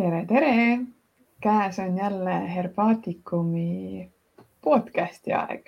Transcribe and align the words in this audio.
tere, 0.00 0.26
tere. 0.26 0.78
käes 1.40 1.78
on 1.78 1.98
jälle 1.98 2.54
Herbaatikumi 2.54 4.08
podcasti 4.64 5.32
aeg 5.32 5.66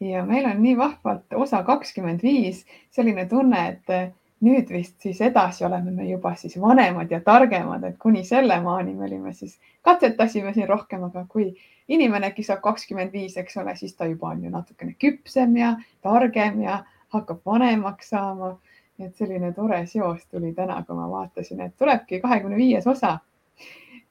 ja 0.00 0.22
meil 0.26 0.46
on 0.46 0.62
nii 0.62 0.76
vahvalt 0.78 1.34
osa 1.34 1.62
kakskümmend 1.66 2.22
viis, 2.22 2.60
selline 2.90 3.24
tunne, 3.26 3.64
et 3.68 4.14
nüüd 4.46 4.70
vist 4.70 5.00
siis 5.02 5.20
edasi 5.26 5.66
oleme 5.66 5.90
me 5.90 6.06
juba 6.06 6.36
siis 6.38 6.54
vanemad 6.60 7.10
ja 7.10 7.18
targemad, 7.20 7.82
et 7.82 7.98
kuni 7.98 8.22
selle 8.24 8.60
maani 8.62 8.94
me 8.94 9.08
olime 9.08 9.32
siis, 9.34 9.58
katsetasime 9.82 10.54
siin 10.54 10.68
rohkem, 10.68 11.08
aga 11.10 11.26
kui 11.28 11.50
inimene 11.88 12.30
äkki 12.30 12.46
saab 12.46 12.62
kakskümmend 12.62 13.12
viis, 13.12 13.36
eks 13.42 13.58
ole, 13.58 13.74
siis 13.76 13.98
ta 13.98 14.06
juba 14.06 14.36
on 14.36 14.44
ju 14.44 14.54
natukene 14.54 14.94
küpsem 15.02 15.56
ja 15.58 15.74
targem 16.06 16.62
ja 16.62 16.84
hakkab 17.08 17.42
vanemaks 17.46 18.14
saama. 18.14 18.58
et 18.98 19.14
selline 19.16 19.52
tore 19.52 19.86
seos 19.86 20.26
tuli 20.26 20.52
täna, 20.54 20.82
kui 20.86 20.96
ma 20.96 21.10
vaatasin, 21.10 21.60
et 21.60 21.76
tulebki 21.78 22.20
kahekümne 22.20 22.56
viies 22.56 22.86
osa. 22.86 23.18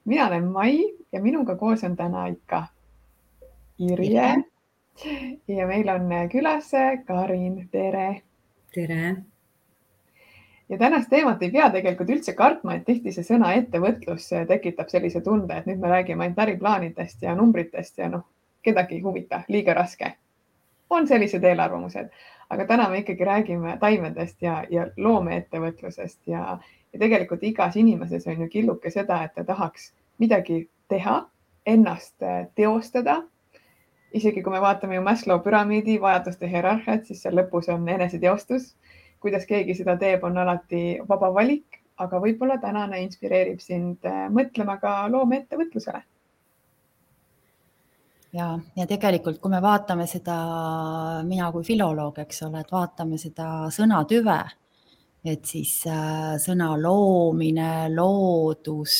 Mina 0.05 0.27
olen 0.27 0.51
Mai 0.51 0.77
ja 1.11 1.21
minuga 1.21 1.55
koos 1.55 1.83
on 1.83 1.95
täna 1.95 2.27
ikka 2.27 2.67
Irje 3.79 4.35
ja 5.47 5.67
meil 5.67 5.89
on 5.89 6.09
külas 6.31 6.71
Karin, 7.05 7.67
tere. 7.71 8.21
tere 8.73 9.15
ja 10.69 10.77
tänast 10.77 11.09
teemat 11.09 11.43
ei 11.43 11.51
pea 11.51 11.69
tegelikult 11.71 12.09
üldse 12.09 12.33
kartma, 12.35 12.75
et 12.75 12.85
tihti 12.85 13.13
see 13.15 13.25
sõna 13.25 13.53
ettevõtlus 13.55 14.29
tekitab 14.47 14.89
sellise 14.91 15.21
tunde, 15.23 15.57
et 15.57 15.67
nüüd 15.69 15.79
me 15.79 15.91
räägime 15.91 16.25
ainult 16.25 16.41
äriplaanidest 16.43 17.23
ja 17.23 17.35
numbritest 17.35 17.97
ja 17.97 18.09
noh, 18.11 18.25
kedagi 18.63 18.97
ei 18.97 19.03
huvita, 19.05 19.43
liiga 19.47 19.73
raske. 19.77 20.15
On 20.89 21.07
sellised 21.07 21.43
eelarvamused, 21.43 22.09
aga 22.49 22.65
täna 22.65 22.89
me 22.89 23.03
ikkagi 23.03 23.25
räägime 23.27 23.77
taimedest 23.79 24.41
ja, 24.41 24.63
ja 24.69 24.87
loomeettevõtlusest 24.97 26.19
ja, 26.27 26.57
ja 26.93 26.99
tegelikult 26.99 27.43
igas 27.43 27.75
inimeses 27.75 28.27
on 28.27 28.45
ju 28.45 28.49
killuke 28.51 28.91
seda, 28.91 29.23
et 29.23 29.35
ta 29.35 29.43
tahaks 29.43 29.91
midagi 30.17 30.69
teha, 30.87 31.25
ennast 31.65 32.15
teostada. 32.55 33.23
isegi 34.13 34.41
kui 34.43 34.51
me 34.51 34.61
vaatame 34.61 34.95
ju 34.95 35.01
Maslow 35.03 35.41
püramiidi 35.43 35.97
vajaduste 36.01 36.47
hierarhiat, 36.47 37.05
siis 37.05 37.21
seal 37.21 37.35
lõpus 37.35 37.67
on 37.69 37.89
eneseteostus 37.89 38.75
kuidas 39.19 39.45
keegi 39.49 39.75
seda 39.77 39.97
teeb, 39.99 40.23
on 40.23 40.37
alati 40.37 40.99
vaba 41.09 41.31
valik, 41.33 41.81
aga 41.97 42.19
võib-olla 42.21 42.59
tänane 42.61 43.01
inspireerib 43.05 43.61
sind 43.63 44.05
äh, 44.05 44.27
mõtlema 44.33 44.77
ka 44.81 44.99
loomeettevõtlusele. 45.13 46.03
Ja, 48.33 48.47
ja 48.75 48.87
tegelikult, 48.89 49.39
kui 49.41 49.51
me 49.51 49.61
vaatame 49.63 50.07
seda, 50.09 50.37
mina 51.27 51.51
kui 51.51 51.65
filoloog, 51.67 52.19
eks 52.23 52.43
ole, 52.47 52.63
et 52.63 52.71
vaatame 52.71 53.19
seda 53.21 53.67
sõnatüve, 53.73 54.39
et 55.27 55.45
siis 55.45 55.79
äh, 55.91 56.35
sõna 56.41 56.73
loomine, 56.79 57.89
loodus, 57.93 58.97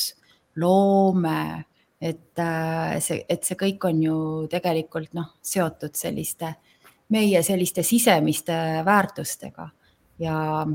loome, 0.61 1.42
et 2.02 2.39
äh, 2.39 2.98
see, 3.03 3.23
et 3.30 3.44
see 3.44 3.58
kõik 3.59 3.89
on 3.89 4.02
ju 4.03 4.17
tegelikult 4.52 5.14
noh, 5.17 5.36
seotud 5.42 5.95
selliste 5.98 6.55
meie 7.09 7.44
selliste 7.44 7.83
sisemiste 7.83 8.83
väärtustega. 8.86 9.70
Ja, 10.20 10.66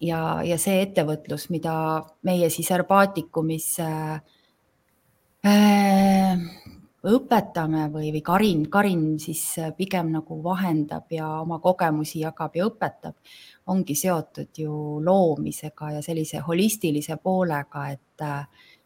ja, 0.00 0.20
ja 0.44 0.58
see 0.60 0.82
ettevõtlus, 0.84 1.48
mida 1.50 1.74
meie 2.26 2.50
siis 2.52 2.70
Herbaatikumis 2.70 3.68
äh, 3.82 4.20
äh, 5.46 6.46
õpetame 7.06 7.86
või, 7.92 8.10
või 8.14 8.22
Karin, 8.24 8.64
Karin 8.70 9.04
siis 9.22 9.42
pigem 9.76 10.10
nagu 10.14 10.38
vahendab 10.42 11.12
ja 11.12 11.28
oma 11.40 11.58
kogemusi 11.62 12.20
jagab 12.24 12.56
ja 12.56 12.66
õpetab, 12.68 13.16
ongi 13.72 13.94
seotud 13.98 14.58
ju 14.58 15.00
loomisega 15.04 15.96
ja 15.96 16.02
sellise 16.02 16.42
holistilise 16.46 17.18
poolega, 17.22 17.88
et, 17.94 18.26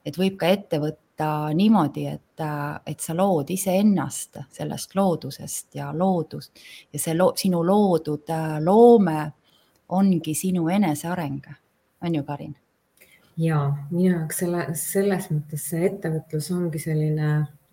et 0.04 0.18
võib 0.18 0.38
ka 0.40 0.52
ette 0.52 0.80
võtta 0.82 1.30
niimoodi, 1.54 2.06
et, 2.08 2.44
et 2.86 3.00
sa 3.00 3.16
lood 3.16 3.50
iseennast 3.52 4.40
sellest 4.52 4.96
loodusest 4.96 5.76
ja 5.80 5.90
loodust 5.92 6.64
ja 6.92 7.00
see 7.00 7.16
lo, 7.16 7.32
sinu 7.36 7.60
loodud 7.66 8.32
loome 8.64 9.20
ongi 9.90 10.34
sinu 10.34 10.68
eneseareng, 10.70 11.46
on 12.04 12.14
ju, 12.14 12.24
Karin? 12.24 12.56
ja 13.40 13.60
minu 13.90 14.18
jaoks 14.18 14.42
selle, 14.42 14.66
selles 14.76 15.30
mõttes 15.32 15.64
see 15.72 15.86
ettevõtlus 15.88 16.50
ongi 16.54 16.80
selline 16.82 17.30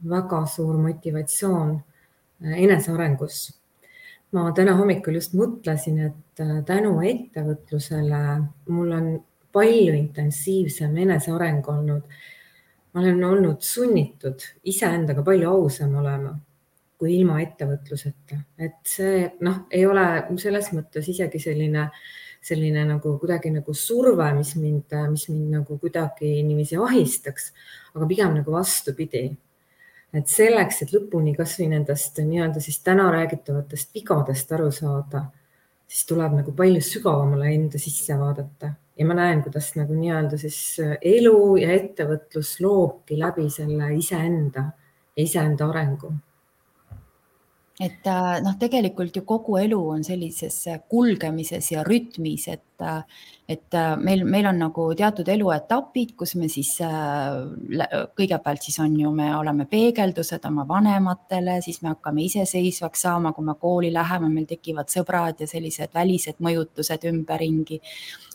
väga 0.09 0.45
suur 0.45 0.77
motivatsioon 0.81 1.75
äh, 1.75 2.57
enesearengus. 2.63 3.53
ma 4.31 4.51
täna 4.51 4.73
hommikul 4.75 5.15
just 5.15 5.33
mõtlesin, 5.33 5.99
et 6.09 6.41
äh, 6.43 6.63
tänu 6.65 6.97
ettevõtlusele 7.01 8.23
mul 8.69 8.91
on 8.91 9.13
palju 9.51 9.93
intensiivsem 9.93 10.97
eneseareng 10.97 11.69
olnud. 11.69 12.03
ma 12.93 13.01
olen 13.01 13.23
olnud 13.23 13.61
sunnitud 13.61 14.43
iseendaga 14.63 15.23
palju 15.23 15.49
ausam 15.49 15.95
olema 15.95 16.37
kui 16.97 17.13
ilma 17.19 17.37
ettevõtluseta, 17.43 18.39
et 18.57 18.79
see 18.89 19.27
noh, 19.45 19.65
ei 19.73 19.85
ole 19.85 20.05
selles 20.41 20.71
mõttes 20.73 21.05
isegi 21.11 21.39
selline, 21.41 21.85
selline 22.41 22.85
nagu 22.89 23.13
kuidagi 23.21 23.51
nagu 23.53 23.73
surve, 23.77 24.31
mis 24.33 24.55
mind, 24.57 24.95
mis 25.11 25.27
mind 25.29 25.59
nagu 25.59 25.77
kuidagi 25.81 26.39
niiviisi 26.47 26.79
ahistaks, 26.81 27.51
aga 27.93 28.09
pigem 28.09 28.33
nagu 28.39 28.55
vastupidi. 28.55 29.29
Et 30.13 30.31
selleks, 30.31 30.81
et 30.83 30.93
lõpuni 30.95 31.35
kasvõi 31.35 31.67
nendest 31.73 32.19
nii-öelda 32.23 32.63
siis 32.63 32.79
täna 32.85 33.09
räägitavatest 33.11 33.93
vigadest 33.95 34.51
aru 34.55 34.71
saada, 34.71 35.25
siis 35.87 36.07
tuleb 36.07 36.39
nagu 36.39 36.53
palju 36.55 36.81
sügavamale 36.83 37.51
enda 37.53 37.79
sisse 37.79 38.15
vaadata. 38.19 38.73
Ja 38.97 39.05
ma 39.05 39.13
näen, 39.17 39.43
kuidas 39.45 39.73
nagu 39.77 39.93
nii-öelda 39.93 40.39
siis 40.41 40.79
elu 41.01 41.39
ja 41.61 41.69
ettevõtlus 41.75 42.55
loobki 42.63 43.19
läbi 43.19 43.49
selle 43.53 43.91
iseenda 43.95 44.71
iseenda 45.17 45.67
arengu. 45.69 46.11
Et 47.77 48.07
äh, 48.09 48.37
noh, 48.41 48.55
tegelikult 48.57 49.15
ju 49.17 49.23
kogu 49.27 49.59
elu 49.61 49.77
on 49.93 50.05
sellises 50.05 50.63
kulgemises 50.89 51.71
ja 51.71 51.83
rütmis, 51.85 52.47
et, 52.49 52.63
äh, 52.81 53.03
et 53.47 53.73
äh, 53.73 53.95
meil, 53.97 54.23
meil 54.27 54.47
on 54.49 54.59
nagu 54.59 54.87
teatud 54.97 55.27
eluetapid, 55.31 56.13
kus 56.19 56.35
me 56.35 56.49
siis 56.51 56.73
kõigepealt 58.17 58.65
siis 58.65 58.77
on 58.83 58.95
ju, 58.99 59.11
me 59.15 59.29
oleme 59.37 59.67
peegeldused 59.69 60.43
oma 60.49 60.65
vanematele, 60.67 61.59
siis 61.63 61.81
me 61.83 61.93
hakkame 61.93 62.25
iseseisvaks 62.27 63.05
saama, 63.07 63.31
kui 63.33 63.47
me 63.47 63.55
kooli 63.59 63.91
läheme, 63.93 64.29
meil 64.33 64.47
tekivad 64.49 64.91
sõbrad 64.91 65.39
ja 65.43 65.47
sellised 65.49 65.95
välised 65.95 66.41
mõjutused 66.43 67.07
ümberringi. 67.09 67.79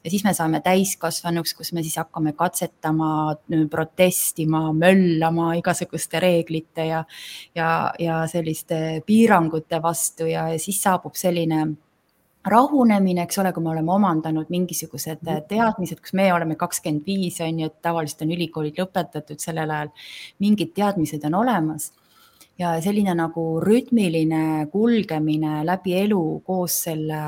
Ja 0.03 0.11
siis 0.11 0.25
me 0.27 0.33
saame 0.35 0.63
täiskasvanuks, 0.65 1.55
kus 1.55 1.71
me 1.77 1.85
siis 1.85 2.01
hakkame 2.01 2.33
katsetama, 2.39 3.37
protestima, 3.71 4.65
möllama 4.75 5.53
igasuguste 5.61 6.21
reeglite 6.23 6.89
ja, 6.89 7.05
ja, 7.55 7.71
ja 8.03 8.25
selliste 8.31 9.03
piirangute 9.07 9.83
vastu 9.83 10.27
ja, 10.31 10.49
ja 10.51 10.59
siis 10.63 10.83
saabub 10.83 11.15
selline 11.19 11.67
rahunemine, 12.49 13.23
eks 13.23 13.39
ole, 13.39 13.53
kui 13.53 13.63
me 13.63 13.71
oleme 13.71 13.93
omandanud 13.93 14.51
mingisugused 14.51 15.23
mhm. 15.23 15.49
teadmised, 15.49 16.01
kus 16.03 16.15
me 16.19 16.33
oleme 16.35 16.57
kakskümmend 16.61 17.07
viis, 17.07 17.41
on 17.41 17.61
ju, 17.63 17.71
et 17.71 17.83
tavaliselt 17.83 18.27
on 18.27 18.37
ülikoolid 18.37 18.79
lõpetatud 18.83 19.43
sellel 19.43 19.71
ajal, 19.71 19.93
mingid 20.43 20.75
teadmised 20.77 21.25
on 21.31 21.41
olemas 21.43 21.93
ja 22.61 22.73
selline 22.85 23.15
nagu 23.17 23.45
rütmiline 23.65 24.67
kulgemine 24.73 25.63
läbi 25.67 25.95
elu 26.03 26.21
koos 26.47 26.77
selle 26.87 27.21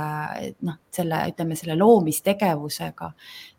noh, 0.66 0.76
selle 0.94 1.20
ütleme 1.30 1.56
selle 1.58 1.76
loomistegevusega. 1.80 3.10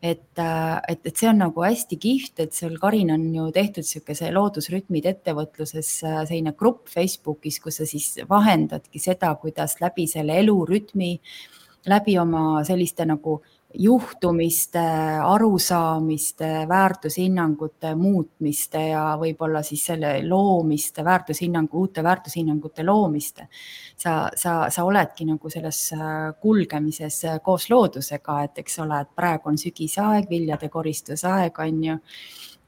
et, 0.02 0.38
et, 0.38 1.00
et 1.02 1.12
see 1.12 1.28
on 1.28 1.42
nagu 1.42 1.64
hästi 1.66 1.98
kihvt, 2.00 2.44
et 2.46 2.54
sul 2.54 2.78
Karin 2.80 3.10
on 3.16 3.26
ju 3.34 3.48
tehtud 3.54 3.84
niisuguse 3.86 4.30
loodusrütmid 4.32 5.10
ettevõtluses 5.10 5.92
selline 6.04 6.54
grupp 6.58 6.88
Facebookis, 6.92 7.60
kus 7.60 7.82
sa 7.82 7.88
siis 7.88 8.14
vahendadki 8.30 9.02
seda, 9.02 9.34
kuidas 9.42 9.80
läbi 9.82 10.06
selle 10.10 10.38
elurütmi, 10.42 11.12
läbi 11.90 12.16
oma 12.18 12.62
selliste 12.66 13.06
nagu 13.06 13.40
juhtumiste, 13.78 14.82
arusaamiste, 15.24 16.68
väärtushinnangute 16.68 17.94
muutmiste 17.94 18.82
ja 18.88 19.02
võib-olla 19.20 19.62
siis 19.66 19.84
selle 19.90 20.12
loomiste, 20.28 21.04
väärtushinnangu, 21.04 21.80
uute 21.80 22.02
väärtushinnangute 22.04 22.84
loomiste. 22.86 23.48
sa, 23.96 24.28
sa, 24.36 24.70
sa 24.70 24.84
oledki 24.84 25.24
nagu 25.24 25.50
selles 25.50 25.92
äh, 25.92 26.32
kulgemises 26.40 27.24
äh, 27.24 27.38
koos 27.42 27.70
loodusega, 27.70 28.42
et 28.44 28.58
eks 28.64 28.78
ole, 28.84 29.00
et 29.00 29.14
praegu 29.16 29.48
on 29.48 29.58
sügisaeg, 29.58 30.28
viljade 30.30 30.68
koristusaeg 30.68 31.58
on 31.58 31.84
ju 31.84 31.98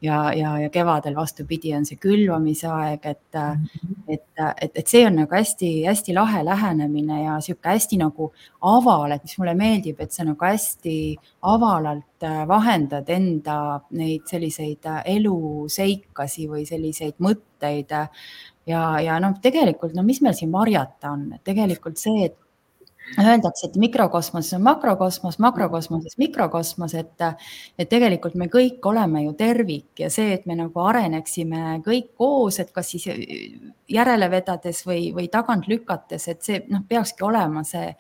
ja, 0.03 0.33
ja, 0.35 0.59
ja 0.59 0.71
kevadel 0.71 1.17
vastupidi, 1.17 1.73
on 1.77 1.87
see 1.87 1.99
külvamise 2.01 2.69
aeg, 2.71 3.07
et 3.07 3.35
-hmm. 3.35 3.97
et, 4.09 4.25
et, 4.63 4.71
et 4.75 4.87
see 4.87 5.07
on 5.07 5.17
nagu 5.17 5.35
hästi-hästi 5.35 6.15
lahe 6.15 6.45
lähenemine 6.45 7.23
ja 7.25 7.41
sihuke 7.41 7.69
hästi 7.69 7.99
nagu 7.99 8.33
aval, 8.61 9.13
et 9.13 9.23
mis 9.23 9.39
mulle 9.39 9.55
meeldib, 9.55 10.01
et 10.01 10.13
sa 10.13 10.25
nagu 10.25 10.45
hästi 10.45 11.17
avalalt 11.43 12.23
äh, 12.23 12.49
vahendad 12.49 13.09
enda 13.09 13.81
neid 13.91 14.27
selliseid 14.27 14.87
äh, 14.87 15.03
eluseikasi 15.05 16.49
või 16.49 16.67
selliseid 16.67 17.15
mõtteid. 17.19 17.91
ja, 18.67 19.01
ja 19.01 19.21
noh, 19.21 19.35
tegelikult 19.43 19.95
no 19.95 20.03
mis 20.03 20.21
meil 20.21 20.35
siin 20.35 20.53
varjata 20.53 21.11
on, 21.11 21.33
et 21.33 21.45
tegelikult 21.45 21.97
see, 21.99 22.25
et 22.25 22.37
öeldakse, 23.17 23.69
et 23.69 23.77
mikrokosmoses 23.81 24.57
on 24.59 24.63
makrokosmos, 24.67 25.39
makrokosmoses 25.43 26.19
mikrokosmos, 26.21 26.95
et, 26.99 27.25
et 27.79 27.89
tegelikult 27.91 28.37
me 28.39 28.49
kõik 28.53 28.85
oleme 28.91 29.25
ju 29.25 29.35
tervik 29.39 30.03
ja 30.05 30.11
see, 30.13 30.33
et 30.37 30.47
me 30.47 30.57
nagu 30.59 30.85
areneksime 30.85 31.79
kõik 31.87 32.13
koos, 32.19 32.61
et 32.63 32.73
kas 32.75 32.93
siis 32.95 33.09
järele 33.89 34.31
vedades 34.31 34.85
või, 34.87 35.09
või 35.17 35.29
tagant 35.33 35.69
lükates, 35.71 36.29
et 36.29 36.45
see 36.45 36.63
noh, 36.69 36.85
peakski 36.89 37.25
olema 37.27 37.65
see 37.67 37.91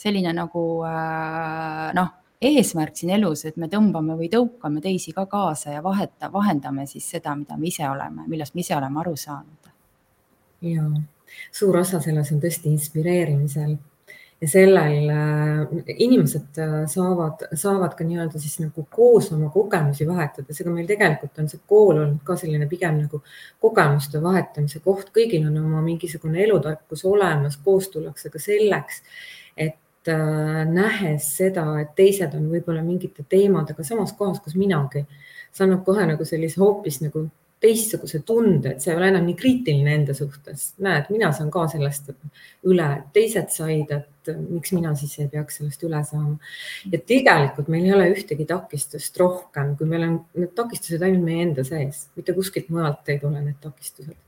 selline 0.00 0.34
nagu 0.36 0.66
äh, 0.88 1.88
noh, 1.96 2.12
eesmärk 2.44 2.96
siin 2.98 3.14
elus, 3.16 3.44
et 3.48 3.56
me 3.60 3.68
tõmbame 3.72 4.18
või 4.18 4.28
tõukame 4.32 4.82
teisi 4.84 5.14
ka 5.16 5.26
kaasa 5.30 5.76
ja 5.76 5.82
vaheta, 5.84 6.30
vahendame 6.32 6.86
siis 6.90 7.06
seda, 7.16 7.34
mida 7.38 7.56
me 7.60 7.70
ise 7.70 7.88
oleme, 7.88 8.26
millest 8.28 8.56
me 8.56 8.64
ise 8.64 8.76
oleme 8.76 9.00
aru 9.00 9.16
saanud. 9.16 9.72
ja 10.64 10.84
suur 11.52 11.76
osa 11.76 12.00
selles 12.00 12.30
on 12.32 12.40
tõesti 12.40 12.70
inspireerimisel 12.72 13.76
ja 14.44 14.48
sellel 14.50 15.08
äh, 15.10 15.84
inimesed 15.96 16.58
äh, 16.60 16.72
saavad, 16.90 17.46
saavad 17.56 17.94
ka 17.96 18.04
nii-öelda 18.04 18.40
siis 18.40 18.58
nagu 18.60 18.84
koos 18.92 19.30
oma 19.32 19.48
kogemusi 19.54 20.06
vahetada, 20.08 20.52
seega 20.52 20.72
meil 20.74 20.88
tegelikult 20.90 21.38
on 21.40 21.48
see 21.48 21.62
kool 21.70 21.94
olnud 21.94 22.20
ka 22.26 22.36
selline 22.40 22.68
pigem 22.70 22.98
nagu 23.00 23.22
kogemuste 23.64 24.20
vahetamise 24.22 24.82
koht, 24.84 25.08
kõigil 25.16 25.46
on 25.48 25.56
oma 25.62 25.80
mingisugune 25.86 26.42
elutarkus 26.44 27.06
olemas, 27.08 27.56
koos 27.64 27.88
tullakse 27.94 28.32
ka 28.34 28.42
selleks, 28.42 29.00
et 29.56 30.12
äh, 30.12 30.60
nähes 30.68 31.30
seda, 31.38 31.64
et 31.80 31.94
teised 31.96 32.36
on 32.36 32.50
võib-olla 32.52 32.84
mingite 32.84 33.24
teemadega 33.28 33.86
samas 33.86 34.12
kohas, 34.18 34.42
kus 34.44 34.58
minagi, 34.60 35.06
see 35.54 35.64
annab 35.64 35.86
kohe 35.88 36.04
nagu 36.10 36.28
sellise 36.28 36.60
hoopis 36.60 37.00
nagu 37.06 37.28
teistsuguse 37.64 38.20
tunde, 38.26 38.74
et 38.74 38.82
sa 38.82 38.92
ei 38.92 38.98
ole 38.98 39.10
enam 39.12 39.24
nii 39.28 39.36
kriitiline 39.38 39.94
enda 39.98 40.16
suhtes. 40.16 40.72
näed, 40.84 41.08
mina 41.12 41.30
saan 41.36 41.50
ka 41.54 41.64
sellest 41.72 42.10
üle, 42.68 42.88
teised 43.16 43.52
said, 43.54 43.92
et 43.94 44.32
miks 44.48 44.72
mina 44.76 44.94
siis 44.98 45.14
ei 45.22 45.30
peaks 45.32 45.60
sellest 45.60 45.84
üle 45.86 46.02
saama. 46.04 46.36
ja 46.92 47.00
tegelikult 47.12 47.70
meil 47.72 47.86
ei 47.88 47.94
ole 47.96 48.10
ühtegi 48.12 48.46
takistust 48.48 49.16
rohkem, 49.20 49.74
kui 49.78 49.88
meil 49.88 50.08
on 50.08 50.18
need 50.36 50.52
takistused 50.56 51.02
ainult 51.02 51.24
meie 51.24 51.48
enda 51.48 51.64
sees, 51.66 52.08
mitte 52.18 52.36
kuskilt 52.36 52.68
mujalt 52.74 53.08
ei 53.12 53.22
tule 53.22 53.40
need 53.40 53.56
takistused. 53.62 54.18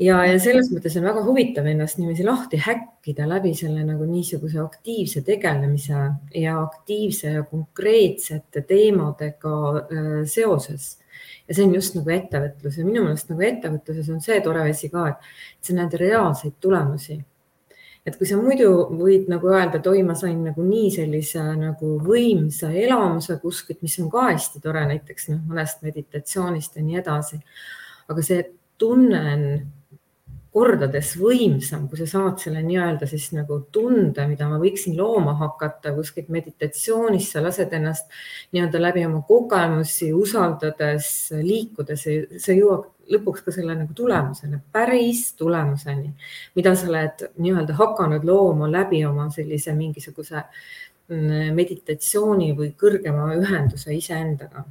ja, 0.00 0.22
ja 0.24 0.38
selles 0.40 0.70
mõttes 0.72 0.96
on 0.96 1.08
väga 1.10 1.26
huvitav 1.26 1.68
ennast 1.68 2.00
niiviisi 2.00 2.24
lahti 2.24 2.62
häkkida 2.64 3.28
läbi 3.28 3.52
selle 3.58 3.84
nagu 3.84 4.08
niisuguse 4.08 4.62
aktiivse 4.62 5.20
tegelemise 5.26 6.06
ja 6.46 6.56
aktiivse 6.62 7.36
ja 7.36 7.44
konkreetsete 7.52 8.64
teemadega 8.72 9.60
äh, 9.76 10.10
seoses 10.24 10.94
ja 11.48 11.56
see 11.56 11.66
on 11.66 11.74
just 11.74 11.96
nagu 11.98 12.12
ettevõtlus 12.14 12.78
ja 12.78 12.86
minu 12.86 13.04
meelest 13.06 13.32
nagu 13.32 13.44
ettevõtluses 13.46 14.12
on 14.12 14.22
see 14.24 14.38
tore 14.44 14.64
asi 14.70 14.90
ka, 14.92 15.08
et 15.12 15.66
sa 15.66 15.76
näed 15.76 15.96
reaalseid 16.00 16.56
tulemusi. 16.60 17.20
et 18.06 18.16
kui 18.16 18.26
sa 18.26 18.38
muidu 18.40 18.70
võid 18.96 19.26
nagu 19.28 19.50
öelda, 19.52 19.76
et 19.76 19.86
oi, 19.86 20.02
ma 20.02 20.14
sain 20.16 20.38
nagu 20.44 20.64
nii 20.64 20.88
sellise 20.94 21.42
nagu 21.58 21.98
võimsa 22.00 22.70
elamuse 22.72 23.36
kuskilt, 23.42 23.82
mis 23.82 23.98
on 24.00 24.08
ka 24.10 24.30
hästi 24.30 24.62
tore, 24.64 24.86
näiteks 24.88 25.28
noh, 25.28 25.42
mõnest 25.50 25.84
meditatsioonist 25.84 26.76
ja 26.76 26.86
nii 26.86 27.02
edasi. 27.02 27.42
aga 28.08 28.22
see 28.24 28.46
tunne 28.80 29.20
on 29.34 29.44
kordades 30.50 31.12
võimsam, 31.18 31.84
kui 31.88 32.00
sa 32.00 32.08
saad 32.10 32.40
selle 32.42 32.62
nii-öelda 32.64 33.06
siis 33.06 33.28
nagu 33.36 33.60
tunde, 33.72 34.24
mida 34.26 34.48
ma 34.50 34.58
võiksin 34.58 34.96
looma 34.98 35.36
hakata 35.38 35.92
kuskilt 35.94 36.30
meditatsioonis, 36.34 37.28
sa 37.30 37.42
lased 37.44 37.70
ennast 37.76 38.10
nii-öelda 38.50 38.80
läbi 38.82 39.04
oma 39.06 39.22
kogemusi 39.28 40.10
usaldades, 40.16 41.12
liikudes, 41.38 42.08
sa 42.42 42.56
jõuad 42.56 42.88
lõpuks 43.10 43.46
ka 43.46 43.54
selle 43.54 43.76
nagu 43.78 43.94
tulemuseni, 43.94 44.58
päris 44.74 45.22
tulemuseni, 45.38 46.10
mida 46.58 46.74
sa 46.78 46.90
oled 46.90 47.24
nii-öelda 47.38 47.78
hakanud 47.78 48.26
looma 48.26 48.70
läbi 48.70 49.04
oma 49.06 49.28
sellise 49.34 49.74
mingisuguse 49.78 50.42
mm, 50.42 51.54
meditatsiooni 51.54 52.52
või 52.58 52.74
kõrgema 52.78 53.30
ühenduse 53.38 53.94
iseendaga 53.94 54.66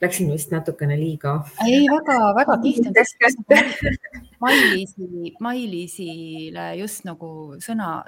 läksin 0.00 0.32
vist 0.32 0.50
natukene 0.50 0.96
liiga. 0.96 1.44
ei, 1.66 1.84
väga-väga 1.92 2.56
tihti. 2.62 2.88
Mailisi, 4.40 5.34
Mailisile 5.40 6.70
just 6.78 7.04
nagu 7.04 7.30
sõna 7.60 8.00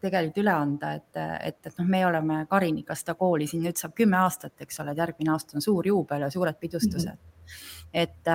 tegelikult 0.00 0.42
üle 0.42 0.52
anda, 0.52 0.92
et, 0.98 1.20
et, 1.48 1.58
et 1.66 1.78
noh, 1.78 1.88
me 1.88 2.04
oleme 2.06 2.42
Kariniga 2.50 2.96
seda 2.96 3.16
kooli 3.18 3.48
siin 3.48 3.64
nüüd 3.64 3.80
saab 3.80 3.94
kümme 3.96 4.18
aastat, 4.20 4.54
eks 4.60 4.80
ole, 4.82 4.94
et 4.94 5.02
järgmine 5.02 5.32
aasta 5.34 5.56
on 5.56 5.64
suur 5.64 5.88
juubel 5.88 6.26
ja 6.26 6.30
suured 6.32 6.56
pidustused 6.60 7.10
mm. 7.10 7.16
-hmm. 7.16 7.98
et, 8.02 8.30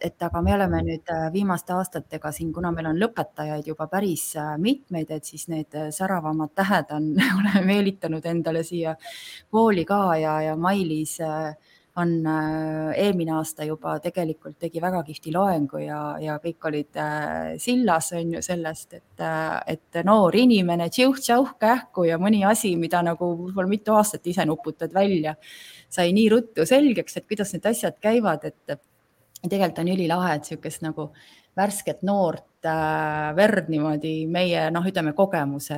et 0.00 0.22
aga 0.22 0.42
me 0.42 0.54
oleme 0.54 0.82
nüüd 0.86 1.12
viimaste 1.32 1.72
aastatega 1.74 2.32
siin, 2.32 2.52
kuna 2.52 2.70
meil 2.72 2.90
on 2.90 3.02
lõpetajaid 3.02 3.66
juba 3.66 3.86
päris 3.86 4.32
mitmeid, 4.58 5.10
et 5.10 5.24
siis 5.24 5.48
need 5.48 5.78
säravamad 5.90 6.54
tähed 6.54 6.90
on, 6.90 7.14
oleme 7.40 7.66
meelitanud 7.66 8.26
endale 8.26 8.62
siia 8.62 8.96
kooli 9.50 9.84
ka 9.84 10.16
ja, 10.16 10.40
ja 10.42 10.56
Mailis 10.56 11.20
äh, 11.20 11.56
on 11.96 12.26
äh, 12.26 12.94
eelmine 12.98 13.36
aasta 13.36 13.64
juba 13.66 13.94
tegelikult 14.02 14.56
tegi 14.58 14.80
väga 14.82 15.02
kihvti 15.06 15.32
loengu 15.34 15.78
ja, 15.78 15.98
ja 16.18 16.38
kõik 16.42 16.66
olid 16.66 16.98
äh, 16.98 17.52
sillas, 17.62 18.10
on 18.18 18.32
ju, 18.34 18.42
sellest, 18.42 18.96
et, 18.98 19.22
äh, 19.22 19.76
et 19.76 20.00
noor 20.06 20.34
inimene, 20.34 20.88
tšauh-tšauh 20.90 21.54
kähku 21.60 22.08
ja 22.08 22.18
mõni 22.18 22.42
asi, 22.48 22.74
mida 22.80 23.02
nagu 23.06 23.30
võib-olla 23.36 23.70
mitu 23.70 23.94
aastat 23.94 24.26
ise 24.26 24.46
nuputad 24.48 24.94
välja, 24.94 25.36
sai 25.88 26.10
nii 26.16 26.26
ruttu 26.34 26.66
selgeks, 26.66 27.20
et 27.20 27.28
kuidas 27.30 27.54
need 27.54 27.70
asjad 27.70 28.00
käivad, 28.02 28.50
et 28.50 28.76
tegelikult 29.44 29.82
on 29.84 29.94
ülilahe, 29.94 30.34
et 30.34 30.48
niisugust 30.48 30.82
nagu 30.82 31.12
värsket 31.56 32.02
noort 32.02 32.66
äh, 32.66 33.36
verd 33.36 33.68
niimoodi 33.70 34.26
meie 34.30 34.66
noh, 34.74 34.86
ütleme 34.88 35.12
kogemuse, 35.14 35.76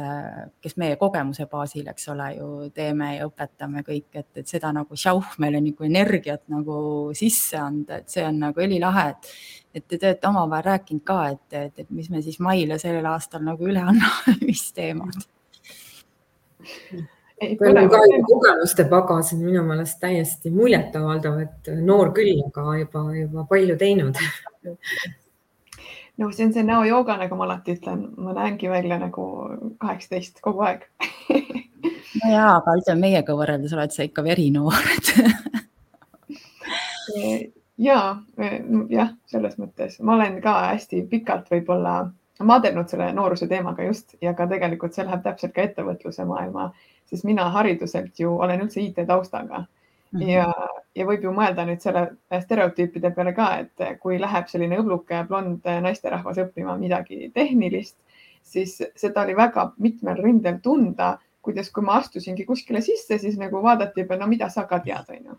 kes 0.62 0.76
meie 0.80 0.96
kogemuse 1.00 1.46
baasil, 1.50 1.86
eks 1.92 2.08
ole 2.14 2.30
ju 2.38 2.48
teeme 2.74 3.12
ja 3.16 3.28
õpetame 3.28 3.84
kõik, 3.86 4.08
et, 4.14 4.30
et 4.40 4.48
seda 4.48 4.72
nagu 4.76 4.96
šauh 4.96 5.36
meile 5.42 5.60
nagu 5.64 5.88
energiat 5.88 6.46
nagu 6.52 6.78
sisse 7.16 7.60
anda, 7.60 8.00
et 8.00 8.12
see 8.12 8.24
on 8.26 8.40
nagu 8.48 8.66
ülilahe, 8.66 9.10
et 9.12 9.32
et 9.76 9.84
te 9.84 9.98
olete 10.00 10.28
omavahel 10.30 10.64
rääkinud 10.64 11.02
ka, 11.04 11.18
et, 11.34 11.52
et, 11.52 11.82
et 11.82 11.90
mis 11.92 12.06
me 12.08 12.22
siis 12.24 12.38
maile 12.40 12.78
sellel 12.80 13.04
aastal 13.10 13.42
nagu 13.44 13.66
üle 13.68 13.82
anname, 13.82 14.38
mis 14.48 14.62
teemad? 14.72 15.18
Meil 17.36 17.82
on 17.82 17.90
ka 17.92 18.00
kogemuste 18.24 18.86
pagas 18.88 19.34
on 19.36 19.42
minu 19.44 19.60
meelest 19.68 20.00
täiesti 20.00 20.48
muljetavaldav, 20.54 21.36
et 21.44 21.70
noor 21.84 22.14
küll, 22.16 22.40
aga 22.48 22.78
juba, 22.80 23.04
juba 23.18 23.44
palju 23.50 23.76
teinud 23.76 24.16
no 26.18 26.30
see 26.32 26.46
on 26.46 26.52
see 26.54 26.64
näojooga, 26.66 27.16
nagu 27.20 27.38
ma 27.38 27.44
alati 27.48 27.76
ütlen, 27.76 28.06
ma 28.16 28.34
näengi 28.36 28.70
välja 28.70 28.98
nagu 29.02 29.26
kaheksateist 29.82 30.42
kogu 30.44 30.66
aeg. 30.68 30.88
No 32.16 32.30
ja, 32.32 32.44
aga 32.56 32.72
ütleme 32.78 33.02
meiega 33.04 33.34
võrreldes 33.36 33.74
oled 33.76 33.92
sa 33.92 34.02
ikka 34.06 34.22
verinoor 34.24 34.72
ja, 37.88 37.98
jah, 38.90 39.10
selles 39.30 39.58
mõttes. 39.60 39.98
Ma 40.00 40.14
olen 40.16 40.40
ka 40.42 40.54
hästi 40.70 41.02
pikalt 41.10 41.50
võib-olla 41.52 41.98
maadelnud 42.42 42.88
selle 42.88 43.10
nooruse 43.16 43.48
teemaga 43.48 43.86
just 43.86 44.16
ja 44.22 44.34
ka 44.34 44.46
tegelikult 44.50 44.96
see 44.96 45.04
läheb 45.06 45.22
täpselt 45.24 45.54
ka 45.56 45.64
ettevõtluse 45.64 46.24
maailma, 46.28 46.70
sest 47.08 47.24
mina 47.28 47.48
hariduselt 47.54 48.18
ju 48.20 48.34
olen 48.36 48.66
üldse 48.66 48.80
IT 48.82 49.04
taustaga. 49.08 49.66
Ja, 50.20 50.46
ja 50.94 51.06
võib 51.06 51.24
ju 51.26 51.32
mõelda 51.34 51.66
nüüd 51.66 51.82
selle 51.82 52.06
stereotüüpide 52.42 53.10
peale 53.14 53.34
ka, 53.36 53.48
et 53.62 54.00
kui 54.00 54.20
läheb 54.20 54.48
selline 54.50 54.78
õbluke 54.80 55.22
blond 55.28 55.66
naisterahvas 55.82 56.40
õppima 56.46 56.76
midagi 56.80 57.30
tehnilist, 57.34 57.96
siis 58.46 58.78
seda 58.94 59.24
oli 59.24 59.36
väga 59.36 59.72
mitmel 59.82 60.20
rindel 60.22 60.60
tunda, 60.62 61.16
kuidas, 61.46 61.70
kui 61.70 61.84
ma 61.86 62.00
astusingi 62.00 62.46
kuskile 62.46 62.80
sisse, 62.82 63.18
siis 63.22 63.36
nagu 63.38 63.60
vaadati 63.62 64.02
juba, 64.02 64.18
no 64.18 64.26
mida 64.30 64.48
sa 64.50 64.66
ka 64.70 64.80
tead, 64.82 65.10
onju. 65.18 65.38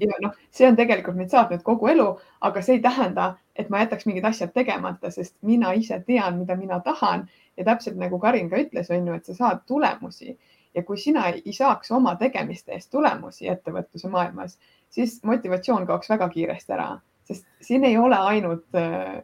ja 0.00 0.18
noh, 0.22 0.34
see 0.54 0.66
on 0.68 0.76
tegelikult 0.78 1.16
mind 1.18 1.32
saatnud 1.34 1.62
kogu 1.66 1.90
elu, 1.90 2.06
aga 2.48 2.62
see 2.62 2.78
ei 2.78 2.82
tähenda, 2.82 3.32
et 3.58 3.70
ma 3.70 3.82
jätaks 3.82 4.06
mingid 4.06 4.26
asjad 4.28 4.52
tegemata, 4.54 5.10
sest 5.10 5.34
mina 5.42 5.72
ise 5.74 5.98
tean, 6.06 6.38
mida 6.38 6.56
mina 6.58 6.78
tahan. 6.84 7.26
Ja 7.56 7.64
täpselt 7.64 7.96
nagu 7.98 8.18
Karin 8.20 8.50
ka 8.52 8.60
ütles, 8.60 8.90
on 8.92 9.06
ju, 9.08 9.14
et 9.16 9.26
sa 9.26 9.34
saad 9.34 9.62
tulemusi 9.66 10.36
ja 10.76 10.82
kui 10.84 10.98
sina 11.00 11.26
ei 11.32 11.52
saaks 11.56 11.90
oma 11.96 12.14
tegemiste 12.20 12.76
eest 12.76 12.90
tulemusi 12.92 13.48
ettevõtluse 13.48 14.08
maailmas, 14.12 14.58
siis 14.92 15.18
motivatsioon 15.24 15.86
kaoks 15.88 16.10
väga 16.12 16.28
kiiresti 16.34 16.74
ära, 16.76 16.88
sest 17.26 17.46
siin 17.64 17.84
ei 17.88 17.96
ole 17.98 18.18
ainult 18.30 18.76
äh, 18.78 19.22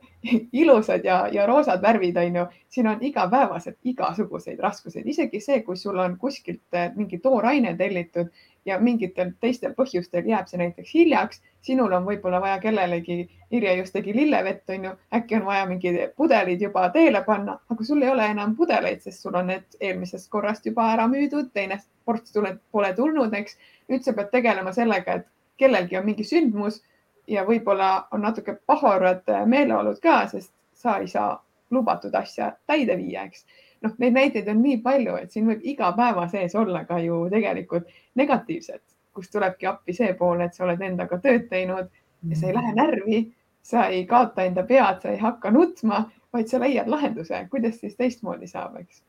ilusad 0.62 1.04
ja, 1.04 1.26
ja 1.32 1.46
roosad 1.46 1.82
värvid, 1.82 2.16
on 2.24 2.40
ju, 2.40 2.46
siin 2.72 2.88
on 2.90 3.04
igapäevaselt 3.04 3.78
igasuguseid 3.92 4.60
raskuseid, 4.60 5.06
isegi 5.06 5.40
see, 5.44 5.60
kui 5.66 5.76
sul 5.76 6.00
on 6.02 6.16
kuskilt 6.18 6.78
äh, 6.78 6.90
mingi 6.96 7.20
tooraine 7.22 7.76
tellitud 7.78 8.32
ja 8.64 8.78
mingitel 8.78 9.32
teistel 9.40 9.74
põhjustel 9.74 10.26
jääb 10.28 10.46
see 10.50 10.60
näiteks 10.60 10.92
hiljaks, 10.94 11.40
sinul 11.66 11.92
on 11.92 12.04
võib-olla 12.06 12.40
vaja 12.42 12.58
kellelegi, 12.62 13.24
Irje 13.52 13.74
just 13.76 13.92
tegi 13.92 14.14
lillevett, 14.16 14.70
on 14.70 14.84
ju, 14.86 14.92
äkki 15.14 15.36
on 15.36 15.44
vaja 15.44 15.66
mingid 15.68 15.98
pudelid 16.16 16.62
juba 16.62 16.86
teele 16.94 17.20
panna, 17.26 17.58
aga 17.70 17.84
sul 17.84 18.02
ei 18.02 18.08
ole 18.10 18.28
enam 18.32 18.54
pudeleid, 18.56 19.02
sest 19.02 19.26
sul 19.26 19.36
on 19.36 19.50
need 19.52 19.76
eelmisest 19.80 20.30
korrast 20.30 20.66
juba 20.66 20.86
ära 20.94 21.08
müüdud, 21.10 21.50
teine 21.52 21.80
ports 22.06 22.34
pole 22.72 22.94
tulnud, 22.96 23.34
eks. 23.34 23.58
nüüd 23.92 24.06
sa 24.06 24.14
pead 24.16 24.30
tegelema 24.32 24.72
sellega, 24.72 25.20
et 25.20 25.28
kellelgi 25.60 25.98
on 25.98 26.06
mingi 26.06 26.24
sündmus 26.24 26.80
ja 27.28 27.44
võib-olla 27.46 28.08
on 28.10 28.22
natuke 28.24 28.56
pahorad 28.66 29.28
meeleolud 29.46 30.00
ka, 30.02 30.22
sest 30.30 30.54
sa 30.74 30.98
ei 31.02 31.10
saa 31.10 31.34
lubatud 31.70 32.14
asja 32.14 32.52
täide 32.66 32.96
viia, 32.96 33.26
eks 33.28 33.44
noh, 33.82 33.94
neid 33.98 34.16
näiteid 34.16 34.48
on 34.48 34.62
nii 34.62 34.78
palju, 34.84 35.16
et 35.22 35.34
siin 35.34 35.46
võib 35.48 35.62
iga 35.74 35.92
päeva 35.96 36.26
sees 36.30 36.54
olla 36.58 36.84
ka 36.88 36.98
ju 37.02 37.24
tegelikult 37.32 37.90
negatiivset, 38.18 38.82
kus 39.12 39.30
tulebki 39.30 39.68
appi 39.68 39.94
see 39.96 40.14
pool, 40.18 40.40
et 40.40 40.54
sa 40.54 40.64
oled 40.66 40.82
endaga 40.82 41.18
tööd 41.22 41.48
teinud 41.50 41.88
ja 42.28 42.38
sa 42.38 42.48
ei 42.48 42.56
lähe 42.56 42.74
närvi, 42.78 43.22
sa 43.62 43.86
ei 43.86 44.06
kaota 44.06 44.44
enda 44.46 44.64
pead, 44.66 45.00
sa 45.02 45.10
ei 45.10 45.18
hakka 45.20 45.50
nutma, 45.50 46.04
vaid 46.32 46.48
sa 46.48 46.60
leiad 46.60 46.88
lahenduse, 46.90 47.46
kuidas 47.50 47.80
siis 47.80 47.96
teistmoodi 47.96 48.46
saab, 48.46 48.76
eks. 48.80 49.02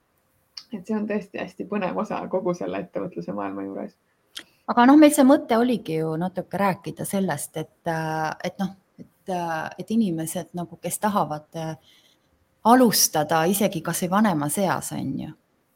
et 0.73 0.85
see 0.85 0.97
on 0.97 1.07
tõesti 1.09 1.41
hästi 1.41 1.67
põnev 1.69 1.97
osa 1.97 2.21
kogu 2.29 2.53
selle 2.57 2.83
ettevõtluse 2.83 3.33
maailma 3.33 3.65
juures. 3.67 3.95
aga 4.67 4.85
noh, 4.89 4.99
meil 4.99 5.13
see 5.15 5.25
mõte 5.27 5.57
oligi 5.57 5.99
ju 6.01 6.15
natuke 6.19 6.57
rääkida 6.57 7.05
sellest, 7.05 7.57
et, 7.57 7.93
et 8.43 8.59
noh, 8.59 8.75
et, 8.99 9.35
et 9.79 9.91
inimesed 9.97 10.53
nagu, 10.53 10.77
kes 10.81 10.99
tahavad 10.99 11.63
alustada 12.63 13.43
isegi 13.49 13.81
kasvõi 13.83 14.09
vanemas 14.09 14.57
eas, 14.61 14.91
on 14.95 15.15
ju 15.19 15.31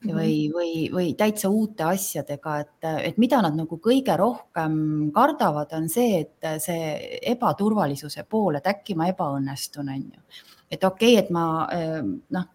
või, 0.06 0.48
mhm. 0.48 0.54
või, 0.54 0.74
või 0.94 1.14
täitsa 1.18 1.50
uute 1.50 1.84
asjadega, 1.88 2.58
et, 2.60 2.90
et 3.10 3.18
mida 3.18 3.42
nad 3.42 3.56
nagu 3.58 3.80
kõige 3.84 4.18
rohkem 4.18 4.76
kardavad, 5.16 5.74
on 5.74 5.90
see, 5.90 6.22
et 6.22 6.62
see 6.62 6.92
ebaturvalisuse 7.34 8.24
pool, 8.30 8.60
et 8.60 8.70
äkki 8.70 8.96
ma 8.96 9.10
ebaõnnestun, 9.12 9.90
on 9.90 10.06
ju. 10.06 10.44
et 10.70 10.84
okei 10.84 11.18
okay,, 11.18 11.24
et 11.24 11.34
ma 11.34 11.68
noh, 12.38 12.48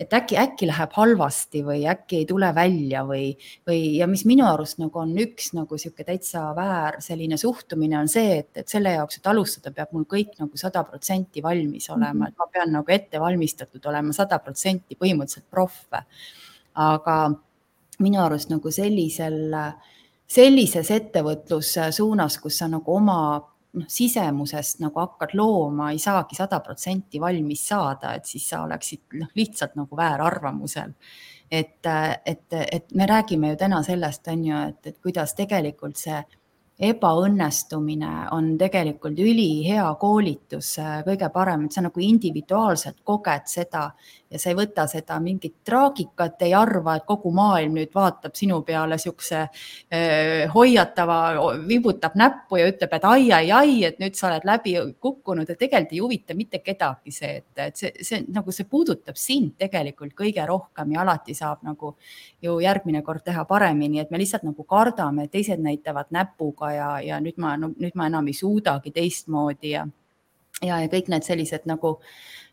et 0.00 0.12
äkki, 0.12 0.36
äkki 0.36 0.66
läheb 0.68 0.92
halvasti 0.92 1.62
või 1.64 1.86
äkki 1.88 2.20
ei 2.20 2.26
tule 2.28 2.50
välja 2.54 3.04
või, 3.08 3.30
või 3.68 3.80
ja 3.96 4.06
mis 4.10 4.26
minu 4.28 4.44
arust 4.48 4.78
nagu 4.82 4.98
on 5.00 5.14
üks 5.22 5.52
nagu 5.56 5.78
sihuke 5.78 6.04
täitsa 6.04 6.50
väär 6.56 7.00
selline 7.04 7.38
suhtumine 7.40 7.98
on 7.98 8.08
see, 8.12 8.42
et, 8.42 8.50
et 8.56 8.68
selle 8.68 8.92
jaoks, 8.96 9.18
et 9.20 9.30
alustada, 9.32 9.72
peab 9.72 9.94
mul 9.96 10.04
kõik 10.10 10.36
nagu 10.38 10.60
sada 10.60 10.84
protsenti 10.84 11.42
valmis 11.42 11.90
olema 11.90 12.26
-hmm. 12.26 12.28
et 12.28 12.38
ma 12.38 12.46
pean 12.52 12.72
nagu 12.72 12.92
ette 12.92 13.20
valmistatud 13.20 13.86
olema 13.86 14.12
sada 14.12 14.38
protsenti 14.38 14.96
põhimõtteliselt 15.00 15.50
proff 15.50 15.86
aga 16.76 17.16
minu 18.04 18.20
arust 18.20 18.50
nagu 18.52 18.70
sellisel, 18.72 19.54
sellises 20.28 20.90
ettevõtlussuunas, 20.92 22.40
kus 22.42 22.58
sa 22.60 22.68
nagu 22.68 22.96
oma 22.96 23.18
noh, 23.76 23.86
sisemusest 23.88 24.80
nagu 24.84 25.00
hakkad 25.02 25.36
looma, 25.38 25.90
ei 25.92 26.00
saagi 26.02 26.38
sada 26.38 26.60
protsenti 26.64 27.20
valmis 27.20 27.66
saada, 27.68 28.14
et 28.16 28.26
siis 28.28 28.48
sa 28.50 28.62
oleksid 28.64 29.20
noh, 29.20 29.30
lihtsalt 29.36 29.76
nagu 29.78 29.96
väärarvamusel. 29.96 30.94
et, 31.50 31.86
et, 32.26 32.46
et 32.72 32.94
me 32.94 33.06
räägime 33.06 33.52
ju 33.52 33.56
täna 33.56 33.82
sellest, 33.82 34.28
on 34.28 34.44
ju, 34.44 34.62
et, 34.68 34.86
et 34.86 34.98
kuidas 34.98 35.34
tegelikult 35.38 35.96
see 35.96 36.18
ebaõnnestumine 36.76 38.26
on 38.36 38.50
tegelikult 38.60 39.18
ülihea 39.22 39.86
koolitus, 40.00 40.74
kõige 41.06 41.30
parem, 41.32 41.64
et 41.66 41.76
sa 41.76 41.84
nagu 41.86 42.02
individuaalselt 42.04 43.00
koged 43.04 43.48
seda 43.48 43.86
ja 44.36 44.42
sa 44.42 44.52
ei 44.52 44.58
võta 44.58 44.84
seda 44.90 45.16
mingit 45.22 45.56
traagikat, 45.66 46.42
ei 46.46 46.54
arva, 46.56 46.96
et 46.98 47.06
kogu 47.08 47.32
maailm 47.34 47.78
nüüd 47.80 47.92
vaatab 47.96 48.36
sinu 48.36 48.60
peale 48.66 48.96
niisuguse 48.96 49.46
hoiatava, 50.52 51.18
vibutab 51.66 52.16
näppu 52.18 52.60
ja 52.60 52.68
ütleb, 52.70 52.92
et 52.96 53.08
ai, 53.08 53.30
ai, 53.32 53.50
ai, 53.54 53.74
et 53.88 54.00
nüüd 54.02 54.16
sa 54.18 54.28
oled 54.30 54.46
läbi 54.46 54.76
kukkunud 55.00 55.48
ja 55.48 55.56
tegelikult 55.56 55.94
ei 55.96 56.02
huvita 56.02 56.36
mitte 56.36 56.60
kedagi 56.64 57.12
see, 57.14 57.32
et, 57.40 57.50
et 57.66 57.76
see, 57.80 57.92
see 58.04 58.22
nagu 58.32 58.52
see 58.52 58.68
puudutab 58.68 59.18
sind 59.20 59.54
tegelikult 59.60 60.14
kõige 60.18 60.44
rohkem 60.48 60.92
ja 60.94 61.02
alati 61.04 61.34
saab 61.36 61.64
nagu 61.66 61.94
ju 62.42 62.58
järgmine 62.62 63.02
kord 63.06 63.24
teha 63.26 63.44
paremini, 63.48 64.00
et 64.02 64.10
me 64.10 64.20
lihtsalt 64.20 64.46
nagu 64.46 64.66
kardame, 64.68 65.28
teised 65.32 65.62
näitavad 65.62 66.12
näpuga 66.14 66.72
ja, 66.74 66.90
ja 67.04 67.20
nüüd 67.22 67.40
ma 67.42 67.56
no,, 67.60 67.72
nüüd 67.76 67.96
ma 67.98 68.10
enam 68.10 68.28
ei 68.28 68.36
suudagi 68.36 68.92
teistmoodi 68.94 69.76
ja, 69.76 69.86
ja, 70.62 70.80
ja 70.82 70.90
kõik 70.92 71.10
need 71.12 71.26
sellised 71.26 71.68
nagu 71.68 71.96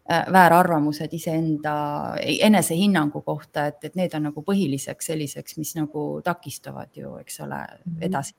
väärarvamused 0.09 1.13
iseenda 1.15 1.73
enesehinnangu 2.19 3.21
kohta, 3.23 3.69
et, 3.71 3.83
et 3.87 3.95
need 3.95 4.15
on 4.17 4.27
nagu 4.27 4.43
põhiliseks 4.43 5.11
selliseks, 5.13 5.55
mis 5.57 5.75
nagu 5.77 6.07
takistavad 6.23 6.91
ju, 6.99 7.15
eks 7.23 7.39
ole, 7.45 7.61
mhm. 7.85 8.01
edasi 8.09 8.35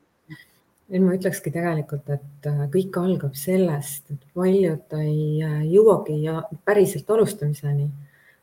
nüüd 0.93 1.05
ma 1.07 1.15
ütlekski 1.17 1.53
tegelikult, 1.55 2.09
et 2.13 2.49
äh, 2.49 2.65
kõik 2.73 2.97
algab 3.01 3.37
sellest, 3.39 4.11
et 4.13 4.25
paljud 4.37 4.97
ei 4.99 5.41
äh, 5.43 5.63
jõuagi 5.73 6.19
ja 6.27 6.43
päriselt 6.67 7.09
alustamiseni, 7.11 7.89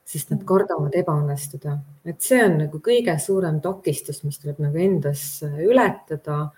sest 0.07 0.33
nad 0.33 0.41
kardavad 0.47 0.95
ebaõnnestuda. 0.97 1.77
et 2.05 2.21
see 2.21 2.41
on 2.43 2.57
nagu 2.63 2.81
kõige 2.81 3.13
suurem 3.21 3.61
takistus, 3.61 4.23
mis 4.23 4.41
tuleb 4.41 4.59
nagu 4.59 4.77
endas 4.77 5.43
ületada 5.45 6.49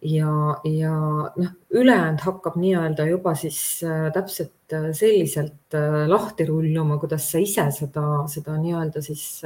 ja, 0.00 0.60
ja 0.64 0.92
noh, 1.36 1.52
ülejäänud 1.70 2.20
hakkab 2.24 2.56
nii-öelda 2.60 3.06
juba 3.08 3.34
siis 3.38 3.58
äh, 3.84 4.10
täpselt 4.12 4.72
äh, 4.72 4.90
selliselt 4.92 5.74
äh, 5.74 6.04
lahti 6.08 6.46
rulluma, 6.48 6.98
kuidas 7.00 7.30
sa 7.32 7.40
ise 7.42 7.68
seda, 7.74 8.26
seda 8.30 8.58
nii-öelda 8.60 9.02
siis 9.04 9.42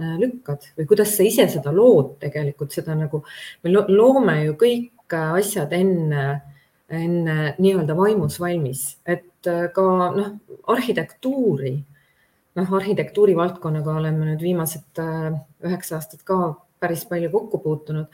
lükkad 0.00 0.64
või 0.78 0.86
kuidas 0.88 1.10
sa 1.12 1.24
ise 1.28 1.44
seda 1.52 1.72
lood 1.76 2.14
tegelikult 2.22 2.72
seda 2.72 2.94
nagu, 2.96 3.18
me 3.60 3.72
loome 3.72 4.38
ju 4.46 4.54
kõik 4.56 5.12
asjad 5.12 5.74
enne, 5.76 6.22
enne 6.88 7.34
nii-öelda 7.58 7.96
vaimus 7.98 8.38
valmis, 8.40 8.94
et 9.04 9.44
ka 9.74 9.84
noh, 10.14 10.30
arhitektuuri, 10.72 11.74
noh, 12.56 12.72
arhitektuuri 12.78 13.36
valdkonnaga 13.36 13.98
oleme 14.00 14.30
nüüd 14.30 14.46
viimased 14.46 15.02
üheksa 15.68 15.98
aastat 15.98 16.24
ka 16.24 16.38
päris 16.80 17.04
palju 17.10 17.28
kokku 17.34 17.60
puutunud 17.60 18.08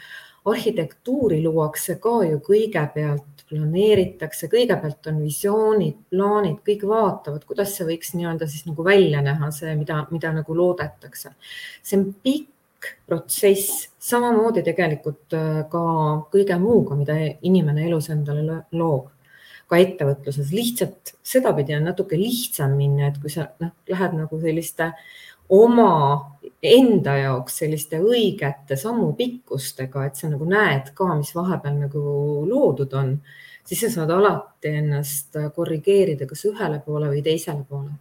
arhitektuuri 0.52 1.40
luuakse 1.44 1.98
ka 2.02 2.20
ju 2.26 2.40
kõigepealt, 2.44 3.44
planeeritakse, 3.46 4.48
kõigepealt 4.50 5.06
on 5.10 5.20
visioonid, 5.22 5.98
plaanid, 6.10 6.58
kõik 6.66 6.82
vaatavad, 6.90 7.44
kuidas 7.46 7.76
see 7.76 7.86
võiks 7.86 8.14
nii-öelda 8.16 8.48
siis 8.50 8.66
nagu 8.66 8.84
välja 8.86 9.22
näha, 9.22 9.50
see, 9.54 9.74
mida, 9.78 10.00
mida 10.10 10.32
nagu 10.34 10.56
loodetakse. 10.56 11.34
see 11.82 11.98
on 12.00 12.08
pikk 12.26 12.90
protsess, 13.06 13.88
samamoodi 14.02 14.62
tegelikult 14.66 15.34
äh, 15.34 15.60
ka 15.70 15.84
kõige 16.32 16.58
muuga, 16.62 16.98
mida 16.98 17.18
inimene 17.46 17.86
elus 17.86 18.10
endale 18.14 18.64
loob 18.72 19.12
ka 19.66 19.78
ettevõtluses, 19.82 20.52
lihtsalt 20.54 21.16
sedapidi 21.26 21.74
on 21.74 21.88
natuke 21.90 22.18
lihtsam 22.18 22.76
minna, 22.78 23.10
et 23.10 23.16
kui 23.22 23.32
sa 23.32 23.48
noh, 23.62 23.72
lähed 23.90 24.14
nagu 24.14 24.38
selliste 24.42 24.92
oma 25.48 26.36
enda 26.62 27.16
jaoks 27.20 27.60
selliste 27.62 28.00
õigete 28.02 28.78
sammupikkustega, 28.80 30.06
et 30.06 30.18
sa 30.18 30.30
nagu 30.30 30.46
näed 30.48 30.92
ka, 30.96 31.08
mis 31.18 31.32
vahepeal 31.36 31.76
nagu 31.84 32.02
loodud 32.48 32.94
on, 32.98 33.12
siis 33.66 33.82
sa 33.84 33.90
saad 33.92 34.12
alati 34.14 34.72
ennast 34.80 35.36
korrigeerida 35.54 36.28
kas 36.28 36.46
ühele 36.48 36.80
poole 36.84 37.10
või 37.12 37.22
teisele 37.26 37.64
poole. 37.68 37.96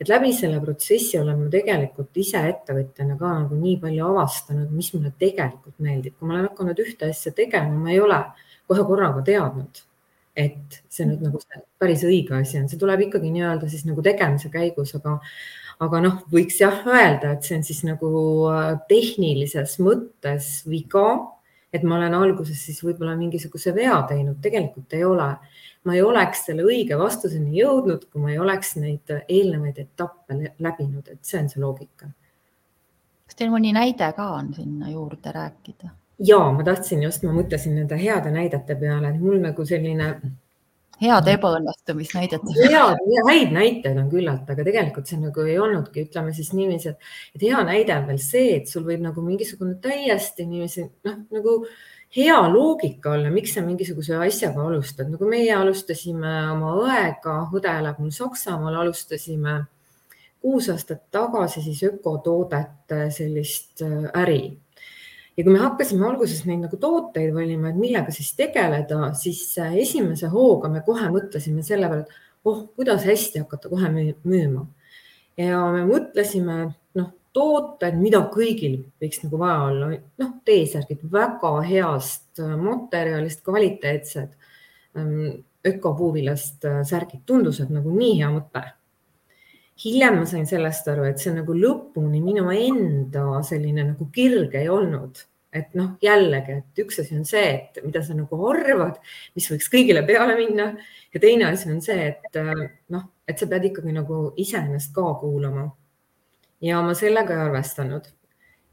et 0.00 0.10
läbi 0.12 0.28
selle 0.36 0.58
protsessi 0.60 1.16
olen 1.16 1.38
ma 1.40 1.46
tegelikult 1.48 2.16
ise 2.20 2.42
ettevõtjana 2.50 3.14
ka 3.16 3.30
nagu 3.32 3.56
nii 3.56 3.78
palju 3.80 4.08
avastanud, 4.10 4.68
mis 4.70 4.90
mulle 4.92 5.12
tegelikult 5.18 5.78
meeldib, 5.80 6.18
kui 6.18 6.28
ma 6.28 6.34
olen 6.34 6.48
hakanud 6.50 6.82
ühte 6.84 7.08
asja 7.08 7.32
tegema, 7.32 7.72
ma 7.72 7.94
ei 7.94 8.00
ole 8.00 8.18
kohe 8.68 8.84
korraga 8.84 9.22
teadnud, 9.24 9.80
et 10.36 10.82
see 10.92 11.08
nüüd 11.08 11.24
nagu 11.24 11.40
päris 11.80 12.04
õige 12.04 12.36
asi 12.36 12.60
on, 12.60 12.68
see 12.68 12.80
tuleb 12.80 13.06
ikkagi 13.06 13.32
nii-öelda 13.32 13.70
siis 13.72 13.86
nagu 13.88 14.04
tegemise 14.04 14.52
käigus, 14.52 14.92
aga 15.00 15.16
aga 15.82 16.00
noh, 16.04 16.18
võiks 16.32 16.58
jah 16.60 16.84
öelda, 16.88 17.34
et 17.34 17.46
see 17.46 17.56
on 17.58 17.64
siis 17.66 17.82
nagu 17.86 18.10
äh, 18.50 18.74
tehnilises 18.88 19.76
mõttes 19.84 20.60
viga, 20.68 21.06
et 21.74 21.84
ma 21.84 21.98
olen 21.98 22.14
alguses 22.16 22.60
siis 22.68 22.80
võib-olla 22.84 23.16
mingisuguse 23.18 23.74
vea 23.76 23.98
teinud, 24.08 24.38
tegelikult 24.42 24.96
ei 24.96 25.04
ole. 25.04 25.34
ma 25.86 25.94
ei 25.94 26.00
oleks 26.02 26.40
selle 26.48 26.64
õige 26.66 26.96
vastuseni 26.98 27.60
jõudnud, 27.60 28.08
kui 28.10 28.22
ma 28.22 28.32
ei 28.32 28.40
oleks 28.42 28.72
neid 28.80 29.12
eelnevaid 29.28 29.76
etappe 29.78 30.34
läbinud, 30.58 31.06
et 31.12 31.20
see 31.22 31.38
on 31.42 31.52
see 31.52 31.62
loogika. 31.62 32.08
kas 33.26 33.38
teil 33.38 33.52
mõni 33.52 33.74
näide 33.76 34.08
ka 34.16 34.32
on 34.38 34.52
sinna 34.54 34.90
juurde 34.90 35.34
rääkida? 35.36 35.92
ja 36.18 36.40
ma 36.52 36.64
tahtsin 36.64 37.04
just, 37.04 37.22
ma 37.22 37.36
mõtlesin 37.36 37.76
nende 37.76 37.98
heade 38.00 38.32
näidete 38.32 38.74
peale, 38.80 39.12
et 39.12 39.20
mul 39.20 39.38
nagu 39.44 39.66
selline 39.68 40.14
head 41.02 41.28
ebaõnnestumisnäidet. 41.28 42.46
head, 42.56 43.02
häid 43.28 43.52
näiteid 43.54 43.98
on 44.00 44.08
küllalt, 44.12 44.48
aga 44.50 44.64
tegelikult 44.64 45.10
see 45.10 45.20
nagu 45.20 45.44
ei 45.44 45.58
olnudki, 45.60 46.06
ütleme 46.08 46.32
siis 46.36 46.52
niiviisi, 46.56 46.94
et, 46.94 47.12
et 47.36 47.44
hea 47.48 47.60
näide 47.68 47.96
on 47.98 48.08
veel 48.10 48.22
see, 48.22 48.56
et 48.60 48.70
sul 48.70 48.86
võib 48.86 49.04
nagu 49.04 49.24
mingisugune 49.24 49.76
täiesti 49.82 50.48
niiviisi 50.48 50.86
noh, 51.08 51.20
nagu 51.36 51.58
hea 52.16 52.40
loogika 52.48 53.12
olla, 53.16 53.30
miks 53.34 53.56
sa 53.56 53.64
mingisuguse 53.66 54.16
asjaga 54.24 54.64
alustad, 54.64 55.10
nagu 55.12 55.28
meie 55.28 55.52
alustasime 55.54 56.34
oma 56.54 56.76
õega, 56.80 57.38
õde 57.52 57.78
elab 57.82 58.00
mul 58.00 58.14
Saksamaal, 58.14 58.80
alustasime 58.84 59.64
kuus 60.40 60.68
aastat 60.70 61.08
tagasi 61.10 61.62
siis 61.64 61.82
ökotoodete 61.88 63.08
sellist 63.10 63.82
äh, 63.84 64.06
äri 64.22 64.40
ja 65.36 65.44
kui 65.44 65.52
me 65.52 65.60
hakkasime 65.60 66.06
alguses 66.08 66.44
neid 66.48 66.64
nagu 66.64 66.78
tooteid 66.80 67.34
valima, 67.36 67.70
et 67.70 67.80
millega 67.80 68.14
siis 68.14 68.32
tegeleda, 68.38 69.10
siis 69.18 69.42
äh, 69.62 69.76
esimese 69.82 70.30
hooga 70.32 70.70
me 70.72 70.82
kohe 70.86 71.10
mõtlesime 71.12 71.64
selle 71.66 71.90
peale, 71.92 72.06
et 72.06 72.48
oh, 72.48 72.62
kuidas 72.78 73.04
hästi 73.06 73.44
hakata 73.44 73.70
kohe 73.72 73.90
müüma. 73.92 74.66
ja 75.36 75.60
me 75.74 75.82
mõtlesime, 75.88 76.58
noh, 76.96 77.10
tooted, 77.36 77.98
mida 78.00 78.22
kõigil 78.32 78.78
võiks 79.02 79.20
nagu 79.24 79.40
vaja 79.40 79.58
olla, 79.68 79.90
noh, 80.22 80.32
T-särgid 80.46 81.04
väga 81.12 81.52
heast 81.68 82.40
äh, 82.40 82.56
materjalist, 82.56 83.44
kvaliteetsed, 83.44 84.32
ähm, 84.96 85.44
ökopuuvilast 85.66 86.64
äh, 86.64 86.80
särgid, 86.88 87.26
tundus, 87.28 87.60
et 87.60 87.72
nagu 87.74 87.92
nii 87.92 88.16
hea 88.22 88.32
mõte 88.32 88.64
hiljem 89.84 90.20
ma 90.20 90.26
sain 90.26 90.46
sellest 90.48 90.88
aru, 90.88 91.04
et 91.10 91.20
see 91.20 91.34
nagu 91.36 91.54
lõpuni 91.54 92.22
minu 92.24 92.48
enda 92.52 93.42
selline 93.44 93.84
nagu 93.92 94.10
kirg 94.12 94.54
ei 94.56 94.70
olnud 94.72 95.24
et 95.56 95.74
noh, 95.78 95.94
jällegi, 96.02 96.58
et 96.60 96.82
üks 96.84 97.00
asi 97.02 97.16
on 97.16 97.24
see, 97.28 97.46
et 97.56 97.80
mida 97.84 98.02
sa 98.04 98.16
nagu 98.16 98.38
arvad, 98.50 98.98
mis 99.36 99.46
võiks 99.50 99.70
kõigile 99.72 100.02
peale 100.08 100.36
minna 100.38 100.70
ja 101.14 101.22
teine 101.22 101.48
asi 101.50 101.70
on 101.72 101.80
see, 101.84 102.10
et 102.12 102.38
noh, 102.92 103.06
et 103.28 103.40
sa 103.40 103.48
pead 103.50 103.70
ikkagi 103.70 103.94
nagu 103.94 104.20
iseennast 104.42 104.92
ka 104.96 105.06
kuulama. 105.22 105.70
ja 106.60 106.80
ma 106.82 106.94
sellega 106.94 107.34
ei 107.34 107.48
arvestanud. 107.48 108.12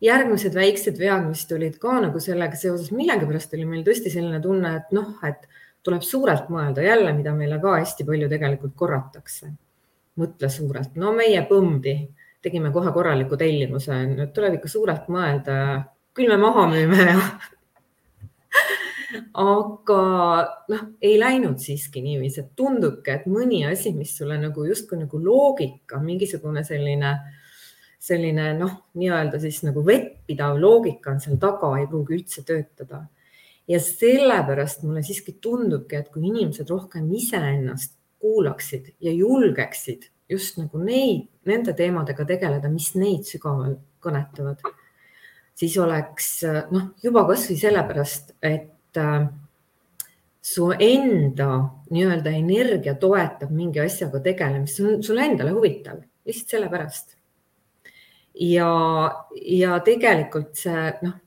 järgmised 0.03 0.55
väiksed 0.55 0.97
vead, 0.99 1.27
mis 1.29 1.45
tulid 1.47 1.77
ka 1.79 1.99
nagu 2.03 2.19
sellega 2.19 2.57
seoses, 2.59 2.91
millegipärast 2.91 3.53
oli 3.55 3.65
meil 3.65 3.83
tõesti 3.87 4.11
selline 4.11 4.41
tunne, 4.43 4.75
et 4.75 4.91
noh, 4.91 5.13
et 5.23 5.47
tuleb 5.83 6.03
suurelt 6.03 6.49
mõelda 6.51 6.83
jälle, 6.83 7.13
mida 7.13 7.33
meile 7.35 7.59
ka 7.61 7.77
hästi 7.79 8.03
palju 8.07 8.29
tegelikult 8.31 8.75
korratakse. 8.75 9.53
Mõtle 10.19 10.49
suurelt, 10.51 10.95
no 10.99 11.13
meie 11.17 11.41
põmbi. 11.49 11.95
Tegime 12.43 12.73
kohe 12.75 12.91
korraliku 12.91 13.37
tellimuse, 13.39 13.95
nüüd 14.09 14.33
tuleb 14.35 14.57
ikka 14.57 14.67
suurelt 14.67 15.05
mõelda. 15.13 15.57
Küll 16.13 16.27
me 16.27 16.35
maha 16.41 16.65
müüme. 16.73 17.05
Ja 17.07 17.19
aga 19.33 20.01
noh, 20.69 20.83
ei 21.01 21.15
läinud 21.19 21.61
siiski 21.61 22.03
niiviisi, 22.03 22.43
et 22.43 22.51
tundubki, 22.57 23.13
et 23.13 23.25
mõni 23.29 23.63
asi, 23.69 23.93
mis 23.95 24.13
sulle 24.17 24.37
nagu 24.41 24.65
justkui 24.67 24.99
nagu 25.01 25.19
loogika, 25.21 25.99
mingisugune 26.03 26.63
selline, 26.67 27.13
selline 28.03 28.51
noh, 28.59 28.75
nii-öelda 28.99 29.41
siis 29.41 29.61
nagu 29.65 29.83
vettpidav 29.85 30.59
loogika 30.61 31.13
on 31.13 31.21
seal 31.23 31.39
taga, 31.41 31.73
ei 31.79 31.89
pruugi 31.89 32.19
üldse 32.19 32.45
töötada. 32.47 33.07
ja 33.67 33.77
sellepärast 33.79 34.81
mulle 34.83 34.99
siiski 35.07 35.37
tundubki, 35.39 35.95
et 35.95 36.09
kui 36.11 36.25
inimesed 36.27 36.67
rohkem 36.67 37.05
iseennast 37.15 37.93
kuulaksid 38.23 38.93
ja 39.03 39.11
julgeksid 39.11 40.07
just 40.31 40.57
nagu 40.57 40.79
neid, 40.79 41.27
nende 41.45 41.75
teemadega 41.77 42.25
tegeleda, 42.25 42.71
mis 42.71 42.93
neid 42.95 43.27
sügavalt 43.27 43.83
kõnetavad 44.03 44.63
siis 45.57 45.77
oleks 45.77 46.29
noh, 46.73 46.91
juba 47.03 47.23
kasvõi 47.29 47.57
sellepärast, 47.59 48.35
et 48.43 48.99
äh, 48.99 49.25
su 50.43 50.69
enda 50.73 51.49
nii-öelda 51.93 52.33
energia 52.35 52.95
toetab 52.99 53.53
mingi 53.53 53.81
asjaga 53.83 54.21
tegelemist, 54.23 54.79
see 54.79 54.87
on 54.89 55.03
sulle 55.05 55.27
endale 55.29 55.53
huvitav, 55.55 56.01
lihtsalt 56.27 56.57
sellepärast. 56.57 57.17
ja, 58.41 58.69
ja 59.45 59.77
tegelikult 59.85 60.57
see 60.57 60.87
noh, 61.05 61.19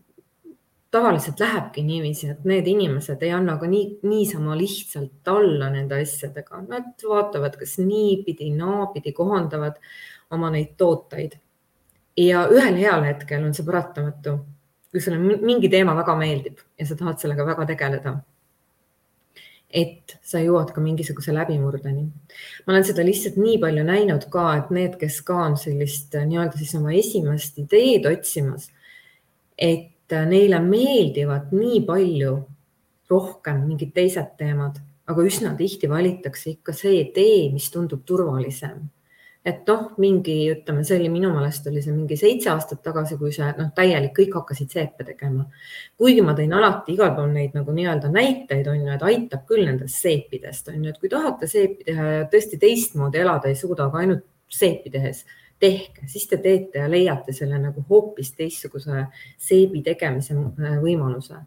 tavaliselt 0.97 1.41
lähebki 1.41 1.85
niiviisi, 1.85 2.33
et 2.33 2.45
need 2.49 2.67
inimesed 2.73 3.23
ei 3.23 3.33
anna 3.37 3.59
ka 3.61 3.69
nii, 3.71 4.01
niisama 4.09 4.57
lihtsalt 4.57 5.29
alla 5.31 5.71
nende 5.71 6.01
asjadega, 6.03 6.65
nad 6.67 7.09
vaatavad, 7.09 7.59
kas 7.61 7.77
niipidi, 7.85 8.51
naapidi 8.57 9.13
kohandavad 9.17 9.77
oma 10.33 10.51
neid 10.51 10.73
tooteid 10.81 11.37
ja 12.17 12.47
ühel 12.53 12.79
heal 12.81 13.05
hetkel 13.05 13.45
on 13.45 13.53
see 13.55 13.67
paratamatu, 13.67 14.39
kui 14.91 15.03
sulle 15.03 15.19
mingi 15.21 15.69
teema 15.73 15.95
väga 15.99 16.17
meeldib 16.19 16.63
ja 16.79 16.87
sa 16.89 16.97
tahad 16.97 17.21
sellega 17.21 17.47
väga 17.47 17.69
tegeleda. 17.75 18.17
et 19.77 20.13
sa 20.23 20.39
jõuad 20.39 20.71
ka 20.73 20.81
mingisuguse 20.81 21.33
läbimurdeni. 21.35 22.05
ma 22.67 22.73
olen 22.73 22.85
seda 22.87 23.05
lihtsalt 23.05 23.37
nii 23.37 23.59
palju 23.61 23.83
näinud 23.85 24.29
ka, 24.31 24.45
et 24.57 24.71
need, 24.71 24.95
kes 24.97 25.21
ka 25.27 25.37
on 25.49 25.57
sellist 25.61 26.15
nii-öelda 26.15 26.57
siis 26.57 26.75
oma 26.79 26.95
esimest 26.95 27.59
ideed 27.59 28.07
otsimas, 28.09 28.71
et 29.59 29.91
neile 30.13 30.61
meeldivad 30.63 31.55
nii 31.55 31.81
palju 31.87 32.35
rohkem 33.11 33.63
mingid 33.67 33.95
teised 33.95 34.35
teemad, 34.39 34.79
aga 35.07 35.25
üsna 35.27 35.55
tihti 35.59 35.89
valitakse 35.91 36.51
ikka 36.57 36.75
see 36.75 37.05
tee, 37.15 37.49
mis 37.53 37.71
tundub 37.71 38.03
turvalisem 38.07 38.85
et 39.47 39.63
noh, 39.71 39.93
mingi, 40.03 40.35
ütleme, 40.51 40.83
see 40.87 40.97
oli 40.99 41.09
minu 41.13 41.31
meelest 41.31 41.69
oli 41.71 41.83
see 41.85 41.95
mingi 41.95 42.19
seitse 42.19 42.51
aastat 42.51 42.81
tagasi, 42.83 43.15
kui 43.21 43.31
see 43.35 43.47
noh, 43.59 43.69
täielik, 43.77 44.13
kõik 44.17 44.35
hakkasid 44.41 44.75
seepe 44.75 45.07
tegema. 45.07 45.47
kuigi 46.01 46.25
ma 46.27 46.35
tõin 46.39 46.55
alati 46.59 46.97
igal 46.97 47.13
pool 47.15 47.31
neid 47.31 47.55
nagu 47.55 47.75
nii-öelda 47.77 48.11
näiteid 48.11 48.67
on 48.73 48.81
ju, 48.83 48.91
et 48.97 49.05
aitab 49.07 49.45
küll 49.47 49.69
nendest 49.69 50.03
seepidest 50.03 50.73
on 50.73 50.83
ju, 50.83 50.91
et 50.91 50.99
kui 51.03 51.13
tahate 51.13 51.47
seepi 51.51 51.87
teha 51.87 52.09
ja 52.17 52.25
tõesti 52.33 52.59
teistmoodi 52.63 53.23
elada 53.23 53.53
ei 53.53 53.59
suuda, 53.59 53.87
aga 53.87 54.03
ainult 54.03 54.27
seepi 54.51 54.91
tehes, 54.91 55.23
tehke, 55.61 56.07
siis 56.07 56.27
te 56.29 56.37
teete 56.37 56.79
ja 56.79 56.91
leiate 56.91 57.33
selle 57.33 57.59
nagu 57.59 57.85
hoopis 57.89 58.33
teistsuguse 58.37 59.07
seebi 59.39 59.83
tegemise 59.83 60.37
äh, 60.37 60.79
võimaluse 60.83 61.43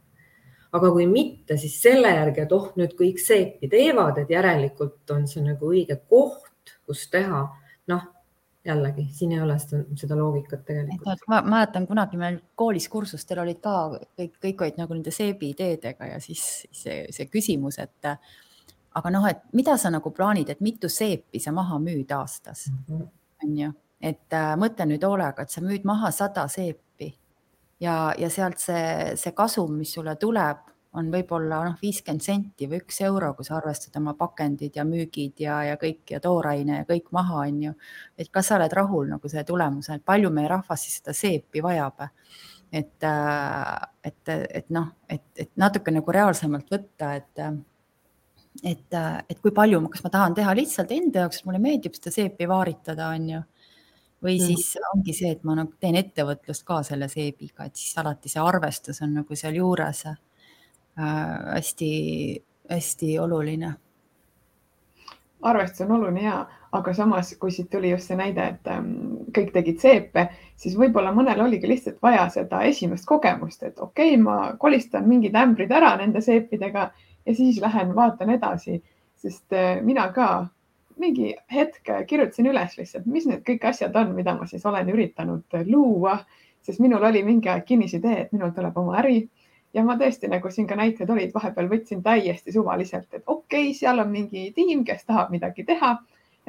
aga 0.74 0.92
kui 0.94 1.08
mitte, 1.10 1.58
siis 1.58 1.80
selle 1.82 2.12
järgi, 2.14 2.44
et 2.46 2.52
oh, 2.54 2.70
nüüd 2.78 2.94
kõik 2.98 3.22
seepi 3.22 3.70
teevad, 3.72 4.20
et 4.22 4.30
järelikult 4.30 5.14
on 5.16 5.26
see 5.30 5.42
nagu 5.42 5.72
õige 5.72 5.98
koht, 6.10 6.76
kus 6.86 7.08
teha 7.10 7.42
noh, 7.90 8.04
jällegi 8.66 9.08
siin 9.16 9.32
ei 9.34 9.42
ole 9.42 9.56
seda, 9.60 9.82
seda 9.98 10.18
loogikat 10.20 10.66
tegelikult. 10.68 11.24
ma 11.32 11.42
mäletan 11.42 11.88
kunagi 11.88 12.20
meil 12.20 12.40
koolis 12.60 12.90
kursustel 12.92 13.42
olid 13.44 13.62
ka 13.64 13.76
kõik, 14.20 14.36
kõik 14.44 14.64
olid 14.66 14.82
nagu 14.82 14.94
nende 14.94 15.14
seebi 15.16 15.54
ideedega 15.56 16.12
ja 16.12 16.20
siis 16.22 16.44
see, 16.72 17.06
see 17.16 17.30
küsimus, 17.32 17.80
et 17.82 18.12
aga 19.00 19.14
noh, 19.14 19.26
et 19.30 19.42
mida 19.56 19.78
sa 19.80 19.92
nagu 19.94 20.12
plaanid, 20.14 20.52
et 20.52 20.62
mitu 20.66 20.92
seepi 20.92 21.42
sa 21.42 21.54
maha 21.56 21.80
müüd 21.82 22.12
aastas 22.14 22.68
mm, 22.70 22.84
-hmm. 22.88 23.08
on 23.44 23.58
ju, 23.58 23.72
et 24.02 24.36
äh, 24.36 24.54
mõtle 24.60 24.88
nüüd 24.88 25.04
hoolega, 25.04 25.44
et 25.44 25.54
sa 25.54 25.64
müüd 25.64 25.86
maha 25.88 26.12
sada 26.16 26.48
seepi 26.52 27.10
ja, 27.84 28.14
ja 28.18 28.30
sealt 28.32 28.62
see, 28.64 29.16
see 29.20 29.34
kasum, 29.36 29.76
mis 29.80 29.94
sulle 29.96 30.16
tuleb, 30.20 30.68
on 30.98 31.12
võib-olla 31.14 31.60
noh, 31.68 31.76
viiskümmend 31.82 32.24
senti 32.26 32.66
või 32.70 32.80
üks 32.82 32.98
euro, 33.06 33.34
kui 33.38 33.46
sa 33.46 33.60
arvestad 33.60 33.94
oma 34.00 34.16
pakendid 34.18 34.80
ja 34.80 34.86
müügid 34.88 35.38
ja, 35.44 35.60
ja 35.68 35.76
kõik 35.82 36.16
ja 36.16 36.22
tooraine 36.24 36.80
ja 36.80 36.88
kõik 36.90 37.12
maha, 37.14 37.44
on 37.46 37.60
ju. 37.68 37.74
et 38.18 38.32
kas 38.34 38.50
sa 38.50 38.58
oled 38.58 38.74
rahul 38.74 39.12
nagu 39.12 39.30
selle 39.30 39.46
tulemusega, 39.46 40.00
et 40.00 40.08
palju 40.08 40.32
meie 40.34 40.50
rahvas 40.50 40.86
siis 40.86 40.98
seda 41.02 41.14
seepi 41.14 41.62
vajab? 41.66 42.08
et, 42.72 43.04
äh, 43.04 43.76
et, 44.06 44.30
et 44.30 44.70
noh, 44.74 44.90
et, 45.10 45.26
et 45.38 45.52
natuke 45.58 45.94
nagu 45.94 46.14
reaalsemalt 46.14 46.70
võtta, 46.74 47.16
et 47.18 47.46
et, 48.64 48.96
et 49.30 49.40
kui 49.40 49.54
palju, 49.56 49.80
kas 49.94 50.04
ma 50.04 50.12
tahan 50.14 50.36
teha 50.38 50.54
lihtsalt 50.58 50.92
enda 50.92 51.24
jaoks, 51.24 51.44
mulle 51.46 51.62
meeldib 51.64 51.96
seda 51.96 52.12
seepi 52.14 52.48
vaaritada, 52.50 53.12
on 53.16 53.30
ju. 53.30 53.42
Või 54.24 54.38
mm. 54.38 54.46
siis 54.46 54.78
ongi 54.94 55.14
see, 55.16 55.32
et 55.36 55.44
ma 55.48 55.56
nagu 55.60 55.72
teen 55.80 55.96
ettevõtlust 56.00 56.64
ka 56.68 56.78
selle 56.88 57.08
seebiga, 57.12 57.66
et 57.66 57.76
siis 57.80 57.98
alati 58.00 58.30
see 58.32 58.42
arvestus 58.44 59.02
on 59.06 59.12
nagu 59.22 59.32
sealjuures 59.36 60.02
hästi-hästi 61.00 63.10
äh, 63.16 63.24
oluline. 63.24 63.74
arvestus 65.42 65.82
on 65.86 65.92
oluline 65.96 66.24
ja, 66.24 66.48
aga 66.72 66.94
samas, 66.94 67.36
kui 67.40 67.52
siit 67.52 67.70
tuli 67.72 67.90
just 67.94 68.08
see 68.12 68.18
näide, 68.20 68.48
et 68.54 68.68
ähm, 68.68 68.90
kõik 69.36 69.54
tegid 69.56 69.80
seepe, 69.80 70.28
siis 70.60 70.76
võib-olla 70.78 71.12
mõnel 71.16 71.42
oligi 71.46 71.68
lihtsalt 71.70 72.02
vaja 72.04 72.30
seda 72.34 72.62
esimest 72.68 73.06
kogemust, 73.08 73.64
et 73.64 73.80
okei 73.80 74.14
okay,, 74.14 74.22
ma 74.22 74.56
kolistan 74.60 75.08
mingid 75.08 75.36
ämbrid 75.40 75.72
ära 75.72 75.96
nende 76.02 76.22
seepidega 76.22 76.92
ja 77.26 77.36
siis 77.36 77.62
lähen 77.64 77.96
vaatan 77.96 78.30
edasi, 78.36 78.84
sest 79.16 79.54
äh, 79.56 79.80
mina 79.86 80.12
ka 80.12 80.50
mingi 81.00 81.34
hetk 81.54 81.92
kirjutasin 82.08 82.50
üles 82.52 82.78
lihtsalt, 82.78 83.06
mis 83.06 83.28
need 83.30 83.44
kõik 83.48 83.66
asjad 83.72 83.96
on, 83.96 84.14
mida 84.16 84.36
ma 84.36 84.48
siis 84.48 84.66
olen 84.66 84.90
üritanud 84.92 85.60
luua, 85.68 86.20
sest 86.62 86.80
minul 86.84 87.04
oli 87.04 87.24
mingi 87.24 87.50
aeg 87.50 87.66
kinnisidee, 87.66 88.18
et 88.26 88.34
minul 88.36 88.52
tuleb 88.56 88.78
oma 88.78 88.98
äri 89.02 89.22
ja 89.74 89.84
ma 89.86 89.96
tõesti, 90.00 90.30
nagu 90.32 90.52
siin 90.52 90.68
ka 90.68 90.78
näited 90.80 91.10
olid, 91.10 91.32
vahepeal 91.34 91.70
võtsin 91.70 92.02
täiesti 92.06 92.54
suvaliselt, 92.54 93.08
et 93.14 93.24
okei 93.26 93.70
okay,, 93.70 93.76
seal 93.78 94.02
on 94.02 94.12
mingi 94.12 94.50
tiim, 94.56 94.84
kes 94.86 95.06
tahab 95.06 95.32
midagi 95.34 95.66
teha, 95.68 95.96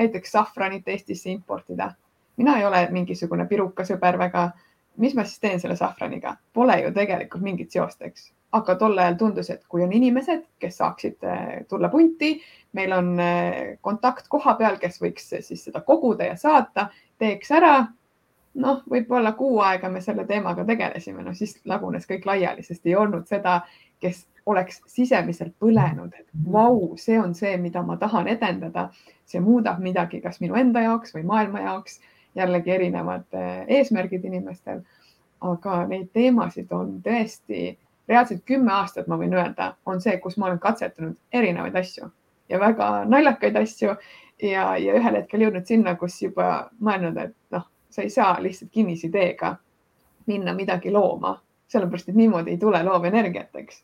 näiteks 0.01 0.33
safranit 0.33 0.89
Eestisse 0.89 1.31
importida. 1.31 1.93
mina 2.37 2.59
ei 2.59 2.65
ole 2.65 2.89
mingisugune 2.91 3.47
pirukasõber 3.47 4.19
väga. 4.19 4.51
mis 4.97 5.15
ma 5.15 5.25
siis 5.25 5.41
teen 5.41 5.61
selle 5.61 5.77
safraniga? 5.77 6.37
Pole 6.53 6.81
ju 6.81 6.93
tegelikult 6.93 7.43
mingit 7.43 7.71
seost, 7.71 8.03
eks. 8.03 8.33
aga 8.53 8.75
tol 8.75 8.99
ajal 8.99 9.15
tundus, 9.15 9.51
et 9.51 9.65
kui 9.69 9.83
on 9.83 9.93
inimesed, 9.93 10.43
kes 10.59 10.77
saaksid 10.77 11.23
eh, 11.23 11.67
tulla 11.69 11.89
punti, 11.89 12.41
meil 12.73 12.93
on 12.93 13.15
eh, 13.21 13.79
kontakt 13.81 14.29
koha 14.29 14.55
peal, 14.59 14.77
kes 14.79 15.01
võiks 15.03 15.33
siis 15.41 15.65
seda 15.65 15.81
koguda 15.87 16.29
ja 16.29 16.37
saata, 16.39 16.89
teeks 17.19 17.51
ära 17.57 17.75
noh, 18.55 18.83
võib-olla 18.91 19.33
kuu 19.39 19.61
aega 19.65 19.89
me 19.89 20.01
selle 20.03 20.25
teemaga 20.27 20.65
tegelesime, 20.67 21.23
no 21.23 21.35
siis 21.35 21.57
lagunes 21.69 22.07
kõik 22.09 22.27
laiali, 22.27 22.65
sest 22.67 22.87
ei 22.87 22.97
olnud 22.99 23.29
seda, 23.31 23.61
kes 24.03 24.25
oleks 24.51 24.81
sisemiselt 24.91 25.55
põlenud, 25.61 26.15
et 26.19 26.27
vau, 26.53 26.95
see 26.99 27.19
on 27.21 27.35
see, 27.37 27.53
mida 27.61 27.83
ma 27.87 27.97
tahan 28.01 28.29
edendada. 28.29 28.91
see 29.31 29.41
muudab 29.41 29.79
midagi, 29.79 30.19
kas 30.21 30.41
minu 30.41 30.57
enda 30.59 30.81
jaoks 30.83 31.15
või 31.15 31.23
maailma 31.23 31.61
jaoks. 31.61 32.01
jällegi 32.35 32.71
erinevad 32.71 33.27
eh, 33.33 33.65
eesmärgid 33.79 34.25
inimestel. 34.25 34.83
aga 35.41 35.87
neid 35.87 36.11
teemasid 36.13 36.73
on 36.73 37.01
tõesti 37.03 37.77
reaalselt 38.09 38.43
kümme 38.45 38.73
aastat, 38.73 39.07
ma 39.07 39.17
võin 39.17 39.35
öelda, 39.35 39.75
on 39.87 40.01
see, 40.01 40.19
kus 40.19 40.37
ma 40.37 40.47
olen 40.47 40.59
katsetanud 40.59 41.17
erinevaid 41.33 41.77
asju 41.77 42.11
ja 42.51 42.61
väga 42.61 42.91
naljakaid 43.09 43.57
asju 43.57 43.95
ja, 44.43 44.65
ja 44.77 44.97
ühel 44.99 45.21
hetkel 45.21 45.47
jõudnud 45.47 45.69
sinna, 45.69 45.95
kus 46.01 46.19
juba 46.23 46.71
mõelnud, 46.81 47.19
et 47.23 47.37
noh 47.55 47.69
sa 47.91 48.03
ei 48.03 48.11
saa 48.11 48.43
lihtsalt 48.43 48.71
kinnisideega 48.71 49.57
minna 50.27 50.55
midagi 50.55 50.93
looma, 50.93 51.41
sellepärast 51.69 52.09
et 52.09 52.19
niimoodi 52.19 52.55
ei 52.55 52.59
tule 52.59 52.83
loovenergiat, 52.87 53.57
eks. 53.63 53.83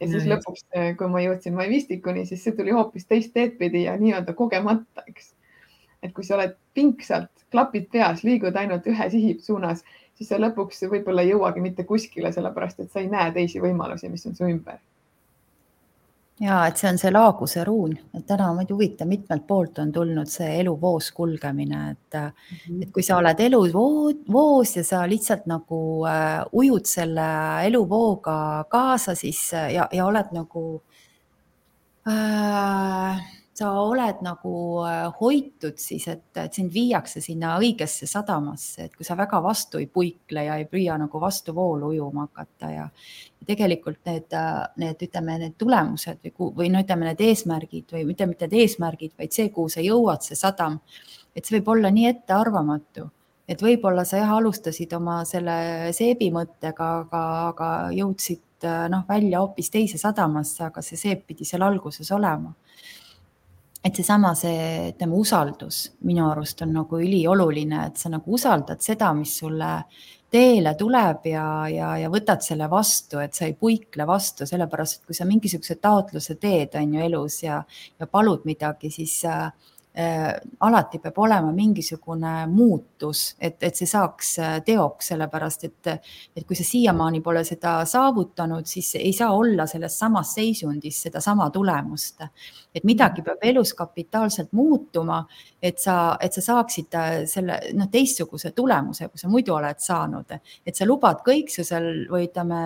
ja 0.00 0.08
siis 0.08 0.26
ja, 0.26 0.36
lõpuks, 0.36 0.66
kui 0.98 1.08
ma 1.08 1.22
jõudsin 1.24 1.56
Maivistikuni, 1.56 2.26
siis 2.28 2.44
see 2.44 2.56
tuli 2.56 2.74
hoopis 2.76 3.08
teist 3.08 3.32
teed 3.34 3.56
pidi 3.58 3.86
ja 3.86 3.96
nii-öelda 4.00 4.36
kogemata, 4.36 5.06
eks. 5.08 5.32
et 6.02 6.12
kui 6.12 6.24
sa 6.24 6.36
oled 6.36 6.56
pingsalt, 6.74 7.46
klapid 7.50 7.88
peas, 7.92 8.24
liigud 8.24 8.56
ainult 8.56 8.86
ühe 8.92 9.10
sihi 9.10 9.38
suunas, 9.40 9.84
siis 10.14 10.28
sa 10.28 10.40
lõpuks 10.40 10.84
võib-olla 10.90 11.24
ei 11.24 11.32
jõuagi 11.32 11.64
mitte 11.64 11.88
kuskile, 11.88 12.32
sellepärast 12.32 12.84
et 12.84 12.92
sa 12.92 13.00
ei 13.00 13.08
näe 13.08 13.32
teisi 13.32 13.62
võimalusi, 13.62 14.12
mis 14.12 14.26
on 14.28 14.36
su 14.36 14.44
ümber 14.48 14.82
ja 16.40 16.64
et 16.66 16.80
see 16.80 16.88
on 16.90 16.98
see 16.98 17.12
laaguse 17.14 17.62
ruun, 17.66 17.94
et 18.14 18.24
täna 18.26 18.48
on 18.50 18.58
muidu 18.58 18.74
huvitav, 18.74 19.08
mitmelt 19.08 19.46
poolt 19.46 19.78
on 19.78 19.92
tulnud 19.94 20.30
see 20.30 20.48
eluvoos 20.60 21.10
kulgemine, 21.14 21.90
et 21.90 22.18
mm, 22.18 22.56
-hmm. 22.56 22.82
et 22.82 22.90
kui 22.92 23.02
sa 23.02 23.16
oled 23.16 23.40
eluvoos 23.40 24.76
ja 24.76 24.84
sa 24.84 25.04
lihtsalt 25.08 25.46
nagu 25.46 26.06
äh, 26.06 26.42
ujud 26.52 26.86
selle 26.86 27.28
eluvooga 27.66 28.64
kaasa, 28.68 29.14
siis 29.14 29.52
ja, 29.52 29.88
ja 29.92 30.06
oled 30.06 30.32
nagu 30.32 30.82
äh, 32.08 33.22
sa 33.54 33.70
oled 33.78 34.22
nagu 34.26 34.54
äh, 34.82 35.04
hoitud 35.20 35.78
siis, 35.78 36.08
et, 36.10 36.26
et 36.42 36.56
sind 36.56 36.72
viiakse 36.74 37.22
sinna 37.22 37.54
õigesse 37.62 38.08
sadamasse, 38.10 38.88
et 38.88 38.96
kui 38.96 39.06
sa 39.06 39.14
väga 39.18 39.38
vastu 39.42 39.78
ei 39.78 39.86
puikle 39.86 40.46
ja 40.48 40.56
ei 40.58 40.66
püüa 40.70 40.96
nagu 40.98 41.20
vastuvoolu 41.22 41.92
ujuma 41.94 42.26
hakata 42.26 42.70
ja, 42.72 42.86
ja 42.88 43.46
tegelikult 43.46 44.00
need, 44.10 44.26
äh, 44.34 44.64
need, 44.82 45.04
ütleme, 45.06 45.36
need 45.44 45.54
tulemused 45.60 46.18
või, 46.24 46.48
või 46.58 46.72
no 46.74 46.82
ütleme, 46.82 47.12
need 47.12 47.22
eesmärgid 47.28 47.94
või 47.94 48.02
mitte, 48.08 48.26
mitte 48.30 48.48
need 48.48 48.64
eesmärgid, 48.64 49.14
vaid 49.22 49.36
see, 49.36 49.52
kuhu 49.54 49.70
sa 49.70 49.84
jõuad, 49.84 50.26
see 50.26 50.38
sadam, 50.38 50.80
et 51.34 51.44
see 51.44 51.60
võib 51.60 51.70
olla 51.76 51.94
nii 51.94 52.10
ettearvamatu. 52.10 53.06
Et 53.44 53.60
võib-olla 53.60 54.06
sa 54.08 54.16
jah, 54.16 54.30
alustasid 54.38 54.94
oma 54.96 55.18
selle 55.28 55.92
seebi 55.92 56.30
mõttega, 56.32 56.86
aga, 57.04 57.22
aga 57.52 57.70
jõudsid 57.94 58.66
äh, 58.66 58.86
noh, 58.90 59.06
välja 59.06 59.44
hoopis 59.44 59.70
teise 59.70 60.00
sadamasse, 60.00 60.64
aga 60.72 60.82
see 60.82 60.98
seep 60.98 61.26
pidi 61.28 61.46
seal 61.46 61.62
alguses 61.62 62.10
olema 62.16 62.54
et 63.84 63.98
seesama, 64.00 64.32
see, 64.38 64.90
ütleme, 64.94 65.18
usaldus 65.20 65.84
minu 66.08 66.24
arust 66.30 66.62
on 66.64 66.72
nagu 66.72 67.00
ülioluline, 67.04 67.86
et 67.90 68.00
sa 68.00 68.08
nagu 68.12 68.32
usaldad 68.32 68.80
seda, 68.84 69.10
mis 69.16 69.34
sulle 69.42 69.72
teele 70.34 70.72
tuleb 70.78 71.28
ja, 71.30 71.44
ja, 71.70 71.92
ja 72.00 72.08
võtad 72.10 72.42
selle 72.42 72.66
vastu, 72.70 73.20
et 73.22 73.36
sa 73.36 73.46
ei 73.46 73.54
puikle 73.58 74.06
vastu, 74.08 74.48
sellepärast 74.48 74.98
et 74.98 75.10
kui 75.10 75.14
sa 75.14 75.28
mingisuguse 75.28 75.76
taotluse 75.82 76.38
teed, 76.42 76.74
on 76.80 76.96
ju 76.96 77.04
elus 77.04 77.42
ja, 77.44 77.60
ja 78.00 78.08
palud 78.10 78.48
midagi, 78.48 78.90
siis 78.94 79.20
äh, 79.30 79.46
alati 80.60 80.98
peab 80.98 81.18
olema 81.22 81.52
mingisugune 81.54 82.46
muutus, 82.50 83.36
et, 83.38 83.62
et 83.62 83.76
see 83.78 83.86
saaks 83.86 84.30
äh, 84.42 84.54
teoks, 84.66 85.12
sellepärast 85.12 85.66
et, 85.68 85.90
et 86.34 86.46
kui 86.46 86.56
sa 86.58 86.64
siiamaani 86.66 87.20
pole 87.22 87.44
seda 87.46 87.76
saavutanud, 87.86 88.66
siis 88.66 88.96
ei 88.98 89.12
saa 89.14 89.30
olla 89.36 89.68
selles 89.70 89.94
samas 89.98 90.32
seisundis 90.34 90.98
sedasama 91.06 91.46
tulemust. 91.54 92.26
et 92.74 92.82
midagi 92.84 93.22
peab 93.22 93.38
elus 93.46 93.70
kapitaalselt 93.74 94.52
muutuma, 94.52 95.20
et 95.62 95.78
sa, 95.78 96.16
et 96.20 96.32
sa 96.34 96.42
saaksid 96.42 96.98
äh, 96.98 97.12
selle 97.30 97.60
noh, 97.78 97.86
teistsuguse 97.90 98.50
tulemuse, 98.50 99.08
kui 99.08 99.22
sa 99.22 99.30
muidu 99.30 99.54
oled 99.54 99.78
saanud, 99.78 100.34
et 100.66 100.74
sa 100.74 100.88
lubad 100.90 101.22
kõiksusel 101.22 102.08
või 102.10 102.26
ütleme, 102.26 102.64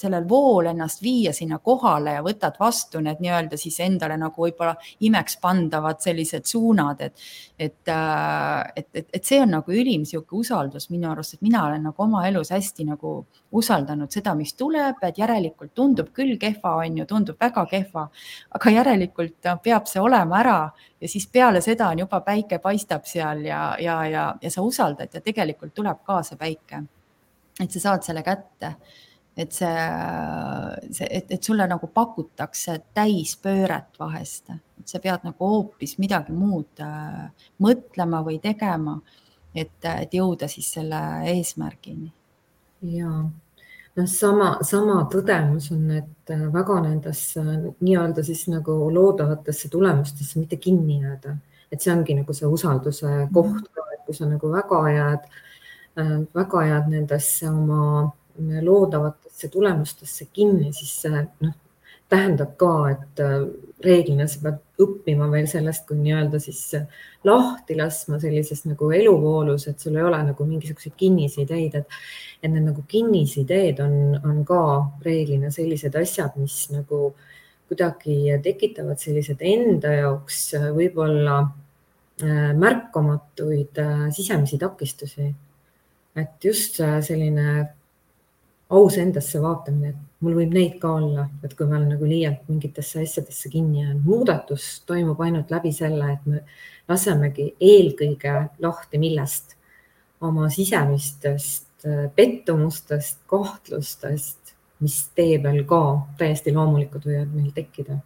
sellel 0.00 0.24
vool 0.28 0.72
ennast 0.72 1.04
viia 1.04 1.36
sinna 1.36 1.60
kohale 1.60 2.16
ja 2.16 2.24
võtad 2.24 2.56
vastu 2.60 3.04
need 3.04 3.20
nii-öelda 3.20 3.60
siis 3.60 3.76
endale 3.84 4.16
nagu 4.16 4.48
võib-olla 4.48 4.78
imeks 5.04 5.36
pandavad 5.44 6.00
sellised 6.00 6.48
suunad 6.48 6.69
suunad, 6.70 7.00
et, 7.00 7.14
et, 7.58 7.88
äh, 7.88 8.72
et, 8.76 8.88
et, 8.94 9.08
et 9.12 9.24
see 9.24 9.40
on 9.40 9.50
nagu 9.50 9.72
ülim 9.72 10.04
niisugune 10.04 10.40
usaldus 10.40 10.90
minu 10.90 11.10
arust, 11.10 11.34
et 11.34 11.42
mina 11.42 11.64
olen 11.66 11.82
nagu 11.88 12.02
oma 12.02 12.26
elus 12.28 12.50
hästi 12.50 12.86
nagu 12.88 13.26
usaldanud 13.52 14.10
seda, 14.10 14.34
mis 14.34 14.54
tuleb, 14.54 15.00
et 15.02 15.18
järelikult 15.18 15.74
tundub 15.74 16.12
küll 16.14 16.36
kehva, 16.38 16.76
on 16.84 17.00
ju, 17.00 17.06
tundub 17.06 17.40
väga 17.40 17.66
kehva, 17.70 18.06
aga 18.50 18.70
järelikult 18.70 19.50
peab 19.64 19.86
see 19.90 20.00
olema 20.00 20.40
ära 20.40 20.58
ja 21.00 21.08
siis 21.08 21.26
peale 21.26 21.60
seda 21.60 21.90
on 21.90 22.04
juba 22.04 22.20
päike 22.20 22.60
paistab 22.62 23.06
seal 23.08 23.44
ja, 23.44 23.76
ja, 23.80 24.00
ja, 24.06 24.24
ja 24.40 24.50
sa 24.50 24.62
usaldad 24.62 25.14
ja 25.14 25.20
tegelikult 25.20 25.74
tuleb 25.74 26.04
ka 26.06 26.22
see 26.22 26.38
päike. 26.38 26.84
et 27.60 27.70
sa 27.70 27.80
saad 27.80 28.04
selle 28.06 28.22
kätte 28.24 28.76
et 29.40 29.56
see, 29.56 29.74
see, 30.92 31.08
et, 31.08 31.30
et 31.36 31.42
sulle 31.44 31.66
nagu 31.70 31.88
pakutakse 31.94 32.76
täispööret 32.96 33.98
vahest, 34.00 34.52
et 34.80 34.92
sa 34.92 35.00
pead 35.02 35.24
nagu 35.26 35.50
hoopis 35.52 35.96
midagi 36.02 36.34
muud 36.36 36.82
äh, 36.84 37.28
mõtlema 37.64 38.22
või 38.26 38.40
tegema, 38.42 38.98
et, 39.54 39.76
et 39.84 40.14
jõuda 40.14 40.48
siis 40.50 40.70
selle 40.76 41.00
eesmärgini. 41.32 42.10
ja 42.92 43.10
noh, 43.10 44.08
sama, 44.10 44.50
sama 44.66 45.02
tõdemus 45.12 45.70
on, 45.74 45.86
et 46.02 46.34
äh, 46.34 46.46
väga 46.52 46.80
nendesse 46.86 47.44
nii-öelda 47.80 48.24
siis 48.26 48.46
nagu 48.52 48.76
loodavatesse 48.92 49.72
tulemustesse 49.72 50.40
mitte 50.42 50.60
kinni 50.60 51.00
jääda, 51.02 51.36
et 51.70 51.80
see 51.80 51.94
ongi 51.94 52.18
nagu 52.18 52.34
see 52.36 52.50
usalduse 52.50 53.28
koht 53.34 53.70
et 53.94 54.06
kui 54.06 54.16
sa 54.16 54.28
nagu 54.28 54.52
väga 54.52 54.80
jääd, 54.94 55.28
äh, 55.98 56.16
väga 56.34 56.64
jääd 56.66 56.88
nendesse 56.94 57.50
oma 57.50 58.10
loodavatesse 58.64 59.48
tulemustesse 59.52 60.28
kinni, 60.32 60.72
siis 60.76 60.94
see 61.04 61.24
noh, 61.44 61.56
tähendab 62.10 62.56
ka, 62.58 62.72
et 62.90 63.22
äh, 63.22 63.44
reeglina 63.84 64.26
sa 64.28 64.42
pead 64.42 64.58
õppima 64.82 65.28
veel 65.32 65.46
sellest, 65.48 65.86
kui 65.88 65.98
nii-öelda 66.00 66.40
siis 66.42 66.62
lahti 67.26 67.76
laskma 67.78 68.18
sellises 68.20 68.64
nagu 68.66 68.90
eluvoolus, 68.96 69.66
et 69.70 69.80
sul 69.80 69.96
ei 69.98 70.04
ole 70.06 70.20
nagu 70.30 70.46
mingisuguseid 70.48 70.96
kinnisideid, 71.00 71.76
et, 71.80 71.98
et 72.42 72.50
need 72.50 72.66
nagu 72.66 72.84
kinnisideed 72.88 73.80
on, 73.84 73.96
on 74.24 74.42
ka 74.48 74.62
reeglina 75.06 75.52
sellised 75.54 75.96
asjad, 76.00 76.36
mis 76.40 76.62
nagu 76.74 77.12
kuidagi 77.70 78.34
tekitavad 78.42 78.98
sellised 78.98 79.42
enda 79.46 79.92
jaoks 80.00 80.42
võib-olla 80.74 81.36
äh, 81.44 82.50
märkamatuid 82.58 83.78
äh, 83.78 84.08
sisemisi 84.16 84.58
takistusi. 84.58 85.30
et 86.18 86.44
just 86.44 86.80
selline 87.06 87.68
aus 88.70 88.96
endasse 88.98 89.40
vaatamine, 89.42 89.88
et 89.90 90.22
mul 90.22 90.36
võib 90.38 90.52
neid 90.54 90.76
ka 90.82 90.92
olla, 91.00 91.26
et 91.42 91.54
kui 91.58 91.66
ma 91.66 91.76
olen 91.78 91.94
nagu 91.96 92.06
liialt 92.06 92.44
mingitesse 92.48 93.02
asjadesse 93.02 93.50
kinni 93.50 93.82
jäänud. 93.82 94.04
muudatus 94.04 94.82
toimub 94.86 95.20
ainult 95.20 95.50
läbi 95.50 95.72
selle, 95.74 96.12
et 96.12 96.26
me 96.26 96.42
lasemegi 96.88 97.48
eelkõige 97.60 98.34
lahti, 98.62 98.98
millest 99.02 99.56
oma 100.20 100.48
sisemistest 100.50 101.86
äh, 101.86 102.06
pettumustest, 102.14 103.18
kahtlustest, 103.26 104.54
mis 104.80 105.00
tee 105.14 105.38
peal 105.42 105.64
ka 105.68 105.82
täiesti 106.18 106.54
loomulikud 106.54 107.10
võivad 107.10 107.34
meil 107.34 107.50
tekkida. 107.56 107.98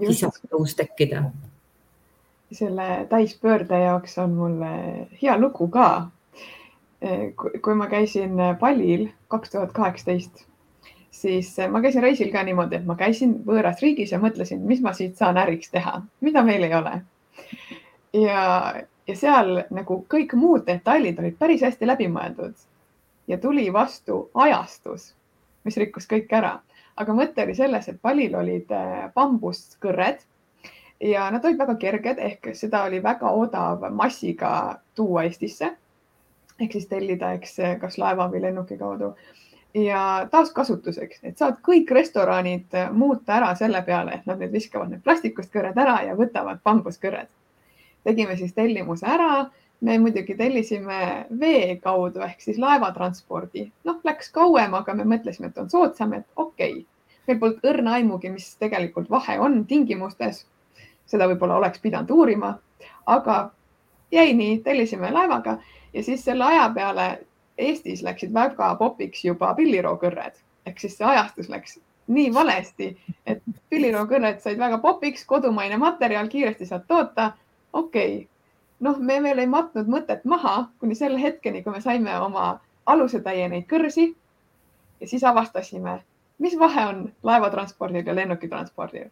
sissetõus 0.00 0.76
tekkida. 0.76 1.30
selle 2.52 3.06
täispöörde 3.08 3.78
jaoks 3.78 4.18
on 4.18 4.32
mul 4.34 4.62
hea 5.22 5.36
lugu 5.38 5.68
ka 5.68 6.10
kui 7.62 7.74
ma 7.74 7.86
käisin 7.88 8.36
Palil 8.60 9.08
kaks 9.28 9.50
tuhat 9.50 9.72
kaheksateist, 9.72 10.44
siis 11.10 11.58
eh, 11.58 11.68
ma 11.70 11.80
käisin 11.80 12.02
reisil 12.02 12.32
ka 12.32 12.42
niimoodi, 12.44 12.76
et 12.76 12.86
ma 12.86 12.96
käisin 12.96 13.38
võõras 13.46 13.80
riigis 13.82 14.12
ja 14.12 14.20
mõtlesin, 14.20 14.60
mis 14.66 14.82
ma 14.84 14.92
siit 14.96 15.16
saan 15.16 15.40
äriks 15.40 15.72
teha, 15.72 16.00
mida 16.20 16.42
meil 16.44 16.64
ei 16.68 16.74
ole. 16.76 17.00
ja, 18.12 18.42
ja 19.06 19.16
seal 19.16 19.62
nagu 19.70 20.02
kõik 20.12 20.34
muud 20.36 20.66
detailid 20.66 21.18
olid 21.18 21.38
päris 21.38 21.64
hästi 21.64 21.88
läbimõeldud 21.88 22.66
ja 23.28 23.38
tuli 23.38 23.72
vastu 23.72 24.22
ajastus, 24.34 25.14
mis 25.64 25.76
rikkus 25.76 26.08
kõik 26.10 26.32
ära. 26.36 26.58
aga 26.96 27.12
mõte 27.16 27.44
oli 27.44 27.54
selles, 27.54 27.88
et 27.88 28.00
Palil 28.02 28.34
olid 28.36 28.68
bambuskõrred 29.14 30.20
ja 31.00 31.30
nad 31.30 31.44
olid 31.44 31.58
väga 31.58 31.74
kerged 31.80 32.18
ehk 32.18 32.50
seda 32.54 32.84
oli 32.84 33.00
väga 33.02 33.30
odav 33.30 33.86
massiga 33.90 34.80
tuua 34.94 35.24
Eestisse 35.24 35.70
ehk 36.60 36.72
siis 36.72 36.86
tellida, 36.86 37.32
eks 37.38 37.56
kas 37.80 37.98
laeva 37.98 38.28
või 38.32 38.42
lennuki 38.44 38.76
kaudu 38.78 39.14
ja 39.74 40.26
taaskasutuseks, 40.30 41.20
et 41.22 41.38
saad 41.38 41.60
kõik 41.66 41.90
restoranid 41.94 42.74
muuta 42.92 43.36
ära 43.38 43.52
selle 43.58 43.82
peale, 43.86 44.18
et 44.18 44.26
nad 44.26 44.40
nüüd 44.40 44.52
viskavad 44.54 44.90
need 44.90 45.02
plastikust 45.04 45.52
kõrred 45.54 45.78
ära 45.78 46.00
ja 46.08 46.16
võtavad 46.18 46.62
bambuskõrred. 46.64 47.28
tegime 48.04 48.36
siis 48.36 48.54
tellimuse 48.54 49.06
ära. 49.06 49.50
me 49.80 49.98
muidugi 49.98 50.34
tellisime 50.36 51.26
vee 51.40 51.76
kaudu 51.76 52.20
ehk 52.20 52.40
siis 52.40 52.58
laevatranspordi. 52.58 53.72
noh, 53.84 54.00
läks 54.04 54.30
kauem, 54.30 54.74
aga 54.74 54.94
me 54.94 55.04
mõtlesime, 55.04 55.46
et 55.46 55.58
on 55.58 55.70
soodsam, 55.70 56.12
et 56.12 56.26
okei 56.36 56.72
okay.. 56.72 56.84
meil 57.26 57.38
polnud 57.38 57.64
õrna 57.64 57.92
aimugi, 57.92 58.30
mis 58.30 58.56
tegelikult 58.56 59.10
vahe 59.10 59.38
on 59.38 59.66
tingimustes. 59.66 60.46
seda 61.06 61.26
võib-olla 61.28 61.56
oleks 61.56 61.78
pidanud 61.78 62.10
uurima, 62.10 62.58
aga 63.06 63.50
jäi 64.10 64.34
nii, 64.34 64.58
tellisime 64.58 65.10
laevaga 65.10 65.58
ja 65.94 66.02
siis 66.02 66.24
selle 66.24 66.44
aja 66.44 66.70
peale 66.74 67.26
Eestis 67.58 68.02
läksid 68.02 68.32
väga 68.34 68.74
popiks 68.74 69.24
juba 69.24 69.54
pillirookõrred 69.54 70.38
ehk 70.66 70.80
siis 70.80 70.96
see 70.98 71.06
ajastus 71.06 71.48
läks 71.48 71.78
nii 72.10 72.32
valesti, 72.34 72.90
et 73.26 73.42
pillirookõrred 73.70 74.40
said 74.42 74.58
väga 74.58 74.80
popiks, 74.82 75.24
kodumaine 75.28 75.78
materjal, 75.78 76.28
kiiresti 76.28 76.66
saad 76.66 76.86
toota. 76.88 77.32
okei 77.72 78.16
okay., 78.16 78.26
noh, 78.80 78.98
me 78.98 79.20
veel 79.22 79.38
ei 79.38 79.46
matnud 79.46 79.88
mõtet 79.88 80.24
maha 80.24 80.70
kuni 80.80 80.96
selle 80.98 81.20
hetkeni, 81.22 81.62
kui 81.62 81.72
me 81.72 81.80
saime 81.80 82.16
oma 82.18 82.60
alusetäie 82.86 83.48
neid 83.48 83.68
kõrsi. 83.70 84.14
ja 85.00 85.08
siis 85.08 85.24
avastasime, 85.24 86.00
mis 86.38 86.58
vahe 86.58 86.86
on 86.86 87.12
laevatranspordil 87.22 88.06
ja 88.06 88.14
lennukitranspordil. 88.14 89.10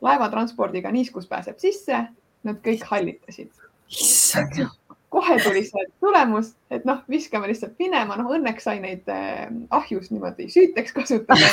laevatranspordiga 0.00 0.90
niiskus 0.90 1.26
pääseb 1.26 1.58
sisse, 1.58 2.06
nad 2.42 2.56
kõik 2.66 2.84
hallitasid. 2.90 3.52
issand 3.88 4.66
kohe 5.12 5.36
tuli 5.44 5.64
see 5.68 5.84
tulemus, 6.00 6.54
et 6.72 6.86
noh, 6.88 7.02
viskame 7.10 7.50
lihtsalt 7.50 7.74
minema, 7.82 8.16
noh 8.16 8.30
õnneks 8.32 8.64
sai 8.64 8.80
neid 8.80 9.08
äh, 9.12 9.44
ahjus 9.76 10.08
niimoodi 10.12 10.48
süüteks 10.52 10.94
kasutada. 10.96 11.50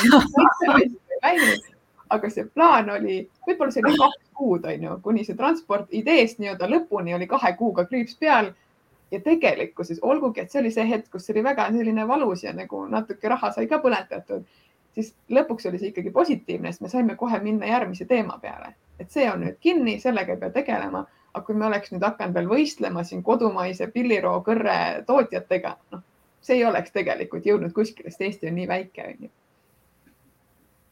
Aga 2.10 2.30
see 2.32 2.42
plaan 2.50 2.88
oli, 2.90 3.20
võib-olla 3.46 3.70
see 3.70 3.84
oli 3.84 3.98
kaks 4.00 4.30
kuud, 4.34 4.64
on 4.66 4.86
ju, 4.86 4.96
kuni 5.04 5.22
see 5.26 5.36
transport 5.38 5.92
ideest 5.94 6.40
nii-öelda 6.40 6.66
lõpuni 6.72 7.14
oli 7.14 7.28
kahe 7.30 7.52
kuuga 7.60 7.84
kriips 7.86 8.16
peal. 8.18 8.50
ja 9.10 9.18
tegelikkuses, 9.20 9.98
olgugi 10.06 10.40
et 10.40 10.52
see 10.52 10.60
oli 10.60 10.70
see 10.70 10.86
hetk, 10.86 11.08
kus 11.10 11.24
oli 11.32 11.42
väga 11.42 11.64
selline 11.74 12.04
valus 12.06 12.44
ja 12.44 12.52
nagu 12.54 12.84
natuke 12.86 13.28
raha 13.28 13.50
sai 13.52 13.66
ka 13.66 13.80
põletatud, 13.82 14.44
siis 14.94 15.12
lõpuks 15.34 15.66
oli 15.66 15.80
see 15.82 15.90
ikkagi 15.90 16.12
positiivne, 16.14 16.70
sest 16.70 16.84
me 16.84 16.90
saime 16.92 17.16
kohe 17.18 17.40
minna 17.42 17.66
järgmise 17.66 18.06
teema 18.06 18.38
peale, 18.42 18.76
et 19.02 19.10
see 19.10 19.26
on 19.30 19.42
nüüd 19.42 19.58
kinni, 19.60 19.96
sellega 19.98 20.36
ei 20.36 20.42
pea 20.44 20.54
tegelema 20.54 21.02
aga 21.32 21.44
kui 21.46 21.56
me 21.56 21.66
oleks 21.66 21.92
nüüd 21.94 22.04
hakanud 22.04 22.36
veel 22.36 22.48
võistlema 22.50 23.04
siin 23.06 23.22
kodumaise 23.26 23.86
pilliroo 23.94 24.40
kõrre 24.46 24.78
tootjatega, 25.06 25.76
noh, 25.94 26.02
see 26.42 26.58
ei 26.58 26.66
oleks 26.66 26.94
tegelikult 26.94 27.46
jõudnud 27.46 27.74
kuskile, 27.76 28.10
sest 28.10 28.26
Eesti 28.26 28.50
on 28.50 28.58
nii 28.58 28.68
väike, 28.70 29.06
onju. 29.12 29.30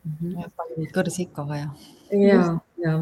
Mhm. 0.08 0.86
kõrsi 0.94 1.26
ikka 1.26 1.42
vaja. 1.44 1.66
ja, 2.10 2.36
ja, 2.80 2.92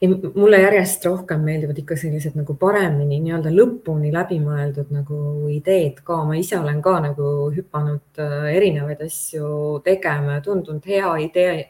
ja 0.00 0.08
mulle 0.34 0.60
järjest 0.62 1.04
rohkem 1.04 1.42
meeldivad 1.44 1.78
ikka 1.82 1.96
sellised 1.98 2.38
nagu 2.38 2.54
paremini 2.56 3.18
nii-öelda 3.20 3.50
lõpuni 3.52 4.12
läbimõeldud 4.14 4.94
nagu 4.94 5.18
ideed 5.52 6.00
ka. 6.06 6.22
ma 6.24 6.38
ise 6.38 6.56
olen 6.56 6.80
ka 6.82 6.94
nagu 7.04 7.50
hüpanud 7.52 8.22
äh, 8.22 8.48
erinevaid 8.54 9.02
asju 9.04 9.82
tegema 9.84 10.38
ja 10.38 10.44
tundunud 10.46 10.86
hea 10.86 11.12
idee. 11.26 11.68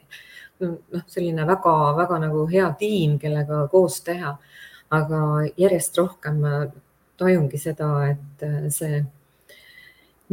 noh, 0.59 1.03
selline 1.07 1.47
väga-väga 1.47 2.21
nagu 2.27 2.47
hea 2.47 2.71
tiim, 2.79 3.19
kellega 3.19 3.65
koos 3.71 4.01
teha 4.03 4.37
aga 4.89 5.21
järjest 5.59 5.97
rohkem 5.97 6.41
ma 6.43 6.53
tajungi 7.19 7.59
seda, 7.59 7.89
et 8.13 8.45
äh, 8.45 8.67
see 8.73 9.01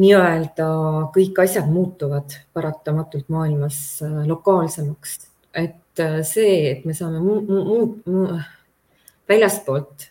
nii-öelda 0.01 0.67
kõik 1.15 1.41
asjad 1.45 1.69
muutuvad 1.73 2.37
paratamatult 2.57 3.31
maailmas 3.33 3.79
äh, 4.05 4.19
lokaalsemaks, 4.29 5.17
et 5.57 6.03
äh, 6.03 6.21
see, 6.27 6.59
et 6.73 6.85
me 6.89 6.95
saame 6.97 7.23
väljastpoolt 9.27 10.11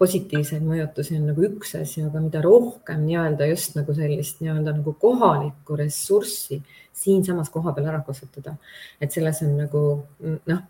positiivseid 0.00 0.64
mõjutusi 0.66 1.18
on 1.18 1.28
nagu 1.30 1.44
üks 1.46 1.76
asi, 1.78 2.02
aga 2.02 2.22
mida 2.22 2.40
rohkem 2.42 3.04
nii-öelda 3.06 3.46
just 3.52 3.76
nagu 3.78 3.94
sellist 3.94 4.40
nii-öelda 4.42 4.74
nagu 4.80 4.96
kohalikku 5.00 5.76
ressurssi 5.78 6.58
siinsamas 6.94 7.50
kohapeal 7.54 7.92
ära 7.92 8.00
kasutada, 8.06 8.56
et 9.02 9.14
selles 9.14 9.40
on 9.46 9.54
nagu 9.58 9.84
noh, 10.50 10.64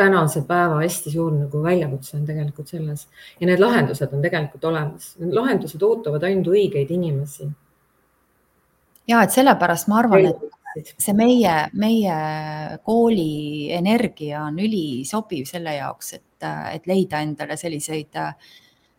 tänase 0.00 0.42
päeva 0.48 0.80
hästi 0.80 1.12
suur 1.12 1.32
nagu 1.36 1.62
väljakutse 1.64 2.16
on 2.18 2.24
tegelikult 2.28 2.72
selles. 2.72 3.06
Ja 3.40 3.48
need 3.50 3.60
lahendused 3.62 4.14
on 4.16 4.24
tegelikult 4.24 4.64
olemas, 4.70 5.12
need 5.20 5.36
lahendused 5.36 5.82
ootavad 5.86 6.24
ainult 6.28 6.48
õigeid 6.54 6.94
inimesi. 6.96 7.50
ja 9.10 9.22
et 9.26 9.34
sellepärast 9.34 9.88
ma 9.90 9.98
arvan, 10.00 10.30
et 10.78 10.90
see 11.02 11.14
meie, 11.18 11.54
meie 11.74 12.16
kooli 12.86 13.70
energia 13.74 14.44
on 14.46 14.58
ülisobiv 14.62 15.48
selle 15.48 15.74
jaoks, 15.76 16.12
et, 16.20 16.48
et 16.74 16.86
leida 16.86 17.22
endale 17.24 17.56
selliseid 17.58 18.20
äh, 18.20 18.34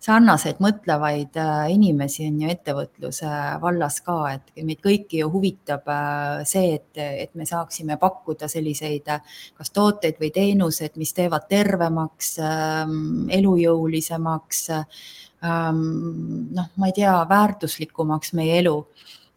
sarnaseid 0.01 0.57
mõtlevaid 0.63 1.37
äh, 1.37 1.67
inimesi 1.75 2.25
on 2.25 2.39
ju 2.41 2.49
ettevõtluse 2.51 3.29
vallas 3.61 3.99
ka, 4.05 4.17
et 4.33 4.63
meid 4.65 4.81
kõiki 4.81 5.21
ju 5.21 5.29
huvitab 5.33 5.87
äh, 5.93 6.41
see, 6.49 6.75
et, 6.79 6.89
et 6.97 7.33
me 7.37 7.45
saaksime 7.49 7.99
pakkuda 8.01 8.49
selliseid 8.51 9.11
äh, 9.13 9.37
kas 9.57 9.73
tooteid 9.75 10.17
või 10.21 10.31
teenuseid, 10.33 10.97
mis 11.01 11.13
teevad 11.17 11.45
tervemaks, 11.51 12.33
ähm, 12.41 13.29
elujõulisemaks, 13.37 14.63
ähm, 14.73 15.85
noh, 16.57 16.73
ma 16.75 16.89
ei 16.89 16.97
tea, 16.97 17.13
väärtuslikumaks 17.29 18.33
meie 18.39 18.57
elu 18.63 18.79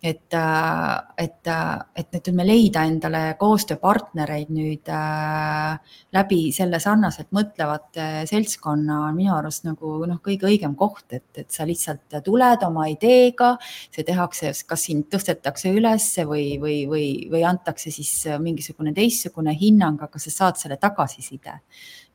et, 0.05 0.35
äh, 0.35 0.97
et, 1.17 1.47
äh, 1.47 1.79
et 1.97 2.11
nüüd 2.13 2.37
me 2.37 2.45
leida 2.45 2.83
endale 2.85 3.23
koostööpartnereid 3.41 4.51
nüüd 4.53 4.91
äh, 4.93 5.95
läbi 6.13 6.41
selle 6.53 6.77
sarnaselt 6.83 7.31
mõtlevate 7.33 8.27
seltskonna 8.29 8.99
on 9.07 9.17
minu 9.17 9.33
arust 9.33 9.65
nagu 9.65 9.95
noh, 10.11 10.21
kõige 10.25 10.51
õigem 10.51 10.75
koht, 10.77 11.07
et, 11.17 11.31
et 11.41 11.49
sa 11.49 11.65
lihtsalt 11.65 12.19
tuled 12.27 12.67
oma 12.69 12.85
ideega, 12.93 13.55
see 13.89 14.05
tehakse, 14.05 14.53
kas 14.69 14.85
sind 14.91 15.09
tõstetakse 15.09 15.73
üles 15.73 16.11
või, 16.29 16.47
või, 16.61 16.83
või, 16.91 17.09
või 17.33 17.45
antakse 17.49 17.89
siis 17.95 18.13
mingisugune 18.45 18.93
teistsugune 18.93 19.57
hinnang, 19.57 20.05
aga 20.05 20.21
sa 20.21 20.35
saad 20.37 20.61
selle 20.61 20.77
tagasiside 20.83 21.63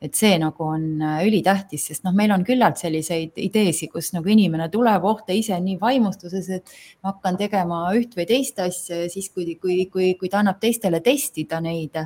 et 0.01 0.15
see 0.15 0.35
nagu 0.39 0.63
on 0.63 1.01
äh, 1.03 1.23
ülitähtis, 1.27 1.89
sest 1.89 2.05
noh, 2.05 2.13
meil 2.15 2.31
on 2.31 2.45
küllalt 2.47 2.79
selliseid 2.79 3.35
ideesid, 3.41 3.91
kus 3.91 4.13
nagu 4.15 4.31
inimene 4.31 4.69
tuleb, 4.71 5.03
oh 5.05 5.19
ta 5.25 5.35
ise 5.35 5.55
on 5.57 5.65
nii 5.67 5.79
vaimustuses, 5.81 6.47
et 6.55 6.71
ma 7.03 7.13
hakkan 7.13 7.39
tegema 7.39 7.81
üht 7.97 8.15
või 8.15 8.27
teist 8.29 8.62
asja 8.63 9.03
ja 9.03 9.09
siis, 9.12 9.27
kui, 9.33 9.57
kui, 9.59 9.81
kui, 9.91 10.13
kui 10.19 10.31
ta 10.31 10.39
annab 10.39 10.62
teistele 10.63 11.03
testida 11.03 11.59
neid 11.63 11.99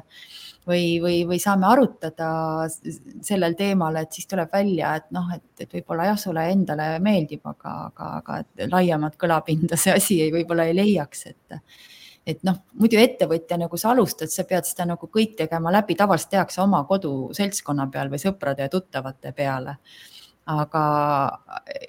või, 0.67 0.97
või, 1.03 1.21
või 1.29 1.39
saame 1.43 1.67
arutada 1.69 2.29
sellel 3.21 3.57
teemal, 3.59 4.01
et 4.01 4.15
siis 4.15 4.29
tuleb 4.31 4.51
välja, 4.53 4.95
et 4.97 5.09
noh, 5.13 5.29
et, 5.35 5.45
et 5.61 5.77
võib-olla 5.77 6.09
jah, 6.09 6.19
sulle 6.19 6.47
endale 6.49 6.95
meeldib, 7.03 7.45
aga, 7.45 7.75
aga, 7.91 8.11
aga 8.21 8.69
laiemat 8.73 9.19
kõlapinda 9.21 9.77
see 9.79 9.93
asi 9.93 10.21
ei, 10.23 10.33
võib-olla 10.33 10.65
ei 10.69 10.77
leiaks, 10.81 11.27
et 11.29 11.59
et 12.27 12.43
noh, 12.47 12.59
muidu 12.79 12.99
ettevõtja 13.01 13.57
nagu 13.59 13.77
sa 13.79 13.91
alustad, 13.91 14.31
sa 14.31 14.45
pead 14.47 14.67
seda 14.67 14.87
nagu 14.93 15.09
kõik 15.11 15.35
tegema 15.39 15.71
läbi, 15.73 15.97
tavaliselt 15.99 16.31
tehakse 16.37 16.61
oma 16.63 16.83
koduseltskonna 16.87 17.89
peal 17.91 18.11
või 18.11 18.21
sõprade 18.21 18.67
ja 18.67 18.71
tuttavate 18.71 19.33
peale. 19.35 19.77
aga, 20.45 20.79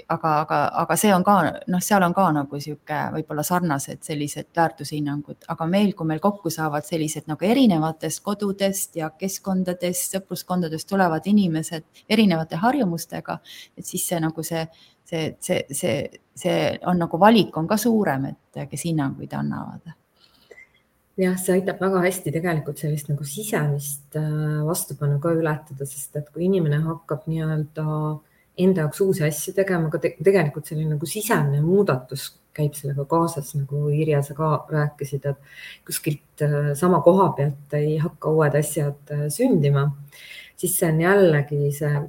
aga, 0.09 0.33
aga, 0.41 0.59
aga 0.83 0.97
see 0.97 1.11
on 1.11 1.25
ka 1.27 1.33
noh, 1.67 1.81
seal 1.83 2.05
on 2.07 2.13
ka 2.15 2.29
nagu 2.37 2.61
sihuke 2.63 2.99
võib-olla 3.17 3.43
sarnased 3.43 4.05
sellised 4.07 4.47
väärtushinnangud, 4.55 5.41
aga 5.51 5.67
meil, 5.67 5.91
kui 5.99 6.07
meil 6.07 6.21
kokku 6.23 6.51
saavad 6.55 6.87
sellised 6.87 7.27
nagu 7.27 7.45
erinevatest 7.45 8.23
kodudest 8.23 8.95
ja 8.97 9.11
keskkondadest, 9.11 10.15
sõpruskondadest 10.15 10.89
tulevad 10.89 11.27
inimesed 11.27 12.07
erinevate 12.09 12.63
harjumustega, 12.63 13.41
et 13.77 13.91
siis 13.91 14.07
see 14.07 14.23
nagu 14.23 14.47
see 14.47 14.69
see, 15.05 15.37
see, 15.41 15.67
see, 15.71 16.23
see 16.35 16.79
on 16.87 17.03
nagu 17.03 17.19
valik 17.21 17.57
on 17.59 17.67
ka 17.67 17.77
suurem, 17.77 18.31
et 18.31 18.71
kes 18.71 18.87
hinnanguid 18.87 19.35
annavad 19.35 19.95
jah, 21.21 21.35
see 21.39 21.57
aitab 21.59 21.81
väga 21.83 22.03
hästi 22.05 22.33
tegelikult 22.35 22.81
sellist 22.83 23.11
nagu 23.11 23.27
sisemist 23.29 24.17
äh, 24.19 24.63
vastupanu 24.67 25.21
ka 25.23 25.35
ületada, 25.37 25.87
sest 25.87 26.17
et 26.19 26.31
kui 26.35 26.49
inimene 26.49 26.81
hakkab 26.85 27.29
nii-öelda 27.31 27.85
enda 28.65 28.85
jaoks 28.85 29.03
uusi 29.03 29.25
asju 29.27 29.55
tegema, 29.55 29.91
aga 29.91 30.01
te 30.03 30.15
tegelikult 30.23 30.71
selline 30.71 30.95
nagu 30.95 31.09
sisemine 31.11 31.63
muudatus 31.63 32.33
käib 32.55 32.77
sellega 32.79 33.07
kaasas, 33.11 33.51
nagu 33.59 33.89
Irja, 33.91 34.21
sa 34.23 34.35
ka 34.39 34.51
rääkisid, 34.71 35.25
et 35.31 35.87
kuskilt 35.87 36.45
äh, 36.47 36.73
sama 36.79 37.03
koha 37.07 37.31
pealt 37.39 37.79
ei 37.79 37.97
hakka 38.03 38.35
uued 38.35 38.59
asjad 38.59 39.15
äh, 39.15 39.27
sündima, 39.35 39.89
siis 40.59 40.79
see 40.79 40.91
on 40.91 41.03
jällegi 41.03 41.71
see 41.75 42.05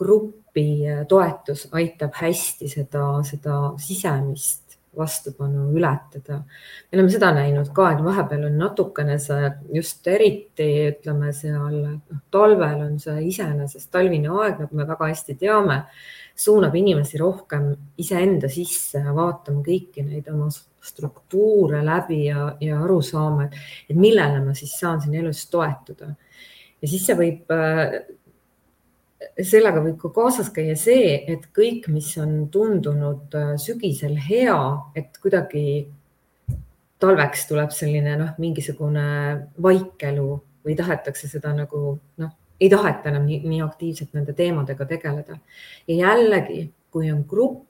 grupi 0.00 0.66
toetus 1.08 1.66
aitab 1.76 2.16
hästi 2.16 2.68
seda, 2.72 3.04
seda 3.28 3.56
sisemist 3.80 4.69
vastupanu 4.96 5.70
ületada. 5.76 6.42
me 6.92 6.98
oleme 6.98 7.10
seda 7.10 7.30
näinud 7.34 7.70
ka, 7.74 7.90
et 7.92 8.02
vahepeal 8.04 8.46
on 8.48 8.56
natukene 8.58 9.18
see 9.22 9.50
just 9.74 10.06
eriti 10.10 10.68
ütleme 10.90 11.32
seal 11.36 11.76
noh, 11.76 12.22
talvel 12.30 12.82
on 12.86 12.98
see 13.02 13.28
iseenesest 13.28 13.90
talvine 13.94 14.32
aeg, 14.42 14.58
nagu 14.64 14.76
me 14.76 14.86
väga 14.88 15.12
hästi 15.12 15.36
teame, 15.38 15.82
suunab 16.40 16.74
inimesi 16.74 17.20
rohkem 17.20 17.70
iseenda 18.00 18.50
sisse 18.50 19.02
vaatama 19.04 19.62
kõiki 19.66 20.04
neid 20.06 20.28
oma 20.32 20.50
struktuure 20.50 21.84
läbi 21.84 22.24
ja, 22.26 22.50
ja 22.60 22.80
aru 22.82 23.00
saama, 23.04 23.46
et, 23.46 23.96
millele 23.96 24.40
ma 24.42 24.56
siis 24.56 24.74
saan 24.80 25.00
siin 25.02 25.18
elus 25.22 25.44
toetuda. 25.52 26.14
ja 26.80 26.88
siis 26.88 27.04
see 27.06 27.16
võib 27.18 27.52
sellega 29.20 29.82
võib 29.84 29.98
ka 30.00 30.10
kaasas 30.14 30.50
käia 30.54 30.76
see, 30.78 31.14
et 31.28 31.48
kõik, 31.56 31.88
mis 31.92 32.08
on 32.20 32.46
tundunud 32.52 33.36
äh, 33.36 33.54
sügisel 33.60 34.16
hea, 34.28 34.58
et 34.96 35.16
kuidagi 35.20 35.64
talveks 37.00 37.46
tuleb 37.48 37.72
selline 37.74 38.16
noh, 38.20 38.34
mingisugune 38.40 39.04
vaikelu 39.60 40.28
või 40.64 40.76
tahetakse 40.76 41.28
seda 41.28 41.52
nagu 41.56 41.98
noh, 42.20 42.36
ei 42.60 42.68
taheta 42.72 43.12
enam 43.12 43.24
nii, 43.28 43.42
nii 43.48 43.62
aktiivselt 43.64 44.16
nende 44.16 44.36
teemadega 44.36 44.88
tegeleda. 44.88 45.40
ja 45.88 45.98
jällegi, 46.02 46.70
kui 46.92 47.12
on 47.12 47.24
grupp, 47.28 47.66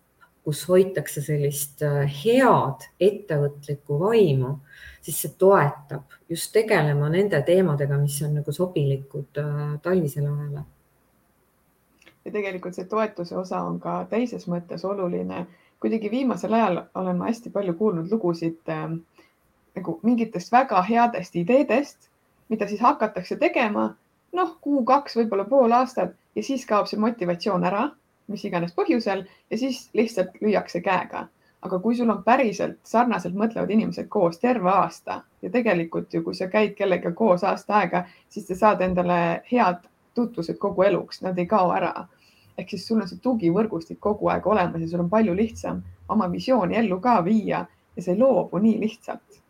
kus 0.47 0.63
hoitakse 0.71 1.23
sellist 1.23 1.83
äh, 1.87 2.07
head 2.23 2.87
ettevõtlikku 3.03 3.99
vaimu, 4.01 4.57
siis 5.03 5.19
see 5.23 5.39
toetab 5.39 6.19
just 6.31 6.53
tegelema 6.55 7.11
nende 7.11 7.43
teemadega, 7.47 7.99
mis 7.99 8.23
on 8.23 8.39
nagu 8.39 8.55
sobilikud 8.55 9.43
äh, 9.43 9.65
talvisele 9.83 10.31
ajale 10.31 10.69
ja 12.25 12.33
tegelikult 12.33 12.75
see 12.75 12.85
toetuse 12.85 13.37
osa 13.37 13.63
on 13.63 13.81
ka 13.81 14.05
teises 14.11 14.47
mõttes 14.49 14.85
oluline. 14.85 15.47
kuidagi 15.81 16.11
viimasel 16.11 16.53
ajal 16.53 16.83
olen 16.95 17.17
ma 17.17 17.31
hästi 17.31 17.51
palju 17.51 17.75
kuulnud 17.75 18.11
lugusid 18.13 18.69
äh, 18.69 18.91
nagu 19.77 19.99
mingitest 20.03 20.53
väga 20.53 20.83
headest 20.83 21.37
ideedest, 21.37 22.11
mida 22.49 22.69
siis 22.69 22.81
hakatakse 22.81 23.37
tegema 23.37 23.95
noh, 24.33 24.57
kuu-kaks, 24.61 25.17
võib-olla 25.17 25.45
pool 25.49 25.73
aastat 25.73 26.15
ja 26.37 26.43
siis 26.43 26.67
kaob 26.67 26.89
see 26.91 27.01
motivatsioon 27.01 27.65
ära, 27.67 27.89
mis 28.31 28.45
iganes 28.47 28.75
põhjusel 28.77 29.25
ja 29.51 29.59
siis 29.59 29.89
lihtsalt 29.95 30.41
lüüakse 30.41 30.81
käega. 30.81 31.29
aga 31.63 31.79
kui 31.79 31.97
sul 31.97 32.09
on 32.09 32.23
päriselt 32.25 32.79
sarnaselt 32.89 33.35
mõtlevad 33.37 33.71
inimesed 33.71 34.07
koos 34.09 34.39
terve 34.41 34.71
aasta 34.71 35.19
ja 35.43 35.51
tegelikult 35.51 36.15
ju, 36.15 36.23
kui 36.25 36.35
sa 36.35 36.47
käid 36.49 36.73
kellegagi 36.79 37.15
koos 37.15 37.45
aasta 37.45 37.75
aega, 37.77 38.05
siis 38.29 38.47
sa 38.49 38.55
saad 38.55 38.81
endale 38.81 39.43
head 39.51 39.83
tutvused 40.21 40.59
kogu 40.63 40.87
eluks, 40.87 41.23
nad 41.27 41.39
ei 41.39 41.49
kao 41.51 41.75
ära. 41.77 42.07
ehk 42.59 42.71
siis 42.71 42.87
sul 42.87 43.01
on 43.01 43.09
see 43.09 43.21
tugivõrgustik 43.25 43.99
kogu 44.05 44.29
aeg 44.29 44.47
olemas 44.47 44.83
ja 44.83 44.89
sul 44.89 45.01
on 45.01 45.11
palju 45.11 45.35
lihtsam 45.35 45.83
oma 46.09 46.27
visiooni 46.29 46.77
ellu 46.77 47.01
ka 47.01 47.21
viia 47.25 47.65
ja 47.97 48.03
see 48.03 48.13
ei 48.13 48.19
loobu 48.21 48.59
nii 48.59 48.81
lihtsalt 48.81 49.41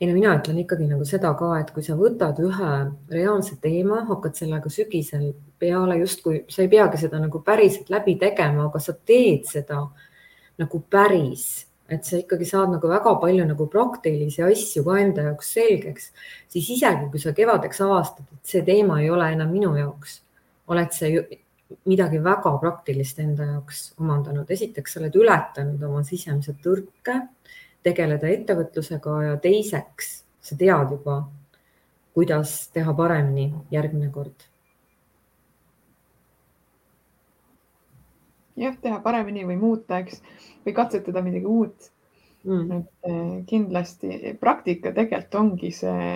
ei 0.00 0.06
no 0.06 0.14
mina 0.14 0.36
ütlen 0.38 0.58
ikkagi 0.62 0.86
nagu 0.86 1.06
seda 1.06 1.32
ka, 1.38 1.52
et 1.58 1.70
kui 1.74 1.82
sa 1.82 1.96
võtad 1.98 2.38
ühe 2.42 2.72
reaalse 3.10 3.56
teema, 3.62 4.04
hakkad 4.06 4.36
sellega 4.38 4.70
sügisel 4.70 5.32
peale, 5.58 5.96
justkui 6.04 6.44
sa 6.52 6.62
ei 6.62 6.70
peagi 6.70 7.00
seda 7.02 7.18
nagu 7.18 7.40
päriselt 7.42 7.90
läbi 7.90 8.14
tegema, 8.20 8.68
aga 8.68 8.82
sa 8.82 8.94
teed 8.94 9.48
seda 9.50 9.82
nagu 10.58 10.80
päris, 10.90 11.48
et 11.88 12.04
sa 12.04 12.18
ikkagi 12.20 12.44
saad 12.48 12.74
nagu 12.74 12.88
väga 12.90 13.14
palju 13.22 13.44
nagu 13.48 13.66
praktilisi 13.72 14.42
asju 14.44 14.84
ka 14.84 14.98
enda 15.00 15.24
jaoks 15.30 15.52
selgeks, 15.56 16.10
siis 16.52 16.70
isegi 16.76 17.08
kui 17.10 17.20
sa 17.22 17.32
kevadeks 17.36 17.80
avastad, 17.84 18.26
et 18.32 18.52
see 18.52 18.64
teema 18.66 19.00
ei 19.02 19.10
ole 19.10 19.30
enam 19.32 19.52
minu 19.52 19.72
jaoks, 19.78 20.20
oled 20.68 20.92
sa 20.92 21.08
ju 21.08 21.24
midagi 21.88 22.20
väga 22.24 22.54
praktilist 22.60 23.18
enda 23.24 23.48
jaoks 23.54 23.82
omandanud. 24.00 24.50
esiteks 24.50 24.92
sa 24.92 25.00
oled 25.00 25.16
ületanud 25.16 25.82
oma 25.88 26.04
sisemised 26.04 26.60
tõrke 26.64 27.16
tegeleda 27.84 28.28
ettevõtlusega 28.28 29.16
ja 29.24 29.36
teiseks 29.40 30.12
sa 30.40 30.56
tead 30.56 30.92
juba, 30.92 31.22
kuidas 32.16 32.68
teha 32.74 32.94
paremini 32.96 33.52
järgmine 33.70 34.10
kord. 34.12 34.48
Jah, 38.58 38.76
teha 38.82 38.98
paremini 39.04 39.46
või 39.48 39.56
muuta, 39.60 40.02
eks, 40.02 40.22
või 40.66 40.74
katsetada 40.76 41.22
midagi 41.24 41.46
uut 41.46 41.90
mm.. 42.44 42.78
et 42.80 43.10
eh, 43.10 43.32
kindlasti 43.46 44.34
praktika 44.40 44.92
tegelikult 44.92 45.40
ongi 45.40 45.72
see 45.74 46.12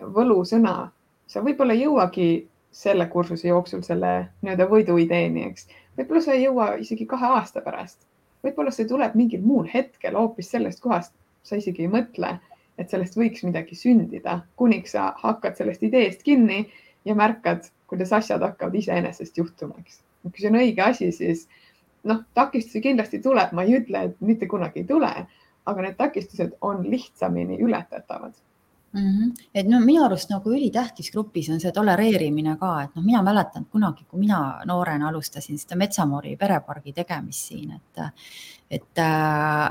võlusõna. 0.00 0.90
sa 1.26 1.42
võib-olla 1.42 1.74
ei 1.74 1.86
jõuagi 1.86 2.28
selle 2.74 3.06
kursuse 3.06 3.48
jooksul 3.48 3.82
selle 3.86 4.16
nii-öelda 4.42 4.66
võiduideeni, 4.70 5.46
eks. 5.50 5.68
võib-olla 5.98 6.24
sa 6.24 6.34
ei 6.34 6.44
jõua 6.44 6.74
isegi 6.82 7.06
kahe 7.06 7.30
aasta 7.38 7.62
pärast 7.62 8.02
võib-olla 8.44 8.72
see 8.74 8.88
tuleb 8.88 9.16
mingil 9.18 9.44
muul 9.44 9.68
hetkel 9.70 10.18
hoopis 10.18 10.50
sellest 10.52 10.82
kohast, 10.84 11.14
sa 11.44 11.58
isegi 11.60 11.86
ei 11.86 11.92
mõtle, 11.92 12.36
et 12.80 12.90
sellest 12.90 13.16
võiks 13.18 13.44
midagi 13.46 13.76
sündida, 13.78 14.40
kuniks 14.60 14.94
sa 14.96 15.12
hakkad 15.20 15.56
sellest 15.58 15.84
ideest 15.86 16.24
kinni 16.26 16.64
ja 17.08 17.16
märkad, 17.16 17.68
kuidas 17.90 18.12
asjad 18.16 18.42
hakkavad 18.44 18.76
iseenesest 18.80 19.38
juhtuma, 19.38 19.78
eks. 19.80 20.00
kui 20.24 20.40
see 20.40 20.50
on 20.50 20.60
õige 20.60 20.84
asi, 20.84 21.10
siis 21.12 21.46
noh, 22.04 22.24
takistusi 22.34 22.82
kindlasti 22.84 23.20
tuleb, 23.24 23.52
ma 23.56 23.64
ei 23.64 23.78
ütle, 23.80 24.08
et 24.08 24.16
mitte 24.24 24.48
kunagi 24.50 24.82
ei 24.82 24.88
tule, 24.88 25.12
aga 25.64 25.84
need 25.86 25.96
takistused 25.96 26.58
on 26.60 26.82
lihtsamini 26.90 27.56
ületatavad 27.64 28.34
mm. 28.92 29.00
-hmm. 29.00 29.32
et 29.54 29.68
no 29.68 29.80
minu 29.80 30.04
arust 30.04 30.30
nagu 30.30 30.50
ülitähtis 30.50 31.10
grupis 31.12 31.48
on 31.50 31.60
see 31.60 31.72
tolereerimine 31.72 32.56
ka, 32.60 32.82
et 32.82 32.96
noh, 32.96 33.04
mina 33.04 33.22
mäletan 33.22 33.66
kunagi, 33.72 34.04
kui 34.10 34.20
mina 34.20 34.60
noorena 34.64 35.08
alustasin 35.08 35.58
seda 35.58 35.76
Metsamoori 35.76 36.36
perepargi 36.36 36.92
tegemist 36.92 37.48
siin, 37.48 37.72
et 37.72 38.04
et, 38.70 38.98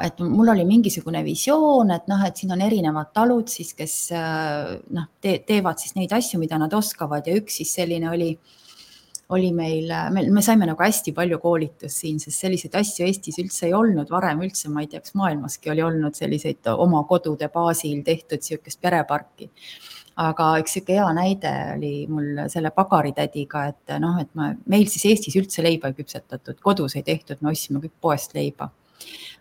et 0.06 0.20
mul 0.20 0.48
oli 0.48 0.66
mingisugune 0.66 1.24
visioon, 1.24 1.92
et 1.92 2.08
noh, 2.08 2.26
et 2.26 2.36
siin 2.38 2.52
on 2.52 2.62
erinevad 2.62 3.10
talud 3.14 3.48
siis, 3.48 3.74
kes 3.74 4.10
noh 4.90 5.08
te, 5.22 5.40
teevad 5.48 5.78
siis 5.78 5.96
neid 5.96 6.12
asju, 6.14 6.40
mida 6.40 6.58
nad 6.58 6.74
oskavad 6.74 7.28
ja 7.28 7.36
üks 7.36 7.58
siis 7.58 7.74
selline 7.74 8.10
oli 8.10 8.30
äh, 8.38 8.63
oli 9.34 9.52
meil, 9.56 9.90
me, 10.14 10.26
me 10.34 10.44
saime 10.46 10.68
nagu 10.70 10.84
hästi 10.84 11.14
palju 11.16 11.40
koolitust 11.44 12.04
siin, 12.04 12.20
sest 12.22 12.46
selliseid 12.46 12.76
asju 12.80 13.08
Eestis 13.08 13.40
üldse 13.42 13.68
ei 13.68 13.74
olnud 13.78 14.12
varem 14.14 14.44
üldse, 14.46 14.70
ma 14.74 14.84
ei 14.84 14.92
tea, 14.92 15.02
kas 15.04 15.16
maailmaski 15.20 15.74
oli 15.74 15.84
olnud 15.86 16.18
selliseid 16.18 16.70
oma 16.76 17.04
kodude 17.10 17.50
baasil 17.54 18.04
tehtud 18.06 18.44
niisugust 18.44 18.82
pereparki. 18.82 19.50
aga 20.24 20.52
üks 20.62 20.76
niisugune 20.78 21.00
hea 21.00 21.10
näide 21.18 21.52
oli 21.76 21.94
mul 22.06 22.44
selle 22.54 22.70
pagaritädiga, 22.76 23.66
et 23.72 23.98
noh, 24.00 24.20
et 24.22 24.30
ma, 24.38 24.52
meil 24.70 24.86
siis 24.92 25.08
Eestis 25.10 25.40
üldse 25.42 25.66
leiba 25.66 25.90
ei 25.90 25.98
küpsetatud, 25.98 26.62
kodus 26.62 26.96
ei 26.96 27.04
tehtud, 27.04 27.42
me 27.42 27.54
ostsime 27.54 27.82
kõik 27.82 27.98
poest 28.02 28.38
leiba 28.38 28.70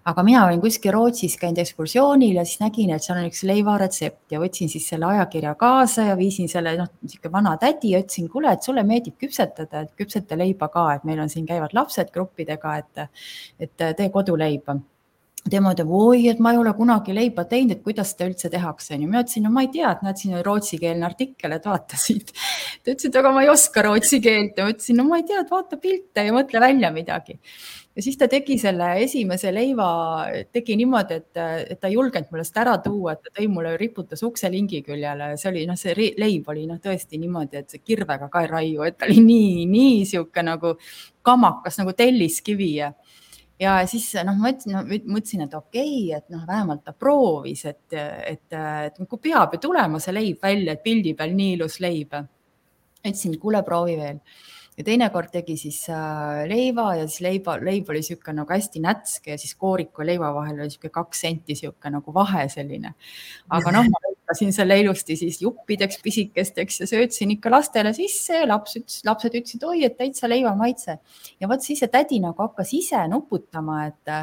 aga 0.08 0.22
mina 0.26 0.44
olin 0.46 0.60
kuskil 0.62 0.94
Rootsis 0.94 1.36
käinud 1.40 1.60
ekskursioonil 1.62 2.38
ja 2.40 2.44
siis 2.48 2.60
nägin, 2.62 2.90
et 2.94 3.04
seal 3.04 3.20
on 3.20 3.28
üks 3.28 3.42
leivaretsept 3.46 4.34
ja 4.34 4.40
võtsin 4.42 4.70
siis 4.72 4.88
selle 4.90 5.06
ajakirja 5.12 5.54
kaasa 5.60 6.08
ja 6.10 6.16
viisin 6.18 6.50
selle, 6.50 6.74
noh, 6.78 6.90
niisugune 7.02 7.34
vana 7.36 7.56
tädi 7.60 7.94
ja 7.94 8.02
ütlesin, 8.02 8.30
kuule, 8.32 8.54
et 8.54 8.66
sulle 8.66 8.84
meeldib 8.86 9.18
küpsetada, 9.22 9.84
et 9.84 9.92
küpseta 9.98 10.38
leiba 10.38 10.70
ka, 10.72 10.88
et 10.96 11.04
meil 11.08 11.22
on 11.22 11.30
siin 11.32 11.46
käivad 11.46 11.74
lapsed 11.76 12.10
gruppidega, 12.14 12.78
et, 12.82 13.28
et 13.62 13.76
tee 13.98 14.10
koduleiba 14.14 14.80
tema 15.50 15.72
ütleb, 15.74 15.90
oi, 15.90 16.28
et 16.30 16.40
ma 16.42 16.52
ei 16.54 16.58
ole 16.60 16.70
kunagi 16.76 17.14
leiba 17.14 17.44
teinud, 17.50 17.74
et 17.74 17.82
kuidas 17.82 18.12
seda 18.12 18.28
üldse 18.30 18.50
tehakse, 18.50 18.94
onju. 18.94 19.08
mina 19.08 19.22
ütlesin, 19.24 19.42
no 19.46 19.50
ma 19.54 19.64
ei 19.64 19.70
tea, 19.74 19.90
et 19.90 20.04
näed, 20.06 20.20
siin 20.20 20.36
on 20.38 20.44
rootsikeelne 20.46 21.06
artikkel, 21.08 21.56
et 21.56 21.66
vaata 21.66 21.98
siit. 21.98 22.30
ta 22.82 22.94
ütles, 22.94 23.08
et 23.08 23.18
aga 23.18 23.32
ma 23.34 23.42
ei 23.42 23.50
oska 23.50 23.82
rootsi 23.88 24.20
keelt 24.22 24.58
ja 24.58 24.66
ma 24.68 24.74
ütlesin, 24.74 25.00
no 25.00 25.06
ma 25.08 25.18
ei 25.18 25.26
tea, 25.26 25.42
et 25.42 25.50
vaata 25.50 25.80
pilte 25.82 26.26
ja 26.28 26.34
mõtle 26.36 26.62
välja 26.62 26.92
midagi 26.94 27.40
ja 27.96 28.02
siis 28.02 28.16
ta 28.18 28.28
tegi 28.30 28.56
selle 28.60 28.88
esimese 29.04 29.52
leiva, 29.52 29.86
tegi 30.52 30.76
niimoodi, 30.80 31.18
et, 31.20 31.40
et 31.74 31.80
ta 31.80 31.90
ei 31.90 31.96
julgenud 31.96 32.32
mulle 32.32 32.44
seda 32.48 32.64
ära 32.64 32.76
tuua, 32.84 33.14
et 33.14 33.26
ta 33.26 33.34
tõi 33.36 33.48
mulle, 33.52 33.74
riputas 33.80 34.24
ukselingi 34.26 34.82
küljele, 34.86 35.32
see 35.40 35.50
oli 35.50 35.64
noh, 35.68 35.78
see 35.78 36.12
leib 36.18 36.48
oli 36.48 36.64
noh, 36.70 36.80
tõesti 36.82 37.20
niimoodi, 37.20 37.60
et 37.60 37.74
see 37.74 37.82
kirvega 37.84 38.30
ka 38.32 38.44
ei 38.44 38.50
raiu, 38.50 38.86
et 38.86 38.96
ta 38.98 39.08
oli 39.08 39.20
nii, 39.24 39.66
nii 39.70 39.98
sihuke 40.08 40.44
nagu 40.46 40.76
kamakas 41.26 41.80
nagu 41.82 41.94
telliskivi. 41.96 42.72
Ja 42.80 42.92
ja 43.62 43.76
siis 43.86 44.08
noh, 44.26 44.38
ma 44.40 44.50
ütlesin 44.50 44.74
no,, 44.74 44.80
mõtlesin, 44.88 45.44
et 45.44 45.52
okei 45.54 45.92
okay,, 46.08 46.16
et 46.16 46.32
noh, 46.32 46.46
vähemalt 46.48 46.82
ta 46.86 46.96
proovis, 46.96 47.66
et, 47.68 47.94
et, 47.94 48.56
et 48.56 48.96
kui 49.04 49.20
peab 49.28 49.54
ju 49.54 49.60
tulema 49.68 50.00
see 50.02 50.16
leib 50.16 50.40
välja, 50.42 50.74
et 50.74 50.82
pildi 50.82 51.12
peal 51.18 51.36
nii 51.36 51.58
ilus 51.58 51.78
leib. 51.84 52.16
ütlesin, 53.02 53.36
kuule, 53.38 53.62
proovi 53.66 54.00
veel 54.00 54.18
ja 54.78 54.84
teinekord 54.86 55.32
tegi 55.32 55.56
siis 55.60 55.82
äh, 55.92 56.42
leiva 56.48 56.94
ja 56.96 57.06
siis 57.08 57.20
leiba, 57.26 57.58
leib 57.60 57.90
oli 57.92 58.00
niisugune 58.00 58.38
nagu 58.40 58.54
hästi 58.54 58.80
nätske 58.82 59.34
ja 59.34 59.40
siis 59.40 59.54
kooriku 59.60 60.02
ja 60.02 60.12
leiva 60.12 60.32
vahel 60.34 60.60
oli 60.60 60.70
niisugune 60.70 60.94
kaks 60.94 61.24
senti 61.26 61.52
niisugune 61.52 61.98
nagu 61.98 62.14
vahe 62.14 62.46
selline. 62.52 62.94
aga 63.52 63.74
noh, 63.76 63.88
ma 63.92 64.02
lõikasin 64.06 64.54
selle 64.56 64.78
ilusti 64.80 65.16
siis 65.20 65.42
juppideks, 65.44 66.00
pisikesteks 66.04 66.80
ja 66.84 66.88
söötsin 66.88 67.34
ikka 67.36 67.52
lastele 67.52 67.92
sisse 67.96 68.40
ja 68.40 68.48
laps 68.48 68.78
ütles, 68.80 69.02
lapsed 69.08 69.36
ütlesid, 69.42 69.66
oi, 69.68 69.84
et 69.88 69.98
täitsa 69.98 70.30
leiva 70.30 70.54
maitse. 70.56 70.98
ja 71.40 71.50
vot 71.50 71.64
siis 71.64 71.84
see 71.84 71.92
tädi 71.92 72.22
nagu 72.24 72.48
hakkas 72.48 72.72
ise 72.78 73.04
nuputama, 73.12 73.84
et 73.92 74.16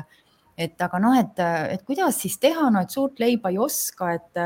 et 0.59 0.81
aga 0.83 0.99
noh, 0.99 1.15
et, 1.15 1.39
et 1.73 1.83
kuidas 1.87 2.17
siis 2.19 2.35
teha, 2.41 2.67
no 2.73 2.83
et 2.83 2.91
suurt 2.91 3.21
leiba 3.23 3.51
ei 3.53 3.59
oska, 3.61 4.11
et, 4.17 4.41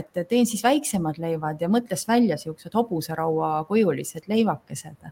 et 0.00 0.22
teen 0.30 0.48
siis 0.48 0.64
väiksemad 0.64 1.20
leivad 1.20 1.60
ja 1.60 1.68
mõtles 1.72 2.06
välja 2.08 2.38
siuksed 2.40 2.74
hobuseraua 2.78 3.58
kujulised 3.68 4.28
leivakesed 4.30 5.10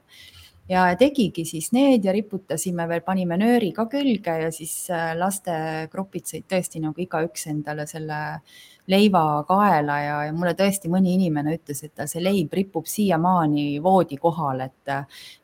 ja 0.69 0.87
tegigi 0.99 1.45
siis 1.49 1.71
need 1.73 2.05
ja 2.05 2.13
riputasime 2.15 2.87
veel, 2.89 3.03
panime 3.07 3.39
nööri 3.41 3.71
ka 3.77 3.87
külge 3.91 4.35
ja 4.45 4.51
siis 4.55 4.75
äh, 4.93 5.15
lastegrupid 5.19 6.29
sõid 6.29 6.49
tõesti 6.51 6.83
nagu 6.85 7.05
igaüks 7.05 7.49
endale 7.53 7.87
selle 7.89 8.19
leiva 8.89 9.45
kaela 9.49 9.97
ja, 10.01 10.17
ja 10.29 10.33
mulle 10.33 10.55
tõesti 10.57 10.89
mõni 10.89 11.13
inimene 11.19 11.59
ütles, 11.59 11.83
et 11.85 11.93
tal 11.97 12.09
see 12.09 12.23
leib 12.25 12.55
ripub 12.57 12.87
siiamaani 12.89 13.67
voodi 13.85 14.17
kohal, 14.21 14.63
et, 14.65 14.93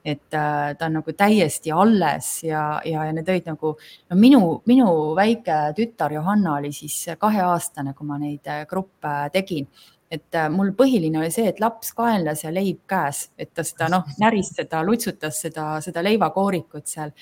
et 0.05 0.37
äh, 0.37 0.71
ta 0.79 0.89
on 0.89 0.99
nagu 1.01 1.17
täiesti 1.17 1.73
alles 1.73 2.31
ja, 2.47 2.65
ja, 2.89 3.05
ja 3.09 3.17
need 3.17 3.29
olid 3.29 3.51
nagu, 3.53 3.75
no 4.11 4.21
minu, 4.21 4.41
minu 4.69 4.89
väike 5.17 5.59
tütar 5.77 6.17
Johanna 6.17 6.59
oli 6.61 6.73
siis 6.73 6.97
kaheaastane, 7.21 7.93
kui 7.97 8.09
ma 8.09 8.21
neid 8.21 8.49
äh, 8.49 8.65
gruppe 8.71 9.17
tegin 9.33 9.69
et 10.15 10.37
äh, 10.39 10.49
mul 10.53 10.73
põhiline 10.77 11.19
oli 11.21 11.31
see, 11.35 11.49
et 11.51 11.61
laps 11.63 11.93
kaenlas 11.97 12.45
ja 12.45 12.53
leib 12.55 12.83
käes, 12.91 13.25
et 13.41 13.51
ta 13.55 13.65
seda 13.67 13.89
noh, 13.93 14.07
näris 14.23 14.53
seda, 14.55 14.83
lutsutas 14.87 15.41
seda, 15.47 15.67
seda 15.85 16.03
leivakoorikut 16.05 16.87
seal. 16.91 17.13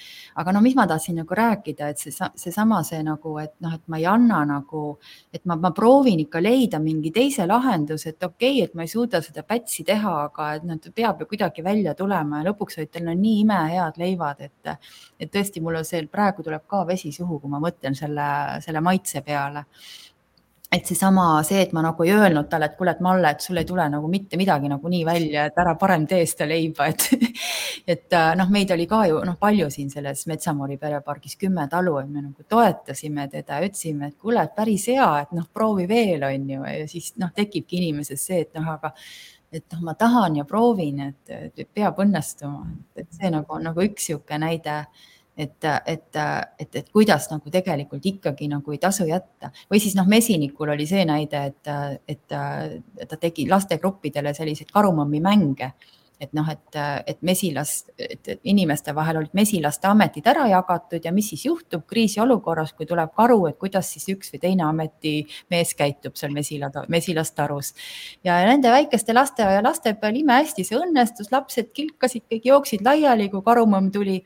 aga 0.41 0.53
no 0.55 0.63
mis 0.65 0.77
ma 0.77 0.87
tahtsin 0.91 1.21
nagu 1.23 1.37
rääkida, 1.39 1.89
et 1.93 2.03
see, 2.03 2.13
seesama 2.13 2.83
see 2.87 3.03
nagu, 3.07 3.37
et 3.43 3.55
noh, 3.65 3.77
et 3.79 3.85
ma 3.93 4.01
ei 4.01 4.07
anna 4.11 4.43
nagu, 4.49 4.85
et 5.33 5.45
ma, 5.49 5.57
ma 5.61 5.73
proovin 5.77 6.21
ikka 6.25 6.43
leida 6.43 6.81
mingi 6.83 7.13
teise 7.15 7.47
lahenduse, 7.49 8.15
et 8.15 8.29
okei 8.29 8.59
okay,, 8.59 8.69
et 8.69 8.77
ma 8.79 8.87
ei 8.87 8.93
suuda 8.93 9.23
seda 9.25 9.47
pätsi 9.49 9.87
teha, 9.89 10.15
aga 10.29 10.53
et 10.59 10.69
noh, 10.69 10.81
ta 10.83 10.93
peab 10.95 11.23
ju 11.23 11.31
kuidagi 11.33 11.65
välja 11.65 11.97
tulema 11.99 12.43
ja 12.43 12.51
lõpuks 12.51 12.81
olid 12.81 12.93
tal 12.93 13.09
no 13.09 13.17
nii 13.17 13.43
imehead 13.47 14.01
leivad, 14.03 14.45
et, 14.45 14.77
et 15.19 15.33
tõesti, 15.33 15.65
mul 15.65 15.81
on 15.81 15.89
see 15.89 16.05
praegu 16.13 16.45
tuleb 16.45 16.67
ka 16.69 16.85
vesi 16.89 17.13
suhu, 17.15 17.41
kui 17.41 17.51
ma 17.53 17.63
mõtlen 17.63 17.97
selle, 17.97 18.31
selle 18.65 18.83
maitse 18.85 19.23
peale 19.25 19.67
et 20.73 20.87
seesama, 20.89 21.27
see, 21.45 21.61
et 21.67 21.73
ma 21.77 21.83
nagu 21.85 22.05
ei 22.07 22.15
öelnud 22.17 22.47
talle, 22.49 22.71
et 22.71 22.77
kuule, 22.79 22.95
et 22.95 23.01
Malle, 23.05 23.33
et 23.35 23.45
sul 23.45 23.61
ei 23.61 23.67
tule 23.69 23.85
nagu 23.93 24.09
mitte 24.09 24.39
midagi 24.41 24.71
nagunii 24.73 25.03
välja, 25.05 25.45
et 25.51 25.59
ära 25.61 25.75
parem 25.81 26.07
tee 26.09 26.25
seda 26.29 26.47
leiba, 26.49 26.87
et 26.89 27.09
et 27.93 28.17
äh, 28.17 28.31
noh, 28.39 28.49
meid 28.53 28.73
oli 28.73 28.87
ka 28.89 29.03
ju 29.11 29.21
noh, 29.29 29.37
palju 29.41 29.69
siin 29.75 29.91
selles 29.93 30.25
Metsamoori 30.31 30.79
perepargis 30.81 31.37
kümme 31.41 31.67
talu, 31.71 31.99
et 32.01 32.09
me 32.09 32.25
nagu 32.25 32.49
toetasime 32.49 33.29
teda 33.33 33.61
ütlesime, 33.67 34.09
et 34.09 34.17
kuule, 34.17 34.47
et 34.47 34.57
päris 34.57 34.89
hea, 34.89 35.11
et 35.27 35.37
noh, 35.37 35.45
proovi 35.53 35.87
veel, 35.91 36.25
on 36.25 36.51
ju, 36.57 36.65
ja 36.65 36.89
siis 36.89 37.13
noh, 37.21 37.35
tekibki 37.37 37.83
inimeses 37.83 38.25
see, 38.31 38.43
et 38.47 38.57
noh, 38.57 38.73
aga 38.79 38.95
et 39.53 39.67
noh, 39.75 39.85
ma 39.85 39.93
tahan 39.99 40.41
ja 40.41 40.49
proovin, 40.49 41.05
et 41.11 41.67
peab 41.75 42.01
õnnestuma, 42.01 42.65
et 42.97 43.13
see 43.13 43.29
nagu 43.33 43.59
on 43.59 43.69
nagu 43.69 43.85
üks 43.85 44.09
niisugune 44.09 44.41
näide 44.47 44.85
et, 45.37 45.65
et, 45.87 46.21
et, 46.59 46.77
et 46.77 46.91
kuidas 46.93 47.31
nagu 47.31 47.51
tegelikult 47.51 48.05
ikkagi 48.07 48.51
nagu 48.53 48.75
ei 48.75 48.81
tasu 48.83 49.07
jätta. 49.09 49.53
Või 49.71 49.81
siis 49.81 49.97
noh, 49.97 50.09
mesinikul 50.09 50.75
oli 50.75 50.87
see 50.89 51.07
näide, 51.09 51.47
et, 51.53 51.73
et, 52.09 52.29
ta 52.29 53.19
tegi 53.21 53.49
lastegruppidele 53.49 54.35
selliseid 54.37 54.71
karumammi 54.73 55.23
mänge 55.25 55.73
et 56.23 56.31
noh, 56.37 56.47
et, 56.53 56.77
et 57.07 57.19
mesilas, 57.27 57.73
et 57.99 58.29
inimeste 58.47 58.95
vahel 58.95 59.19
olid 59.19 59.33
mesilaste 59.35 59.89
ametid 59.91 60.29
ära 60.31 60.45
jagatud 60.53 61.03
ja 61.03 61.11
mis 61.15 61.33
siis 61.33 61.47
juhtub 61.49 61.83
kriisiolukorras, 61.91 62.75
kui 62.79 62.87
tuleb 62.87 63.11
karu, 63.17 63.41
et 63.49 63.59
kuidas 63.59 63.91
siis 63.91 64.07
üks 64.13 64.31
või 64.31 64.43
teine 64.45 64.67
ametimees 64.69 65.75
käitub 65.79 66.15
seal 66.19 66.35
mesila, 66.37 66.71
mesilastarus. 66.93 67.73
ja 68.25 68.39
nende 68.47 68.71
väikeste 68.71 69.17
laste 69.17 69.43
ja 69.43 69.65
laste 69.65 69.97
peal 69.99 70.23
imehästi 70.23 70.65
see 70.69 70.79
õnnestus, 70.79 71.33
lapsed 71.35 71.73
kilkasid, 71.75 72.29
kõik 72.31 72.47
jooksid 72.53 72.87
laiali, 72.87 73.27
kui 73.33 73.43
karumamm 73.43 73.91
tuli 73.91 74.21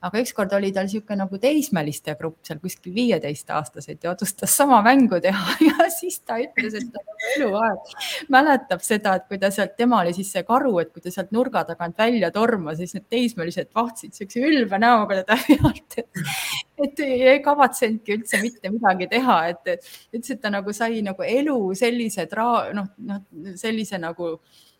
aga 0.00 0.20
ükskord 0.22 0.52
oli 0.54 0.70
tal 0.74 0.86
niisugune 0.86 1.18
nagu 1.24 1.38
teismeliste 1.42 2.14
grupp 2.18 2.46
seal 2.46 2.60
kuskil 2.62 2.94
viieteistaastaseid 2.94 4.04
ja 4.04 4.12
otsustas 4.12 4.54
sama 4.56 4.78
mängu 4.86 5.18
teha 5.22 5.56
ja 5.68 5.88
siis 5.90 6.20
ta 6.20 6.38
ütles, 6.42 6.76
et 6.78 6.92
ta 6.92 7.02
nagu 7.02 7.32
eluaeg. 7.34 7.94
Mäletab 8.32 8.84
seda, 8.84 9.16
et 9.18 9.26
kui 9.30 9.40
ta 9.42 9.50
sealt, 9.54 9.74
tema 9.78 10.02
oli 10.04 10.14
siis 10.16 10.30
see 10.34 10.44
karu, 10.46 10.76
et 10.82 10.92
kui 10.94 11.02
ta 11.02 11.12
sealt 11.14 11.32
nurga 11.34 11.64
tagant 11.68 11.98
välja 11.98 12.30
tormas, 12.34 12.78
siis 12.78 12.94
need 12.94 13.08
teismelised 13.10 13.72
vahtsid 13.74 14.14
niisuguse 14.14 14.44
ülbe 14.52 14.80
näoga 14.82 15.22
teda 15.22 15.38
pealt, 15.48 15.98
et, 15.98 17.02
ei 17.02 17.42
kavatsenudki 17.42 18.18
üldse 18.20 18.42
mitte 18.44 18.70
midagi 18.74 19.10
teha, 19.10 19.40
et 19.50 19.74
ütles, 19.74 20.30
et 20.36 20.42
ta 20.42 20.54
nagu 20.54 20.74
sai 20.76 21.02
nagu 21.06 21.26
elu 21.26 21.58
sellise 21.78 22.28
tra-, 22.30 22.70
noh, 22.76 22.92
noh 23.10 23.54
sellise 23.58 23.98
nagu 23.98 24.36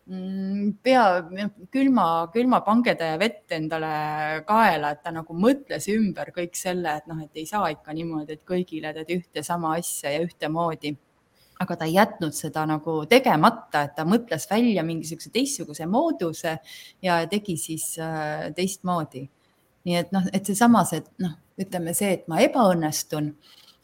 pea 0.09 1.03
külma, 1.73 2.05
külma 2.33 2.61
pangetäie 2.65 3.19
vett 3.21 3.53
endale 3.53 3.91
kaela, 4.49 4.95
et 4.95 5.03
ta 5.05 5.13
nagu 5.13 5.37
mõtles 5.37 5.85
ümber 5.93 6.31
kõik 6.33 6.57
selle, 6.57 6.95
et 6.97 7.11
noh, 7.11 7.21
et 7.25 7.37
ei 7.37 7.45
saa 7.49 7.69
ikka 7.75 7.93
niimoodi, 7.93 8.39
et 8.39 8.45
kõigile 8.49 8.95
teed 8.97 9.13
ühte 9.19 9.45
sama 9.45 9.75
asja 9.77 10.15
ja 10.15 10.25
ühtemoodi. 10.25 10.97
aga 11.59 11.75
ta 11.77 11.85
ei 11.85 11.97
jätnud 11.97 12.33
seda 12.33 12.63
nagu 12.71 13.05
tegemata, 13.11 13.83
et 13.83 13.97
ta 13.97 14.05
mõtles 14.07 14.45
välja 14.51 14.83
mingisuguse 14.87 15.31
teistsuguse 15.35 15.87
mooduse 15.91 16.59
ja 17.03 17.27
tegi 17.27 17.57
siis 17.57 17.99
äh, 17.99 18.53
teistmoodi. 18.55 19.29
nii 19.85 19.97
et 19.97 20.13
noh, 20.13 20.23
et 20.33 20.47
seesamas, 20.47 20.93
et 20.93 21.11
noh, 21.19 21.35
ütleme 21.59 21.95
see, 21.95 22.13
et 22.13 22.29
ma 22.29 22.41
ebaõnnestun, 22.41 23.35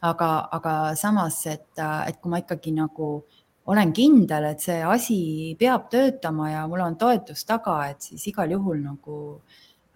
aga, 0.00 0.48
aga 0.52 0.94
samas, 0.96 1.46
et, 1.46 1.68
et 1.76 2.20
kui 2.20 2.30
ma 2.30 2.40
ikkagi 2.40 2.72
nagu 2.72 3.24
olen 3.66 3.92
kindel, 3.96 4.50
et 4.50 4.60
see 4.60 4.80
asi 4.84 5.18
peab 5.58 5.88
töötama 5.92 6.50
ja 6.52 6.64
mul 6.68 6.82
on 6.84 6.98
toetus 7.00 7.46
taga, 7.48 7.78
et 7.92 8.04
siis 8.04 8.26
igal 8.28 8.52
juhul 8.52 8.82
nagu 8.84 9.18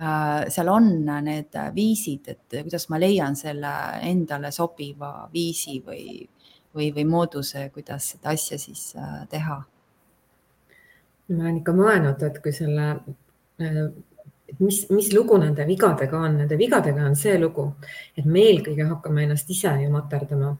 äh, 0.00 0.48
seal 0.52 0.70
on 0.72 0.90
need 1.26 1.58
viisid, 1.74 2.32
et 2.32 2.58
kuidas 2.62 2.88
ma 2.88 3.00
leian 3.00 3.36
selle 3.36 3.72
endale 4.08 4.52
sobiva 4.54 5.12
viisi 5.32 5.82
või, 5.84 6.22
või, 6.74 6.90
või 6.96 7.06
mooduse, 7.08 7.68
kuidas 7.74 8.14
seda 8.14 8.32
asja 8.32 8.58
siis 8.60 8.90
äh, 8.96 9.24
teha. 9.28 9.62
ma 11.28 11.42
olen 11.42 11.58
ikka 11.60 11.74
mõelnud, 11.76 12.22
et 12.24 12.38
kui 12.44 12.56
selle, 12.56 12.92
äh, 13.60 13.82
et 14.48 14.60
mis, 14.64 14.86
mis 14.88 15.12
lugu 15.12 15.36
nende 15.36 15.66
vigadega 15.68 16.22
on, 16.24 16.38
nende 16.40 16.56
vigadega 16.56 17.04
on 17.04 17.18
see 17.20 17.36
lugu, 17.36 17.74
et 18.16 18.24
me 18.24 18.48
eelkõige 18.48 18.88
hakkame 18.94 19.28
ennast 19.28 19.50
ise 19.52 19.76
ju 19.82 19.90
materdama. 19.92 20.56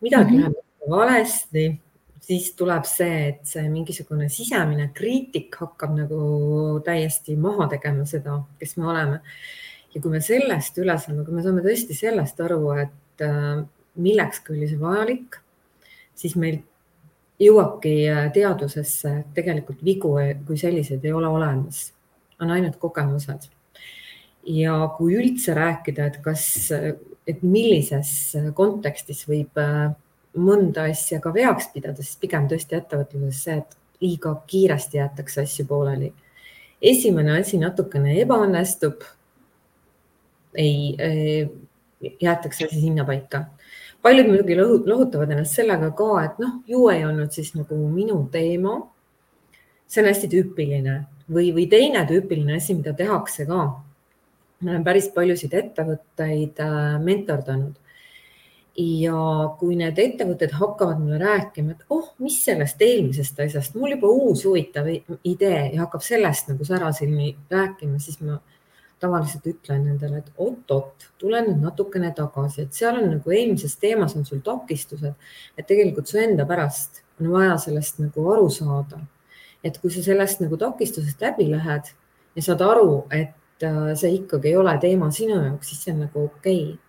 midagi 0.00 0.36
mm 0.36 0.38
-hmm. 0.38 0.54
läheb 0.54 0.90
valesti 0.90 1.83
siis 2.24 2.50
tuleb 2.58 2.86
see, 2.88 3.28
et 3.30 3.44
see 3.48 3.64
mingisugune 3.68 4.30
sisemine 4.32 4.88
kriitik 4.96 5.56
hakkab 5.60 5.94
nagu 5.98 6.18
täiesti 6.86 7.36
maha 7.40 7.68
tegema 7.74 8.06
seda, 8.08 8.38
kes 8.60 8.76
me 8.80 8.90
oleme. 8.92 9.20
ja 9.94 10.00
kui 10.02 10.10
me 10.10 10.20
sellest 10.24 10.78
üle 10.82 10.96
saame, 10.98 11.22
kui 11.22 11.36
me 11.36 11.42
saame 11.44 11.62
tõesti 11.62 11.94
sellest 11.94 12.40
aru, 12.42 12.60
et 12.82 13.22
äh, 13.22 13.60
millekski 13.94 14.54
oli 14.56 14.66
see 14.66 14.80
vajalik, 14.80 15.36
siis 16.18 16.34
meil 16.40 16.58
jõuabki 17.42 17.92
äh, 18.10 18.24
teadusesse, 18.34 19.12
et 19.20 19.34
tegelikult 19.36 19.84
vigu 19.86 20.16
kui 20.46 20.58
selliseid 20.58 21.04
ei 21.04 21.14
ole 21.14 21.30
olemas, 21.30 21.90
on 22.42 22.50
ainult 22.50 22.80
kogemused. 22.82 23.50
ja 24.44 24.72
kui 24.96 25.14
üldse 25.16 25.54
rääkida, 25.56 26.08
et 26.10 26.18
kas, 26.24 26.72
et 27.26 27.46
millises 27.46 28.34
kontekstis 28.56 29.22
võib 29.28 29.62
äh, 29.62 29.92
mõnda 30.34 30.88
asja 30.90 31.20
ka 31.22 31.32
veaks 31.34 31.70
pidada, 31.74 32.02
siis 32.02 32.18
pigem 32.20 32.48
tõesti 32.50 32.78
ettevõtluses 32.78 33.42
see, 33.46 33.58
et 33.62 33.76
liiga 34.02 34.34
kiiresti 34.46 34.98
jäetakse 34.98 35.42
asju 35.44 35.66
pooleli. 35.66 36.12
esimene 36.82 37.38
asi 37.40 37.58
natukene 37.58 38.20
ebaõnnestub. 38.20 39.02
ei, 40.54 40.96
jäetakse 42.20 42.66
asi 42.66 42.80
sinnapaika. 42.80 43.44
paljud 44.02 44.26
muidugi 44.26 44.56
lohutavad 44.86 45.30
ennast 45.30 45.54
sellega 45.54 45.90
ka, 45.90 46.24
et 46.24 46.38
noh, 46.38 46.60
ju 46.66 46.88
ei 46.88 47.04
olnud 47.04 47.32
siis 47.32 47.54
nagu 47.54 47.78
minu 47.88 48.28
teema. 48.32 48.80
see 49.86 50.02
on 50.02 50.08
hästi 50.08 50.28
tüüpiline 50.28 51.04
või, 51.30 51.52
või 51.54 51.68
teine 51.70 52.04
tüüpiline 52.08 52.56
asi, 52.56 52.74
mida 52.74 52.92
tehakse 52.92 53.46
ka. 53.46 53.64
ma 54.60 54.70
olen 54.70 54.84
päris 54.84 55.08
paljusid 55.14 55.54
ettevõtteid 55.54 56.60
äh, 56.60 57.00
mentordanud 57.00 57.83
ja 58.74 59.18
kui 59.58 59.76
need 59.78 59.98
ettevõtted 60.02 60.54
hakkavad 60.58 60.98
mulle 60.98 61.20
rääkima, 61.22 61.76
et 61.76 61.92
oh, 61.94 62.08
mis 62.22 62.40
sellest 62.42 62.80
eelmisest 62.82 63.38
asjast, 63.44 63.76
mul 63.78 63.94
juba 63.94 64.10
uus 64.10 64.42
huvitav 64.48 64.88
idee 64.90 65.60
ja 65.74 65.84
hakkab 65.84 66.02
sellest 66.02 66.50
nagu 66.50 66.66
särasilmi 66.66 67.30
rääkima, 67.52 68.00
siis 68.02 68.18
ma 68.24 68.40
tavaliselt 69.02 69.46
ütlen 69.46 69.84
nendele, 69.86 70.22
et 70.22 70.40
oot-oot, 70.40 71.08
tule 71.20 71.42
nüüd 71.46 71.62
natukene 71.62 72.10
tagasi, 72.16 72.64
et 72.64 72.74
seal 72.74 72.98
on 72.98 73.10
nagu 73.12 73.34
eelmises 73.34 73.76
teemas 73.78 74.16
on 74.18 74.26
sul 74.26 74.42
takistused, 74.44 75.14
et 75.58 75.68
tegelikult 75.68 76.10
su 76.10 76.18
enda 76.22 76.46
pärast 76.48 77.04
on 77.20 77.30
vaja 77.34 77.56
sellest 77.62 78.00
nagu 78.02 78.30
aru 78.34 78.48
saada. 78.50 79.02
et 79.64 79.78
kui 79.80 79.88
sa 79.88 80.02
sellest 80.04 80.42
nagu 80.42 80.58
takistusest 80.60 81.22
läbi 81.24 81.46
lähed 81.48 81.86
ja 82.36 82.42
saad 82.44 82.60
aru, 82.60 83.06
et 83.10 83.62
äh, 83.64 83.94
see 83.96 84.10
ikkagi 84.18 84.50
ei 84.50 84.56
ole 84.60 84.74
teema 84.76 85.08
sinu 85.10 85.38
jaoks, 85.38 85.70
siis 85.70 85.86
see 85.86 85.94
on 85.94 86.02
nagu 86.04 86.24
okei 86.24 86.58
okay 86.64 86.83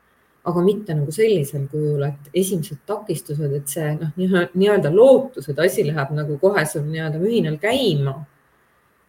aga 0.45 0.61
mitte 0.61 0.93
nagu 0.93 1.13
sellisel 1.13 1.65
kujul, 1.71 2.03
et 2.05 2.29
esimesed 2.41 2.83
takistused, 2.87 3.53
et 3.57 3.71
see 3.71 3.93
noh, 3.97 4.11
nii-öelda 4.17 4.91
lootus, 4.93 5.49
et 5.49 5.59
asi 5.61 5.85
läheb 5.87 6.11
nagu 6.17 6.37
kohe 6.41 6.65
sul 6.69 6.85
nii-öelda 6.89 7.21
mühinal 7.21 7.57
käima. 7.61 8.19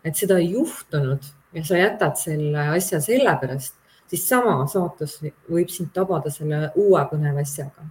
et 0.07 0.15
seda 0.15 0.37
ei 0.39 0.53
juhtunud 0.53 1.25
ja 1.57 1.65
sa 1.67 1.79
jätad 1.81 2.15
selle 2.15 2.69
asja 2.77 3.01
sellepärast, 3.03 3.75
siis 4.07 4.29
sama 4.29 4.61
saatus 4.71 5.17
võib 5.51 5.73
sind 5.73 5.91
tabada 5.95 6.31
selle 6.31 6.71
uue 6.79 7.03
põneva 7.11 7.43
asjaga. 7.43 7.89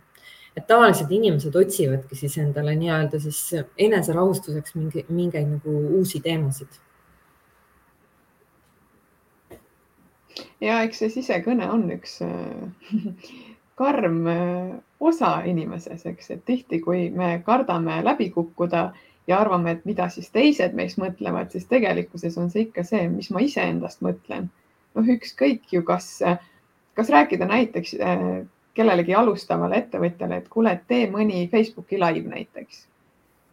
et 0.56 0.68
tavaliselt 0.68 1.12
inimesed 1.12 1.56
otsivadki 1.56 2.16
siis 2.16 2.38
endale 2.40 2.76
nii-öelda 2.80 3.20
siis 3.20 3.42
eneserahustuseks 3.78 4.76
mingi, 4.80 5.06
mingeid 5.10 5.50
nagu 5.58 5.78
uusi 6.00 6.22
teemasid 6.24 6.80
ja 10.62 10.82
eks 10.86 11.02
see 11.04 11.12
sisekõne 11.20 11.68
on 11.72 11.86
üks 11.96 12.18
äh, 12.26 13.12
karm 13.80 14.22
äh, 14.32 14.72
osa 15.00 15.38
inimeses, 15.48 16.06
eks, 16.06 16.32
et 16.36 16.46
tihti, 16.48 16.80
kui 16.84 17.10
me 17.10 17.36
kardame 17.46 18.02
läbi 18.04 18.30
kukkuda 18.34 18.88
ja 19.28 19.40
arvame, 19.40 19.76
et 19.76 19.86
mida 19.90 20.08
siis 20.14 20.30
teised 20.34 20.76
meist 20.78 21.00
mõtlevad, 21.02 21.52
siis 21.52 21.68
tegelikkuses 21.72 22.38
on 22.42 22.52
see 22.54 22.68
ikka 22.68 22.86
see, 22.88 23.08
mis 23.12 23.32
ma 23.34 23.44
iseendast 23.44 24.04
mõtlen. 24.06 24.50
noh, 24.96 25.08
ükskõik 25.12 25.74
ju, 25.76 25.82
kas, 25.84 26.22
kas 26.96 27.10
rääkida 27.12 27.48
näiteks 27.50 27.96
äh, 28.00 28.28
kellelegi 28.76 29.16
alustavale 29.16 29.82
ettevõtjale, 29.84 30.38
et 30.40 30.52
kuule, 30.52 30.80
tee 30.88 31.08
mõni 31.12 31.48
Facebooki 31.52 32.00
live 32.00 32.30
näiteks 32.32 32.86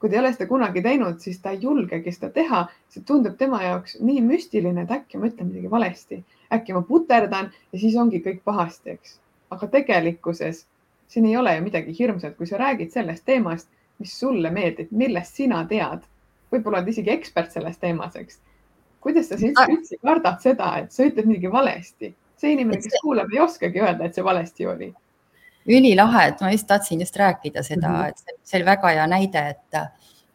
kui 0.03 0.11
ta 0.11 0.17
ei 0.17 0.21
ole 0.25 0.33
seda 0.35 0.49
kunagi 0.51 0.83
teinud, 0.83 1.21
siis 1.23 1.37
ta 1.39 1.53
ei 1.55 1.61
julgegi 1.63 2.11
seda 2.11 2.33
teha, 2.35 2.65
see 2.91 3.05
tundub 3.07 3.37
tema 3.39 3.61
jaoks 3.63 4.01
nii 4.03 4.23
müstiline, 4.27 4.83
et 4.83 4.95
äkki 4.97 5.21
ma 5.21 5.29
ütlen 5.29 5.53
midagi 5.53 5.71
valesti, 5.71 6.19
äkki 6.57 6.75
ma 6.75 6.81
puterdan 6.89 7.53
ja 7.55 7.79
siis 7.79 7.95
ongi 8.03 8.19
kõik 8.25 8.41
pahasti, 8.49 8.97
eks. 8.97 9.21
aga 9.55 9.69
tegelikkuses 9.77 10.65
siin 11.13 11.29
ei 11.29 11.37
ole 11.39 11.53
ju 11.55 11.63
midagi 11.69 11.95
hirmsat, 11.99 12.35
kui 12.35 12.51
sa 12.51 12.59
räägid 12.59 12.91
sellest 12.91 13.23
teemast, 13.31 13.69
mis 14.03 14.17
sulle 14.19 14.51
meeldib, 14.51 14.91
millest 14.91 15.39
sina 15.39 15.63
tead. 15.71 16.03
võib-olla 16.51 16.83
oled 16.83 16.91
isegi 16.91 17.15
ekspert 17.15 17.55
selles 17.55 17.79
teemas, 17.79 18.19
eks. 18.19 18.41
kuidas 19.01 19.31
sa 19.31 19.39
siis 19.39 19.55
üldse 19.69 20.01
kardad 20.03 20.43
seda, 20.43 20.73
et 20.83 20.91
sa 20.91 21.07
ütled 21.07 21.31
midagi 21.31 21.53
valesti? 21.53 22.15
see 22.43 22.57
inimene, 22.57 22.83
kes 22.83 22.99
kuulab, 23.07 23.31
ei 23.31 23.39
oskagi 23.39 23.79
öelda, 23.79 24.11
et 24.11 24.19
see 24.19 24.25
valesti 24.27 24.67
oli 24.67 24.91
ülilahe, 25.67 26.29
et 26.29 26.41
ma 26.41 26.53
just 26.53 26.67
tahtsin 26.67 27.01
just 27.01 27.17
rääkida 27.17 27.63
seda 27.63 27.89
mm, 27.89 27.95
-hmm. 27.95 28.09
et 28.09 28.49
see 28.49 28.59
oli 28.59 28.67
väga 28.67 28.89
hea 28.89 29.07
näide, 29.07 29.43
et, 29.51 29.83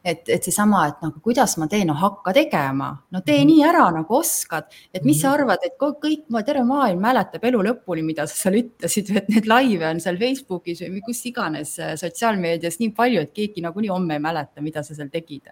et, 0.03 0.30
et 0.30 0.43
seesama, 0.43 0.86
et 0.88 1.01
nagu 1.03 1.19
kuidas 1.23 1.57
ma 1.57 1.67
teen, 1.67 1.88
no 1.88 1.93
hakka 1.93 2.34
tegema, 2.34 2.89
no 3.11 3.21
tee 3.21 3.45
nii 3.45 3.63
ära 3.67 3.89
nagu 3.91 4.15
oskad, 4.15 4.71
et 4.93 5.03
mis 5.03 5.21
sa 5.21 5.34
arvad, 5.36 5.63
et 5.63 5.75
kõik, 5.80 6.25
terve 6.45 6.63
maailm 6.63 7.01
mäletab 7.03 7.43
elu 7.43 7.63
lõpuni, 7.69 8.03
mida 8.03 8.28
sa 8.28 8.36
seal 8.36 8.61
ütlesid, 8.61 9.15
et 9.17 9.30
neid 9.30 9.47
laive 9.47 9.89
on 9.89 9.99
seal 9.99 10.17
Facebookis 10.17 10.82
või 10.82 11.01
kus 11.05 11.25
iganes 11.25 11.80
äh, 11.80 11.95
sotsiaalmeedias 11.95 12.80
nii 12.80 12.91
palju, 12.95 13.21
et 13.21 13.34
keegi 13.34 13.61
nagunii 13.61 13.91
homme 13.91 14.13
ei 14.13 14.23
mäleta, 14.23 14.61
mida 14.61 14.84
sa 14.84 14.95
seal 14.95 15.09
tegid. 15.09 15.51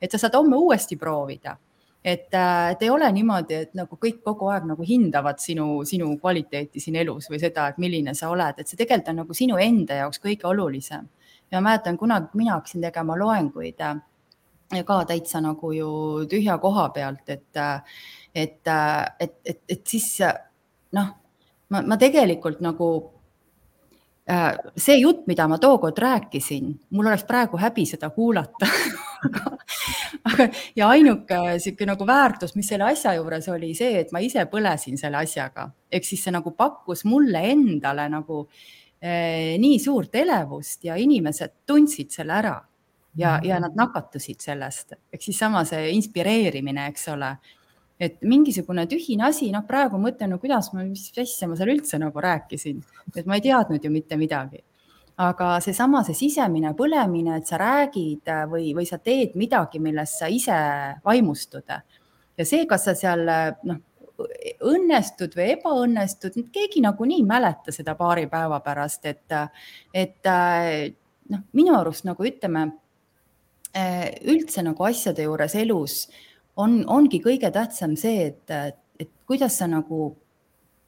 et 0.00 0.10
sa 0.10 0.18
saad 0.18 0.34
homme 0.34 0.56
uuesti 0.56 0.96
proovida 0.96 1.56
et, 2.06 2.34
äh, 2.34 2.70
et 2.70 2.82
ei 2.82 2.90
ole 2.90 3.08
niimoodi, 3.12 3.54
et 3.64 3.72
nagu 3.74 3.98
kõik 3.98 4.20
kogu 4.24 4.46
aeg 4.54 4.68
nagu 4.68 4.84
hindavad 4.86 5.40
sinu, 5.42 5.80
sinu 5.88 6.12
kvaliteeti 6.22 6.78
siin 6.80 7.00
elus 7.02 7.26
või 7.32 7.40
seda, 7.42 7.66
et 7.72 7.80
milline 7.82 8.14
sa 8.14 8.30
oled, 8.30 8.60
et 8.60 8.70
see 8.70 8.78
tegelikult 8.78 9.10
on 9.10 9.18
nagu 9.24 9.34
sinu 9.34 9.58
enda 9.62 9.98
jaoks 10.04 10.22
kõige 10.22 10.46
olulisem. 10.46 11.08
Ja 11.50 11.62
mäletan 11.62 11.98
kunagi, 11.98 12.30
kui 12.30 12.44
mina 12.44 12.54
hakkasin 12.54 12.86
tegema 12.86 13.16
loenguid 13.18 13.82
äh, 13.82 13.98
ka 14.86 15.00
täitsa 15.08 15.42
nagu 15.42 15.72
ju 15.74 15.90
tühja 16.30 16.60
koha 16.62 16.88
pealt, 16.94 17.26
et, 17.26 17.58
äh, 17.58 17.98
et, 18.34 18.62
et, 19.18 19.36
et, 19.44 19.60
et 19.68 19.82
siis 19.86 20.08
noh, 20.94 21.10
ma, 21.70 21.82
ma 21.82 21.98
tegelikult 21.98 22.62
nagu 22.62 22.90
see 24.74 24.96
jutt, 24.98 25.20
mida 25.30 25.44
ma 25.46 25.54
tookord 25.62 25.98
rääkisin, 26.02 26.72
mul 26.90 27.06
oleks 27.06 27.22
praegu 27.28 27.60
häbi 27.62 27.84
seda 27.86 28.10
kuulata 28.10 28.66
aga, 30.30 30.48
ja 30.76 30.88
ainuke 30.92 31.42
niisugune 31.48 31.92
nagu 31.92 32.08
väärtus, 32.08 32.56
mis 32.56 32.68
selle 32.72 32.90
asja 32.90 33.14
juures 33.16 33.48
oli 33.52 33.74
see, 33.78 34.00
et 34.00 34.12
ma 34.12 34.22
ise 34.24 34.44
põlesin 34.50 34.98
selle 35.00 35.22
asjaga, 35.22 35.70
ehk 35.90 36.04
siis 36.04 36.26
see 36.26 36.34
nagu 36.34 36.52
pakkus 36.56 37.04
mulle 37.08 37.42
endale 37.52 38.08
nagu 38.12 38.44
äh, 38.46 38.66
Eh, 39.00 39.58
nii 39.60 39.76
suurt 39.78 40.14
elevust 40.16 40.86
ja 40.88 40.94
inimesed 40.96 41.52
tundsid 41.68 42.14
selle 42.14 42.32
ära 42.32 42.54
ja, 43.20 43.34
ja 43.44 43.58
nad 43.60 43.76
nakatusid 43.76 44.40
sellest, 44.40 44.96
ehk 45.12 45.20
siis 45.20 45.36
sama 45.36 45.66
see 45.68 45.90
inspireerimine, 45.92 46.88
eks 46.88 47.04
ole. 47.12 47.36
et 48.00 48.16
mingisugune 48.28 48.86
tühine 48.88 49.24
asi, 49.28 49.46
noh, 49.52 49.62
praegu 49.68 49.96
mõtlen, 50.00 50.32
no 50.32 50.38
kuidas 50.40 50.72
ma, 50.72 50.82
mis 50.84 51.06
asja 51.16 51.48
ma 51.48 51.56
seal 51.56 51.70
üldse 51.72 52.00
nagu 52.00 52.20
rääkisin, 52.20 52.82
et 53.14 53.28
ma 53.28 53.38
ei 53.38 53.44
teadnud 53.44 53.84
ju 53.84 53.92
mitte 53.92 54.18
midagi. 54.20 54.64
Aga 55.16 55.56
seesama, 55.64 56.02
see 56.04 56.16
sisemine 56.18 56.74
põlemine, 56.76 57.38
et 57.40 57.48
sa 57.48 57.58
räägid 57.60 58.28
või, 58.50 58.70
või 58.76 58.86
sa 58.88 58.98
teed 59.00 59.36
midagi, 59.40 59.80
millest 59.80 60.20
sa 60.20 60.28
ise 60.28 60.56
vaimustud. 61.04 61.72
Ja 62.36 62.44
see, 62.44 62.66
kas 62.68 62.84
sa 62.84 62.94
seal 62.96 63.24
noh, 63.24 63.80
õnnestud 64.66 65.36
või 65.36 65.50
ebaõnnestud, 65.54 66.36
keegi 66.52 66.82
nagunii 66.84 67.20
ei 67.22 67.28
mäleta 67.28 67.72
seda 67.72 67.96
paari 67.96 68.26
päeva 68.32 68.60
pärast, 68.64 69.08
et, 69.08 69.32
et 69.92 70.28
noh, 71.32 71.46
minu 71.56 71.76
arust 71.78 72.04
nagu 72.08 72.28
ütleme, 72.28 72.68
üldse 74.32 74.64
nagu 74.64 74.84
asjade 74.88 75.26
juures 75.26 75.56
elus 75.60 76.06
on, 76.56 76.80
ongi 76.88 77.20
kõige 77.24 77.50
tähtsam 77.52 77.96
see, 78.00 78.30
et, 78.30 78.78
et 79.00 79.10
kuidas 79.28 79.58
sa 79.60 79.68
nagu 79.68 80.14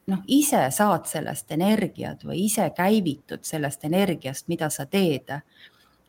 noh, 0.09 0.23
ise 0.27 0.69
saad 0.75 1.07
sellest 1.07 1.53
energiat 1.53 2.25
või 2.25 2.45
ise 2.47 2.71
käivitud 2.77 3.45
sellest 3.45 3.85
energiast, 3.85 4.49
mida 4.49 4.71
sa 4.71 4.87
teed. 4.87 5.41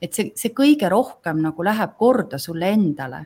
et 0.02 0.14
see, 0.14 0.32
see 0.36 0.54
kõige 0.56 0.90
rohkem 0.90 1.42
nagu 1.44 1.64
läheb 1.64 1.98
korda 2.00 2.38
sulle 2.40 2.72
endale 2.72 3.26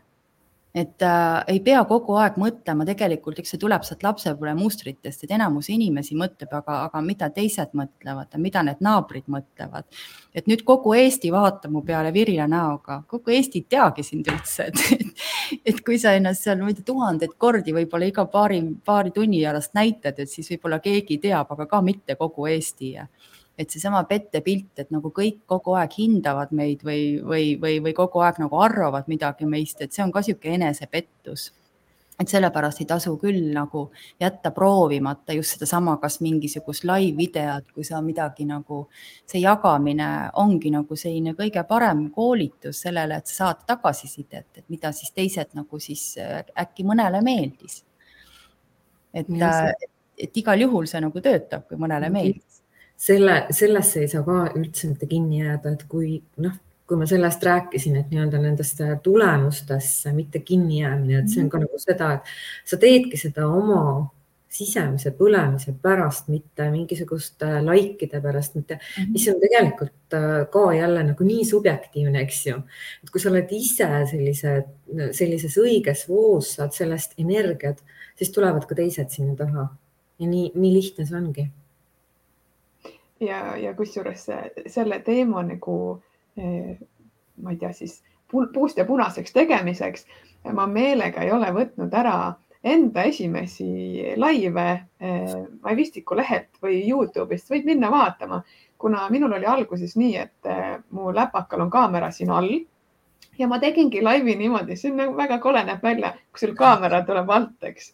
et 0.76 1.02
äh, 1.02 1.44
ei 1.48 1.60
pea 1.62 1.84
kogu 1.86 2.16
aeg 2.18 2.38
mõtlema, 2.42 2.86
tegelikult 2.88 3.38
eks 3.40 3.54
see 3.54 3.62
tuleb 3.62 3.86
sealt 3.86 4.02
lapsepõlve 4.04 4.56
mustritest, 4.58 5.24
et 5.24 5.34
enamus 5.38 5.70
inimesi 5.70 6.18
mõtleb, 6.18 6.50
aga, 6.50 6.80
aga 6.88 7.02
mida 7.06 7.30
teised 7.34 7.76
mõtlevad, 7.78 8.34
mida 8.42 8.64
need 8.66 8.82
naabrid 8.82 9.30
mõtlevad. 9.30 9.86
et 10.34 10.50
nüüd 10.50 10.64
kogu 10.66 10.96
Eesti 10.98 11.30
vaatab 11.32 11.72
mu 11.72 11.84
peale 11.86 12.14
virila 12.14 12.48
näoga, 12.50 13.04
kogu 13.08 13.36
Eesti 13.38 13.62
ei 13.62 13.68
teagi 13.70 14.04
sind 14.04 14.28
üldse, 14.34 14.72
et, 14.72 14.82
et 14.98 15.26
kui 15.86 16.00
sa 16.02 16.14
ennast 16.18 16.46
seal, 16.46 16.62
ma 16.62 16.72
ei 16.72 16.78
tea, 16.78 16.88
tuhandeid 16.88 17.38
kordi 17.38 17.76
võib-olla 17.76 18.10
iga 18.10 18.26
paari, 18.30 18.62
paari 18.86 19.14
tunni 19.16 19.44
pärast 19.46 19.74
näitad, 19.78 20.20
et 20.20 20.32
siis 20.32 20.50
võib-olla 20.54 20.80
keegi 20.84 21.20
teab, 21.24 21.52
aga 21.56 21.68
ka 21.70 21.82
mitte 21.86 22.18
kogu 22.20 22.50
Eesti 22.52 22.96
et 23.58 23.70
seesama 23.70 24.02
pettepilt, 24.10 24.72
et 24.82 24.90
nagu 24.94 25.12
kõik 25.14 25.44
kogu 25.50 25.76
aeg 25.78 25.94
hindavad 25.98 26.54
meid 26.58 26.82
või, 26.86 27.20
või, 27.22 27.52
või, 27.62 27.78
või 27.86 27.94
kogu 27.98 28.24
aeg 28.26 28.40
nagu 28.42 28.58
arvavad 28.58 29.10
midagi 29.12 29.46
meist, 29.50 29.82
et 29.82 29.94
see 29.94 30.04
on 30.06 30.14
ka 30.14 30.24
niisugune 30.24 30.58
enesepettus. 30.58 31.52
Et 32.24 32.32
sellepärast 32.32 32.82
ei 32.82 32.88
tasu 32.90 33.14
küll 33.22 33.52
nagu 33.54 33.84
jätta 34.22 34.52
proovimata 34.56 35.36
just 35.38 35.58
sedasama, 35.58 35.98
kas 36.02 36.20
mingisugust 36.24 36.88
live-videot, 36.88 37.72
kui 37.76 37.86
sa 37.88 38.02
midagi 38.02 38.48
nagu, 38.50 38.86
see 39.30 39.44
jagamine 39.44 40.10
ongi 40.42 40.72
nagu 40.74 40.98
selline 41.00 41.36
kõige 41.38 41.66
parem 41.70 42.08
koolitus 42.16 42.84
sellele, 42.88 43.20
et 43.20 43.30
sa 43.30 43.44
saad 43.44 43.66
tagasisidet, 43.68 44.50
et 44.62 44.66
mida 44.74 44.94
siis 44.96 45.12
teised 45.12 45.54
nagu 45.58 45.80
siis 45.84 46.14
äh, 46.22 46.42
äkki 46.66 46.88
mõnele 46.88 47.22
meeldis. 47.26 47.84
et, 49.14 49.30
et 50.18 50.38
igal 50.42 50.62
juhul 50.66 50.88
see 50.90 51.02
nagu 51.04 51.22
töötab, 51.22 51.68
kui 51.68 51.78
mõnele 51.78 52.10
meeldis 52.10 52.54
selle, 52.98 53.46
sellesse 53.52 54.04
ei 54.04 54.08
saa 54.12 54.24
ka 54.26 54.38
üldse 54.58 54.88
mitte 54.92 55.10
kinni 55.10 55.42
jääda, 55.42 55.74
et 55.76 55.84
kui 55.90 56.16
noh, 56.44 56.56
kui 56.94 57.00
ma 57.02 57.08
sellest 57.10 57.42
rääkisin, 57.42 57.96
et 57.98 58.12
nii-öelda 58.14 58.38
nendest 58.38 58.82
tulemustesse 59.04 60.12
mitte 60.14 60.44
kinnijäämine, 60.46 61.24
et 61.24 61.32
see 61.32 61.42
on 61.42 61.48
ka 61.50 61.62
nagu 61.64 61.80
seda, 61.82 62.12
et 62.20 62.36
sa 62.70 62.78
teedki 62.78 63.18
seda 63.18 63.48
oma 63.50 64.12
sisemise 64.54 65.10
põlemise 65.18 65.74
pärast, 65.82 66.28
mitte 66.30 66.68
mingisuguste 66.70 67.48
likeide 67.66 68.22
pärast, 68.22 68.54
mitte, 68.60 68.78
mhm. 68.78 69.16
mis 69.16 69.26
on 69.32 69.42
tegelikult 69.42 70.18
äh, 70.20 70.36
ka 70.54 70.68
jälle 70.78 71.08
nagu 71.08 71.26
nii 71.26 71.48
subjektiivne, 71.50 72.22
eks 72.22 72.44
ju. 72.52 72.60
et 73.02 73.10
kui 73.10 73.24
sa 73.24 73.32
oled 73.34 73.50
ise 73.58 73.90
sellise, 74.12 74.54
sellises 75.18 75.58
õiges 75.58 76.06
voos, 76.12 76.54
saad 76.60 76.78
sellest 76.78 77.18
energiat, 77.18 77.82
siis 78.20 78.30
tulevad 78.36 78.70
ka 78.70 78.78
teised 78.78 79.10
sinna 79.10 79.34
taha. 79.40 79.68
ja 80.22 80.30
nii, 80.30 80.52
nii 80.54 80.74
lihtne 80.78 81.10
see 81.10 81.18
ongi 81.18 81.50
ja, 83.26 83.58
ja 83.58 83.74
kusjuures 83.74 84.28
selle 84.68 85.00
teema 85.02 85.42
nagu 85.48 85.76
ma 86.38 87.52
ei 87.52 87.58
tea, 87.62 87.74
siis 87.74 88.00
puust 88.32 88.78
ja 88.78 88.86
punaseks 88.86 89.34
tegemiseks 89.34 90.08
ma 90.52 90.66
meelega 90.68 91.22
ei 91.24 91.32
ole 91.32 91.52
võtnud 91.54 91.94
ära 91.94 92.16
enda 92.64 93.04
esimesi 93.04 94.14
laive 94.18 94.68
eh, 95.00 95.34
Mavistiku 95.64 96.16
lehelt 96.16 96.62
või 96.64 96.80
Youtube'ist, 96.88 97.50
võid 97.52 97.68
minna 97.68 97.90
vaatama, 97.92 98.40
kuna 98.80 99.08
minul 99.12 99.36
oli 99.36 99.48
alguses 99.48 99.98
nii, 100.00 100.14
et 100.16 100.50
eh, 100.50 100.78
mu 100.96 101.12
läpakal 101.16 101.66
on 101.66 101.72
kaamera 101.72 102.12
siin 102.12 102.32
all 102.32 102.54
ja 103.40 103.50
ma 103.52 103.60
tegingi 103.60 104.02
laivi 104.04 104.38
niimoodi, 104.40 104.78
see 104.80 104.94
on 104.94 105.02
nagu 105.04 105.18
väga 105.18 105.40
kole 105.44 105.64
näeb 105.68 105.84
välja, 105.84 106.14
kui 106.32 106.46
sul 106.46 106.56
kaamera 106.56 107.04
tuleb 107.08 107.30
alt, 107.36 107.58
eks 107.68 107.92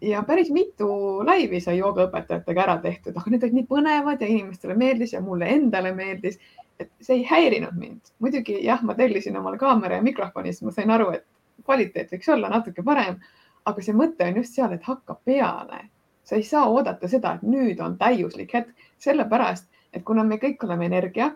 ja 0.00 0.22
päris 0.22 0.50
mitu 0.50 0.88
laivi 1.26 1.60
sai 1.60 1.78
joogaõpetajatega 1.78 2.62
ära 2.62 2.76
tehtud, 2.82 3.16
aga 3.16 3.30
need 3.30 3.44
olid 3.46 3.56
nii 3.56 3.68
põnevad 3.70 4.20
ja 4.20 4.28
inimestele 4.28 4.76
meeldis 4.78 5.14
ja 5.16 5.20
mulle 5.24 5.48
endale 5.52 5.92
meeldis, 5.94 6.38
et 6.80 6.90
see 7.00 7.20
ei 7.20 7.24
häirinud 7.30 7.76
mind. 7.78 8.12
muidugi 8.18 8.58
jah, 8.64 8.82
ma 8.82 8.94
tellisin 8.94 9.36
omale 9.36 9.58
kaamera 9.58 9.96
ja 9.96 10.02
mikrofoni, 10.02 10.52
siis 10.52 10.66
ma 10.66 10.74
sain 10.76 10.90
aru, 10.90 11.10
et 11.16 11.24
kvaliteet 11.64 12.12
võiks 12.12 12.32
olla 12.32 12.50
natuke 12.52 12.82
parem. 12.82 13.20
aga 13.66 13.82
see 13.82 13.94
mõte 13.98 14.26
on 14.28 14.36
just 14.36 14.54
seal, 14.54 14.72
et 14.72 14.82
hakkab 14.82 15.20
peale. 15.24 15.88
sa 16.24 16.36
ei 16.36 16.42
saa 16.42 16.66
oodata 16.68 17.08
seda, 17.08 17.34
et 17.34 17.42
nüüd 17.42 17.80
on 17.80 17.98
täiuslik 17.98 18.52
hetk, 18.54 18.74
sellepärast 18.98 19.68
et 19.92 20.04
kuna 20.04 20.24
me 20.24 20.36
kõik 20.36 20.64
oleme 20.64 20.86
energia 20.86 21.30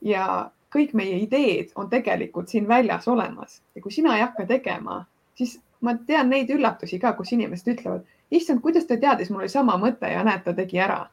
ja 0.00 0.50
kõik 0.74 0.94
meie 0.94 1.18
ideed 1.20 1.72
on 1.74 1.90
tegelikult 1.90 2.48
siin 2.48 2.68
väljas 2.68 3.08
olemas 3.08 3.62
ja 3.74 3.82
kui 3.82 3.92
sina 3.92 4.16
ei 4.16 4.22
hakka 4.22 4.46
tegema, 4.46 5.04
siis 5.34 5.60
ma 5.80 5.94
tean 6.06 6.30
neid 6.32 6.50
üllatusi 6.52 6.98
ka, 7.00 7.12
kus 7.18 7.32
inimesed 7.36 7.72
ütlevad, 7.74 8.04
issand, 8.30 8.62
kuidas 8.64 8.86
ta 8.88 8.98
teadis, 9.00 9.30
mul 9.30 9.44
oli 9.44 9.52
sama 9.52 9.76
mõte 9.80 10.10
ja 10.10 10.24
näed, 10.26 10.44
ta 10.44 10.54
tegi 10.56 10.80
ära. 10.80 11.06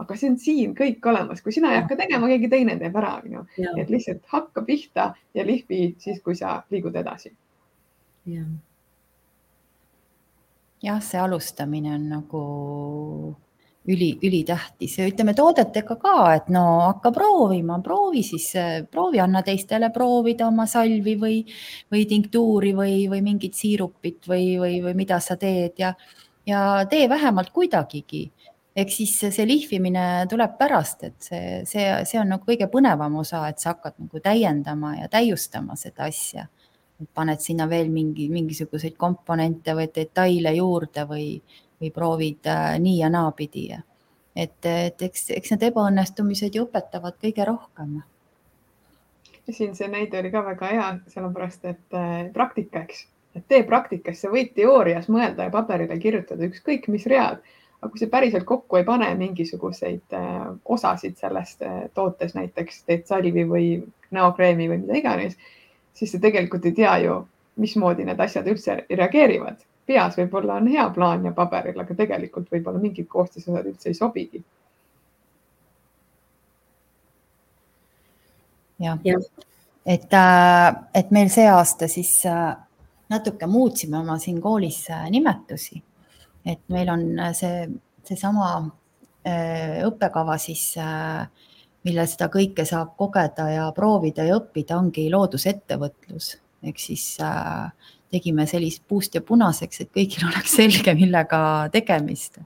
aga 0.00 0.14
see 0.16 0.30
on 0.30 0.36
siin 0.40 0.70
kõik 0.72 1.04
olemas, 1.10 1.42
kui 1.44 1.52
sina 1.52 1.74
ei 1.74 1.82
hakka 1.82 1.98
tegema, 2.00 2.28
keegi 2.30 2.48
teine 2.48 2.78
teeb 2.80 2.94
ära, 2.96 3.18
onju. 3.20 3.44
et 3.76 3.90
lihtsalt 3.92 4.22
hakka 4.32 4.62
pihta 4.64 5.10
ja 5.34 5.44
lihvi 5.44 5.94
siis, 5.98 6.22
kui 6.24 6.34
sa 6.34 6.62
liigud 6.70 6.96
edasi. 6.96 7.34
jah, 8.26 8.48
jah, 10.82 11.02
see 11.04 11.20
alustamine 11.20 11.94
on 11.94 12.08
nagu 12.08 12.42
üli, 13.88 14.10
ülitähtis 14.22 14.98
ja 14.98 15.06
ütleme 15.08 15.32
toodetega 15.36 15.96
ka, 16.00 16.16
et 16.36 16.50
no 16.52 16.64
hakka 16.84 17.12
proovima, 17.16 17.78
proovi 17.84 18.22
siis, 18.26 18.50
proovi, 18.92 19.20
anna 19.22 19.42
teistele 19.46 19.88
proovida 19.94 20.48
oma 20.50 20.66
salvi 20.68 21.16
või, 21.20 21.38
või 21.92 22.04
tinktuuri 22.10 22.74
või, 22.76 22.96
või 23.12 23.22
mingit 23.24 23.56
siirupit 23.56 24.28
või, 24.28 24.58
või, 24.60 24.80
või 24.84 24.94
mida 25.00 25.20
sa 25.24 25.38
teed 25.40 25.80
ja, 25.80 25.94
ja 26.46 26.84
tee 26.90 27.08
vähemalt 27.08 27.52
kuidagigi. 27.56 28.30
eks 28.76 28.96
siis 28.96 29.16
see 29.34 29.46
lihvimine 29.46 30.26
tuleb 30.30 30.52
pärast, 30.58 31.02
et 31.04 31.16
see, 31.18 31.64
see, 31.66 31.88
see 32.06 32.20
on 32.20 32.28
nagu 32.36 32.44
kõige 32.46 32.68
põnevam 32.70 33.16
osa, 33.18 33.48
et 33.48 33.58
sa 33.58 33.72
hakkad 33.72 33.96
nagu 33.98 34.20
täiendama 34.20 34.94
ja 35.00 35.08
täiustama 35.08 35.76
seda 35.76 36.04
asja. 36.04 36.46
paned 37.14 37.40
sinna 37.40 37.64
veel 37.68 37.88
mingi, 37.88 38.28
mingisuguseid 38.28 38.92
komponente 38.96 39.72
või 39.72 39.88
detaile 39.94 40.52
juurde 40.52 41.06
või 41.08 41.40
või 41.80 41.90
proovid 41.94 42.46
äh, 42.46 42.78
nii 42.80 42.98
ja 43.00 43.10
naapidi. 43.10 43.68
et, 44.36 44.64
et 44.64 45.02
eks, 45.02 45.30
eks 45.36 45.54
need 45.54 45.68
ebaõnnestumised 45.70 46.54
ju 46.54 46.64
õpetavad 46.66 47.16
kõige 47.22 47.44
rohkem. 47.44 48.00
siin 49.50 49.74
see 49.74 49.88
näide 49.90 50.20
oli 50.20 50.30
ka 50.30 50.44
väga 50.46 50.66
hea, 50.66 50.90
sellepärast 51.14 51.64
et 51.64 51.96
äh, 51.96 52.28
praktika, 52.32 52.84
eks, 52.84 53.06
et 53.34 53.46
tee 53.48 53.62
praktikas, 53.66 54.20
sa 54.20 54.30
võid 54.30 54.52
teoorias 54.54 55.08
mõelda 55.08 55.48
ja 55.48 55.54
paberile 55.54 55.98
kirjutada 55.98 56.46
ükskõik 56.46 56.86
mis 56.88 57.06
read, 57.06 57.40
aga 57.80 57.90
kui 57.90 57.98
sa 57.98 58.06
päriselt 58.12 58.44
kokku 58.44 58.76
ei 58.76 58.84
pane 58.84 59.08
mingisuguseid 59.18 60.14
äh, 60.14 60.52
osasid 60.64 61.16
sellest 61.18 61.64
tootes, 61.94 62.34
näiteks 62.34 62.84
teed 62.84 63.08
salvi 63.08 63.46
või 63.48 63.66
näokreemi 64.10 64.68
või 64.68 64.84
mida 64.84 65.00
iganes, 65.00 65.36
siis 65.94 66.12
sa 66.12 66.20
tegelikult 66.22 66.66
ei 66.66 66.76
tea 66.76 66.96
ju, 67.04 67.20
mismoodi 67.60 68.06
need 68.06 68.20
asjad 68.20 68.46
üldse 68.48 68.84
reageerivad. 68.88 69.58
Peas 69.90 70.16
võib-olla 70.20 70.60
on 70.62 70.70
hea 70.70 70.86
plaan 70.94 71.26
ja 71.26 71.34
paberil, 71.34 71.82
aga 71.82 71.98
tegelikult 71.98 72.48
võib-olla 72.54 72.80
mingid 72.82 73.10
koostisosad 73.10 73.66
üldse 73.66 73.90
ei 73.90 73.98
sobigi. 73.98 74.42
jah 78.80 78.96
ja. 79.04 79.18
et, 79.84 80.08
äh, 80.16 80.66
et 80.96 81.10
meil 81.12 81.28
see 81.28 81.44
aasta 81.50 81.90
siis 81.90 82.14
natuke 83.10 83.46
muutsime 83.46 83.98
oma 83.98 84.16
siin 84.22 84.38
koolis 84.40 84.86
nimetusi 85.12 85.82
et 86.44 86.60
meil 86.72 86.88
on 86.88 87.06
äh, 87.18 87.32
see, 87.36 87.64
seesama 88.06 88.50
äh, 89.26 89.80
õppekava 89.86 90.36
siis, 90.40 90.72
äh, 90.80 91.26
mille 91.86 92.06
seda 92.08 92.30
kõike 92.32 92.66
saab 92.68 92.94
kogeda 92.98 93.48
ja 93.52 93.68
proovida 93.76 94.26
ja 94.28 94.38
õppida, 94.40 94.78
ongi 94.80 95.08
loodusettevõtlus 95.12 96.34
ehk 96.60 96.80
siis 96.80 97.04
tegime 98.10 98.46
sellist 98.50 98.82
puust 98.88 99.14
ja 99.14 99.22
punaseks, 99.24 99.84
et 99.84 99.92
kõigil 99.94 100.26
oleks 100.30 100.56
selge, 100.58 100.94
millega 100.98 101.42
tegemist. 101.72 102.40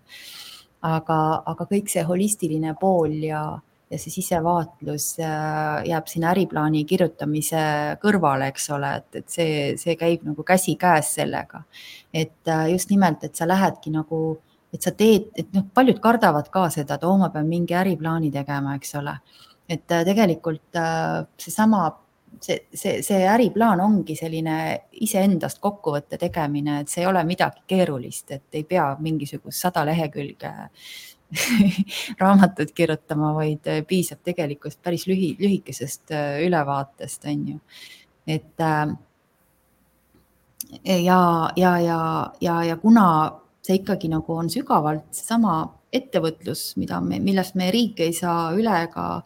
aga, 0.85 1.19
aga 1.49 1.65
kõik 1.65 1.89
see 1.89 2.03
holistiline 2.05 2.75
pool 2.81 3.15
ja, 3.25 3.45
ja 3.91 4.01
see 4.01 4.13
sisevaatlus 4.13 5.15
jääb 5.19 6.11
sinna 6.11 6.33
äriplaani 6.35 6.83
kirjutamise 6.89 7.63
kõrvale, 8.03 8.51
eks 8.53 8.69
ole, 8.77 8.91
et, 9.01 9.21
et 9.23 9.29
see, 9.33 9.55
see 9.81 9.97
käib 10.01 10.27
nagu 10.29 10.45
käsikäes 10.45 11.15
sellega. 11.21 11.63
et 12.13 12.49
äh, 12.49 12.67
just 12.73 12.91
nimelt, 12.91 13.25
et 13.25 13.35
sa 13.35 13.49
lähedki 13.49 13.95
nagu, 13.95 14.21
et 14.75 14.83
sa 14.83 14.93
teed, 14.93 15.31
et 15.37 15.49
noh, 15.57 15.65
paljud 15.75 16.01
kardavad 16.05 16.51
ka 16.53 16.69
seda, 16.71 16.99
et 16.99 17.09
oo, 17.09 17.17
ma 17.19 17.31
pean 17.33 17.49
mingi 17.49 17.75
äriplaani 17.75 18.31
tegema, 18.35 18.77
eks 18.77 18.95
ole. 19.01 19.19
et 19.69 19.91
äh, 19.91 20.05
tegelikult 20.05 20.77
äh, 20.77 21.25
seesama 21.41 21.87
see, 22.41 22.59
see, 22.75 23.03
see 23.03 23.27
äriplaan 23.29 23.81
ongi 23.85 24.17
selline 24.19 24.57
iseendast 25.05 25.61
kokkuvõtte 25.63 26.19
tegemine, 26.21 26.81
et 26.83 26.93
see 26.93 27.03
ei 27.05 27.09
ole 27.11 27.25
midagi 27.29 27.65
keerulist, 27.71 28.31
et 28.31 28.59
ei 28.61 28.65
pea 28.69 28.87
mingisugust 29.01 29.67
sada 29.67 29.85
lehekülge 29.87 30.53
raamatut 32.21 32.73
kirjutama, 32.75 33.33
vaid 33.35 33.67
äh, 33.71 33.83
piisab 33.87 34.23
tegelikult 34.25 34.79
päris 34.83 35.07
lühi, 35.11 35.35
lühikesest 35.41 36.13
äh, 36.15 36.43
ülevaatest, 36.47 37.25
on 37.31 37.49
ju. 37.49 37.59
et 38.27 38.61
äh, 38.61 38.97
ja, 41.05 41.51
ja, 41.57 41.79
ja, 41.81 42.33
ja, 42.41 42.65
ja 42.65 42.77
kuna 42.77 43.07
see 43.65 43.81
ikkagi 43.81 44.11
nagu 44.13 44.37
on 44.37 44.51
sügavalt 44.53 45.09
seesama 45.15 45.63
ettevõtlus, 45.95 46.75
mida 46.81 46.99
me, 47.01 47.21
millest 47.23 47.55
meie 47.59 47.73
riik 47.75 48.01
ei 48.03 48.13
saa 48.17 48.51
üle 48.57 48.75
ega, 48.85 49.23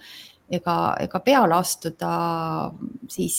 ega, 0.50 0.76
ega 1.00 1.20
peale 1.20 1.54
astuda, 1.54 2.12
siis, 3.08 3.36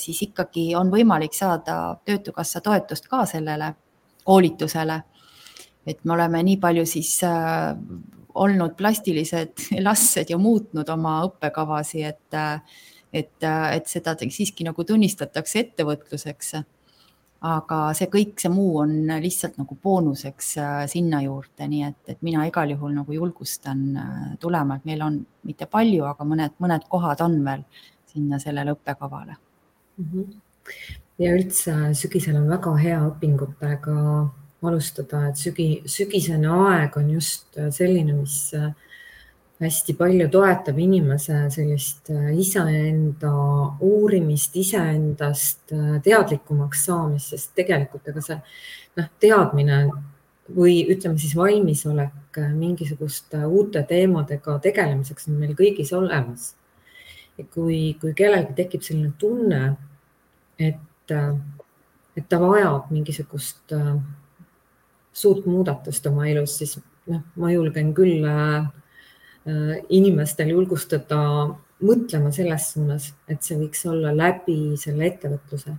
siis 0.00 0.22
ikkagi 0.28 0.74
on 0.76 0.90
võimalik 0.92 1.34
saada 1.34 1.96
Töötukassa 2.04 2.60
toetust 2.60 3.08
ka 3.08 3.24
sellele 3.26 3.74
koolitusele 4.24 5.00
et 5.86 6.04
me 6.04 6.14
oleme 6.14 6.42
nii 6.46 6.58
palju 6.62 6.84
siis 6.86 7.12
äh, 7.26 7.74
olnud 8.42 8.76
plastilised 8.78 9.66
lastsed 9.86 10.30
ja 10.32 10.38
muutnud 10.40 10.88
oma 10.92 11.18
õppekavasi, 11.28 12.04
et, 12.08 12.38
äh, 12.38 12.82
et, 13.12 13.34
äh, 13.46 13.66
et 13.78 13.90
seda 13.90 14.16
siiski 14.22 14.66
nagu 14.68 14.84
tunnistatakse 14.84 15.66
ettevõtluseks. 15.66 16.54
Aga 17.42 17.78
see 17.98 18.06
kõik, 18.06 18.36
see 18.38 18.50
muu 18.52 18.76
on 18.84 18.92
lihtsalt 19.22 19.56
nagu 19.58 19.76
boonuseks 19.82 20.52
sinna 20.92 21.22
juurde, 21.24 21.66
nii 21.66 21.82
et, 21.88 22.00
et 22.14 22.20
mina 22.22 22.44
igal 22.46 22.70
juhul 22.70 22.92
nagu 22.94 23.16
julgustan 23.16 23.80
tulema, 24.40 24.76
et 24.78 24.86
meil 24.86 25.02
on 25.02 25.16
mitte 25.48 25.66
palju, 25.66 26.04
aga 26.06 26.26
mõned, 26.28 26.54
mõned 26.62 26.86
kohad 26.92 27.24
on 27.26 27.40
veel 27.44 27.64
sinna 28.12 28.38
sellele 28.38 28.76
õppekavale 28.76 29.34
mm. 29.34 30.06
-hmm. 30.12 30.38
ja 31.24 31.34
üldse 31.34 31.74
sügisel 31.98 32.38
on 32.38 32.46
väga 32.52 32.76
hea 32.84 33.00
õpingutega 33.08 33.96
alustada, 34.68 35.26
et 35.28 35.40
sügi, 35.40 35.68
sügisene 35.90 36.50
aeg 36.68 36.96
on 37.00 37.10
just 37.16 37.58
äh, 37.58 37.70
selline, 37.74 38.14
mis 38.20 38.36
äh, 38.56 38.70
hästi 39.62 39.94
palju 39.98 40.28
toetab 40.32 40.78
inimese 40.82 41.38
sellist 41.54 42.10
äh, 42.10 42.30
iseenda 42.38 43.32
uurimist, 43.80 44.56
iseendast 44.58 45.74
teadlikumaks 46.04 46.86
saamist, 46.88 47.32
sest 47.34 47.52
tegelikult 47.58 48.08
ega 48.12 48.24
see 48.24 48.38
noh, 48.98 49.10
teadmine 49.22 49.84
või 50.52 50.82
ütleme 50.90 51.20
siis 51.22 51.36
valmisolek 51.38 52.40
mingisuguste 52.56 53.44
uute 53.46 53.84
teemadega 53.88 54.58
tegelemiseks 54.64 55.28
on 55.30 55.38
meil 55.40 55.54
kõigis 55.56 55.92
olemas. 55.96 56.54
kui, 57.54 57.94
kui 58.00 58.12
kellelgi 58.14 58.52
tekib 58.54 58.82
selline 58.84 59.12
tunne, 59.18 59.76
et, 60.60 61.14
et 62.16 62.26
ta 62.28 62.38
vajab 62.42 62.90
mingisugust 62.92 63.72
suurt 65.12 65.46
muudatust 65.46 66.06
oma 66.08 66.26
elus, 66.28 66.56
siis 66.58 66.76
noh, 67.10 67.22
ma 67.36 67.50
julgen 67.52 67.92
küll 67.96 68.24
äh, 68.28 68.54
äh, 68.56 68.68
inimestel 69.44 70.52
julgustada 70.52 71.18
mõtlema 71.82 72.30
selles 72.34 72.68
suunas, 72.74 73.08
et 73.26 73.42
see 73.42 73.56
võiks 73.58 73.82
olla 73.90 74.12
läbi 74.14 74.76
selle 74.78 75.08
ettevõtluse, 75.08 75.74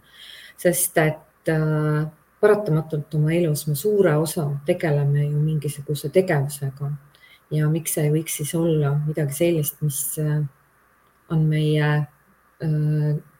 sest 0.59 0.99
et 0.99 1.51
äh, 1.53 2.03
paratamatult 2.43 3.16
oma 3.16 3.32
elus 3.32 3.68
me 3.70 3.76
suure 3.80 4.18
osa 4.20 4.49
tegeleme 4.68 5.30
ju 5.30 5.39
mingisuguse 5.39 6.11
tegevusega. 6.11 6.91
Ja 7.53 7.70
miks 7.70 7.95
ei 8.01 8.09
võiks 8.11 8.36
siis 8.39 8.51
olla 8.57 8.95
midagi 9.05 9.36
sellist, 9.38 9.78
mis 9.86 9.99
on 11.32 11.43
meie, 11.47 11.89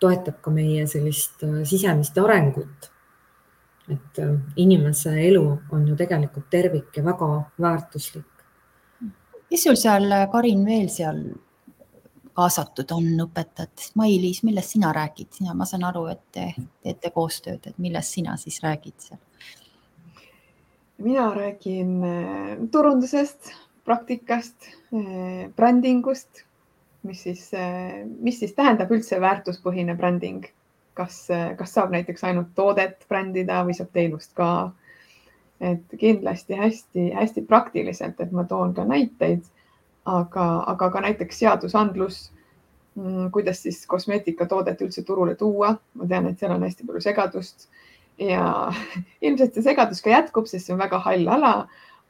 toetab 0.04 0.38
ka 0.44 0.54
meie 0.54 0.86
sellist 0.88 1.44
sisemist 1.68 2.18
arengut. 2.22 2.90
Et 3.92 4.20
äh, 4.24 4.36
inimese 4.64 5.12
elu 5.28 5.44
on 5.76 5.88
ju 5.90 5.96
tegelikult 6.00 6.46
tervik 6.54 6.96
ja 6.96 7.04
väga 7.04 7.28
väärtuslik. 7.60 8.33
Kes 9.54 9.66
sul 9.68 9.78
seal, 9.78 10.10
Karin, 10.34 10.64
veel 10.66 10.88
seal 10.90 11.20
kaasatud 12.34 12.90
on 12.96 13.12
õpetajatest? 13.28 13.94
Mailis, 14.00 14.42
millest 14.48 14.74
sina 14.74 14.90
räägid, 14.96 15.30
sina, 15.38 15.54
ma 15.54 15.68
saan 15.70 15.86
aru, 15.86 16.08
et 16.10 16.24
te 16.34 16.48
teete 16.82 17.12
koostööd, 17.14 17.70
et 17.70 17.78
millest 17.78 18.18
sina 18.18 18.38
siis 18.42 18.62
räägid 18.66 18.98
seal? 19.10 19.22
mina 21.04 21.26
räägin 21.36 22.04
äh, 22.08 22.52
turundusest, 22.72 23.50
praktikast, 23.86 24.56
äh, 24.96 25.50
brändingust, 25.56 26.46
mis 27.04 27.24
siis, 27.26 27.50
mis 28.24 28.38
siis 28.40 28.54
tähendab 28.56 28.92
üldse 28.96 29.18
väärtuspõhine 29.20 29.98
bränding 30.00 30.46
kas, 30.98 31.28
kas 31.58 31.74
saab 31.76 31.94
näiteks 31.94 32.24
ainult 32.28 32.54
toodet 32.56 33.06
brändida 33.10 33.62
või 33.68 33.76
saab 33.78 33.92
teenust 33.96 34.34
ka. 34.38 34.72
Et 35.64 35.98
kindlasti 36.00 36.58
hästi-hästi 36.60 37.46
praktiliselt, 37.48 38.20
et 38.20 38.32
ma 38.36 38.44
toon 38.50 38.74
ka 38.76 38.86
näiteid, 38.88 39.46
aga, 40.10 40.48
aga 40.74 40.90
ka 40.92 41.04
näiteks 41.06 41.40
seadusandlus, 41.40 42.20
mm, 42.96 43.32
kuidas 43.32 43.64
siis 43.64 43.86
kosmeetikatoodet 43.88 44.82
üldse 44.82 45.06
turule 45.08 45.36
tuua. 45.40 45.78
ma 45.94 46.08
tean, 46.08 46.28
et 46.28 46.40
seal 46.40 46.52
on 46.52 46.64
hästi 46.64 46.88
palju 46.88 47.02
segadust 47.02 47.70
ja 48.20 48.72
ilmselt 49.26 49.54
see 49.56 49.66
segadus 49.72 50.02
ka 50.02 50.14
jätkub, 50.14 50.50
sest 50.52 50.68
see 50.68 50.76
on 50.76 50.84
väga 50.84 51.00
hall 51.08 51.28
ala 51.38 51.56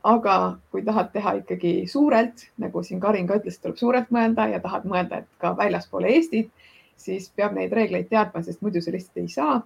aga 0.04 0.58
kui 0.72 0.84
tahad 0.84 1.12
teha 1.14 1.38
ikkagi 1.40 1.74
suurelt, 1.88 2.48
nagu 2.60 2.84
siin 2.84 3.00
Karin 3.00 3.28
ka 3.28 3.40
ütles, 3.40 3.60
tuleb 3.62 3.80
suurelt 3.80 4.12
mõelda 4.12 4.50
ja 4.52 4.60
tahad 4.64 4.86
mõelda, 4.90 5.24
et 5.24 5.30
ka 5.40 5.54
väljaspoole 5.58 6.12
Eestit, 6.12 6.52
siis 7.00 7.30
peab 7.36 7.56
neid 7.56 7.72
reegleid 7.74 8.10
teadma, 8.12 8.44
sest 8.44 8.62
muidu 8.62 8.82
sa 8.84 8.92
lihtsalt 8.92 9.24
ei 9.24 9.32
saa. 9.32 9.62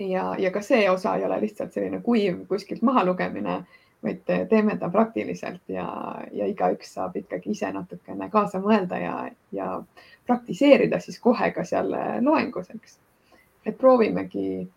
Ja, 0.00 0.34
ja 0.38 0.50
ka 0.50 0.62
see 0.62 0.90
osa 0.90 1.16
ei 1.16 1.24
ole 1.24 1.40
lihtsalt 1.40 1.72
selline 1.72 2.00
kuiv 2.00 2.46
kuskilt 2.48 2.82
mahalugemine, 2.82 3.58
vaid 4.02 4.22
teeme 4.48 4.76
ta 4.78 4.88
praktiliselt 4.94 5.62
ja, 5.68 5.88
ja 6.32 6.46
igaüks 6.46 6.94
saab 6.94 7.16
ikkagi 7.18 7.50
ise 7.50 7.72
natukene 7.74 8.30
kaasa 8.30 8.60
mõelda 8.62 9.00
ja, 9.02 9.14
ja 9.52 9.82
praktiseerida 10.26 11.00
siis 11.02 11.18
kohe 11.18 11.50
ka 11.50 11.64
seal 11.64 11.90
loengus, 12.22 12.70
eks. 12.74 12.98
et 13.66 13.78
proovimegi, 13.78 14.68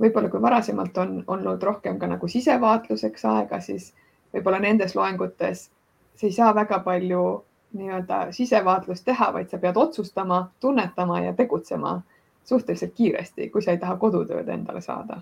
võib-olla 0.00 0.28
kui 0.28 0.42
varasemalt 0.42 0.98
on 0.98 1.22
olnud 1.26 1.62
rohkem 1.62 1.98
ka 1.98 2.10
nagu 2.10 2.28
sisevaatluseks 2.28 3.24
aega, 3.24 3.60
siis 3.60 3.94
võib-olla 4.34 4.60
nendes 4.60 4.94
loengutes 4.94 5.70
sa 6.20 6.26
ei 6.26 6.32
saa 6.32 6.54
väga 6.54 6.78
palju 6.84 7.24
nii-öelda 7.72 8.32
sisevaatlust 8.34 9.04
teha, 9.04 9.32
vaid 9.32 9.50
sa 9.50 9.58
pead 9.58 9.76
otsustama, 9.76 10.50
tunnetama 10.60 11.20
ja 11.20 11.32
tegutsema 11.32 12.00
suhteliselt 12.44 12.94
kiiresti, 12.94 13.50
kui 13.50 13.62
sa 13.62 13.74
ei 13.74 13.78
taha 13.78 13.96
kodutööd 14.00 14.48
endale 14.48 14.80
saada. 14.80 15.20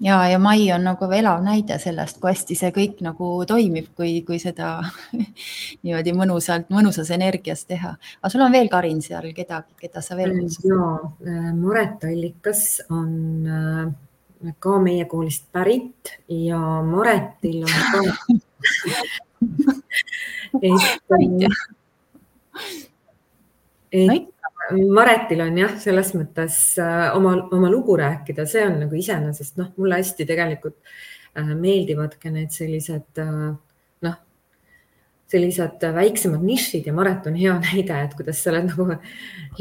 ja, 0.00 0.28
ja 0.28 0.38
Mai 0.38 0.72
on 0.72 0.84
nagu 0.86 1.10
elav 1.12 1.42
näide 1.42 1.78
sellest, 1.78 2.20
kui 2.20 2.30
hästi 2.30 2.54
see 2.58 2.70
kõik 2.74 3.00
nagu 3.02 3.30
toimib, 3.46 3.86
kui, 3.96 4.22
kui 4.26 4.38
seda 4.42 4.80
niimoodi 5.82 6.14
mõnusalt, 6.14 6.68
mõnusas 6.74 7.10
energias 7.14 7.64
teha. 7.64 7.96
aga 8.22 8.32
sul 8.32 8.46
on 8.46 8.52
veel, 8.52 8.68
Karin, 8.68 9.02
seal 9.02 9.32
kedagi, 9.34 9.74
keda 9.80 10.02
sa 10.02 10.16
veel 10.18 10.36
kutsud? 10.38 10.68
ja, 10.70 11.52
Maret 11.54 12.04
Allikas 12.10 12.82
on 12.90 13.12
äh, 13.46 14.52
ka 14.58 14.78
meie 14.82 15.04
koolist 15.10 15.48
pärit 15.52 16.14
ja 16.28 16.60
Maretil 16.82 17.64
on 17.66 17.72
ka 17.92 18.00
et, 20.62 20.80
et 23.92 24.28
Maretil 24.68 25.40
on 25.40 25.56
jah, 25.56 25.76
selles 25.80 26.10
mõttes 26.16 26.56
äh, 26.82 27.08
oma, 27.16 27.34
oma 27.54 27.70
lugu 27.72 27.96
rääkida, 27.96 28.44
see 28.48 28.66
on 28.66 28.76
nagu 28.82 28.96
iseenesest 28.98 29.56
noh, 29.60 29.70
mulle 29.80 30.00
hästi 30.00 30.26
tegelikult 30.28 30.76
äh, 31.38 31.54
meeldivadki 31.56 32.32
need 32.34 32.52
sellised 32.52 33.20
äh, 33.22 33.46
noh, 34.04 34.16
sellised 35.32 35.86
väiksemad 35.96 36.44
nišid 36.44 36.88
ja 36.90 36.92
Maret 36.96 37.30
on 37.30 37.38
hea 37.40 37.54
näide, 37.64 38.00
et 38.02 38.16
kuidas 38.18 38.42
sa 38.42 38.52
oled 38.52 38.68
nagu 38.68 38.88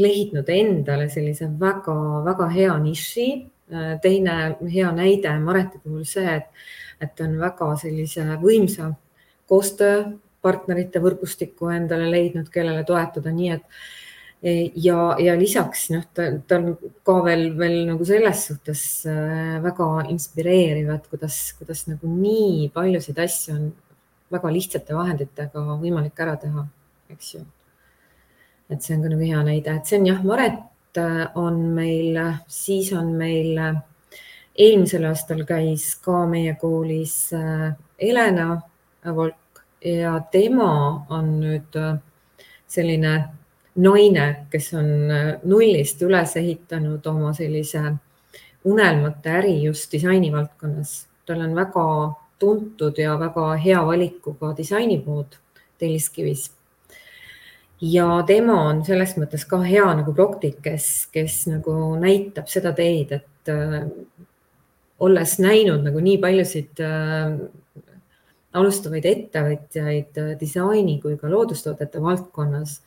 leidnud 0.01 0.49
endale 0.51 1.07
sellise 1.13 1.47
väga-väga 1.61 2.49
hea 2.55 2.79
niši. 2.83 3.27
teine 4.01 4.33
hea 4.71 4.91
näide 4.95 5.33
Mareti 5.43 5.79
puhul 5.83 6.05
see, 6.07 6.35
et, 6.39 6.67
et 7.03 7.19
on 7.19 7.33
väga 7.39 7.73
sellise 7.79 8.23
võimsa 8.39 8.93
koostööpartnerite 9.51 11.01
võrgustiku 11.03 11.71
endale 11.75 12.07
leidnud, 12.11 12.47
kellele 12.51 12.85
toetuda, 12.87 13.31
nii 13.35 13.49
et 13.55 13.65
ja, 14.41 15.17
ja 15.19 15.35
lisaks 15.35 15.87
noh, 15.93 16.03
ta, 16.13 16.29
ta 16.47 16.59
on 16.59 16.77
ka 17.05 17.17
veel, 17.25 17.49
veel 17.57 17.77
nagu 17.89 18.05
selles 18.05 18.45
suhtes 18.49 18.83
äh, 19.09 19.57
väga 19.63 19.87
inspireeriv, 20.13 20.91
et 20.93 21.09
kuidas, 21.09 21.39
kuidas 21.57 21.85
nagu 21.89 22.11
nii 22.11 22.69
paljusid 22.73 23.17
asju 23.23 23.55
on 23.55 23.67
väga 24.33 24.51
lihtsate 24.53 24.95
vahenditega 24.95 25.63
võimalik 25.81 26.19
ära 26.21 26.35
teha, 26.37 26.67
eks 27.13 27.33
ju. 27.35 27.43
et 28.69 28.83
see 28.83 28.97
on 28.97 29.05
ka 29.05 29.13
nagu 29.13 29.25
hea 29.25 29.43
näide, 29.47 29.77
et 29.77 29.89
see 29.89 29.99
on 29.99 30.09
jah, 30.11 30.23
Maret 30.23 31.01
äh, 31.01 31.23
on 31.35 31.61
meil, 31.73 32.19
siis 32.51 32.91
on 32.93 33.15
meil 33.17 33.57
äh, 33.57 33.81
eelmisel 34.57 35.07
aastal 35.09 35.41
käis 35.49 35.95
ka 36.01 36.25
meie 36.29 36.55
koolis 36.61 37.29
Helena 38.01 38.55
Volk 39.05 39.61
ja 39.85 40.15
tema 40.33 40.71
on 41.13 41.35
nüüd 41.43 41.77
selline 42.67 43.11
naine, 43.77 44.27
kes 44.51 44.71
on 44.73 44.91
äh, 45.11 45.31
nullist 45.43 46.01
üles 46.01 46.35
ehitanud 46.39 47.05
oma 47.07 47.33
sellise 47.37 47.81
unelmate 48.67 49.35
äri 49.39 49.55
just 49.63 49.91
disaini 49.91 50.31
valdkonnas. 50.31 51.07
tal 51.25 51.41
on 51.43 51.55
väga 51.55 52.13
tuntud 52.39 52.97
ja 52.97 53.17
väga 53.19 53.55
hea 53.55 53.85
valikuga 53.85 54.53
disainipood 54.57 55.37
Telliskivis. 55.77 56.51
ja 57.81 58.23
tema 58.27 58.61
on 58.69 58.85
selles 58.85 59.13
mõttes 59.17 59.45
ka 59.45 59.61
hea 59.61 59.85
nagu 59.99 60.13
praktik, 60.13 60.61
kes, 60.61 61.07
kes 61.13 61.45
nagu 61.47 61.95
näitab 62.01 62.47
seda 62.49 62.73
teed, 62.73 63.11
et 63.11 63.51
äh, 63.53 63.83
olles 64.99 65.37
näinud 65.39 65.85
nagu 65.85 66.01
nii 66.01 66.17
paljusid 66.17 66.81
äh, 66.81 67.37
alustavaid 68.57 69.05
ettevõtjaid 69.05 70.17
äh, 70.17 70.33
disaini 70.39 70.97
kui 71.01 71.17
ka 71.21 71.29
loodustoodete 71.29 72.01
valdkonnas 72.01 72.79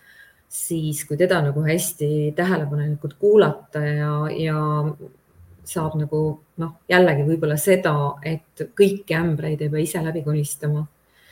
siis 0.51 1.05
kui 1.07 1.17
teda 1.17 1.39
nagu 1.45 1.63
hästi 1.63 2.33
tähelepanelikult 2.37 3.15
kuulata 3.23 3.85
ja, 3.87 4.15
ja 4.35 4.63
saab 5.71 5.95
nagu 6.01 6.23
noh, 6.59 6.73
jällegi 6.91 7.27
võib-olla 7.29 7.59
seda, 7.61 7.95
et 8.27 8.65
kõiki 8.77 9.15
ämbreid 9.15 9.63
ei 9.63 9.71
pea 9.71 9.85
ise 9.85 10.03
läbi 10.03 10.25
kolistama. 10.27 10.83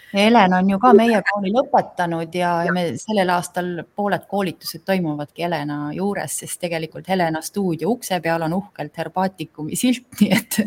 Helen 0.08 0.54
on 0.56 0.70
ju 0.70 0.78
ka 0.80 0.94
meie 0.96 1.18
kooli 1.20 1.50
lõpetanud 1.52 2.32
ja, 2.38 2.52
ja 2.64 2.72
me 2.72 2.84
sellel 2.96 3.28
aastal 3.34 3.82
pooled 3.92 4.24
koolitused 4.30 4.86
toimuvadki 4.88 5.44
Helena 5.44 5.90
juures, 5.92 6.38
sest 6.40 6.62
tegelikult 6.62 7.10
Helena 7.12 7.42
stuudio 7.44 7.90
ukse 7.92 8.16
peal 8.24 8.46
on 8.46 8.56
uhkelt 8.56 8.96
Herbaatikumi 9.02 9.76
silt, 9.76 10.06
nii 10.22 10.32
et, 10.38 10.60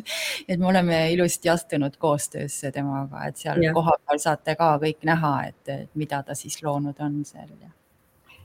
et 0.46 0.62
me 0.62 0.70
oleme 0.76 1.02
ilusti 1.16 1.50
astunud 1.50 1.98
koostöösse 1.98 2.70
temaga, 2.76 3.26
et 3.32 3.42
seal 3.42 3.64
ja. 3.66 3.74
kohapeal 3.74 4.22
saate 4.22 4.60
ka 4.60 4.76
kõik 4.84 5.08
näha, 5.10 5.36
et 5.50 5.78
mida 5.96 6.22
ta 6.28 6.38
siis 6.38 6.62
loonud 6.62 7.00
on 7.02 7.24
seal 7.26 7.50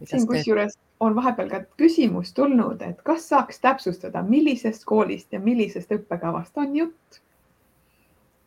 siin 0.05 0.27
kusjuures 0.27 0.79
on 1.01 1.15
vahepeal 1.17 1.51
ka 1.51 1.61
küsimus 1.81 2.33
tulnud, 2.37 2.83
et 2.83 3.03
kas 3.05 3.29
saaks 3.29 3.61
täpsustada, 3.61 4.23
millisest 4.23 4.85
koolist 4.85 5.33
ja 5.33 5.41
millisest 5.41 5.93
õppekavast 5.93 6.57
on 6.63 6.77
jutt? 6.77 7.21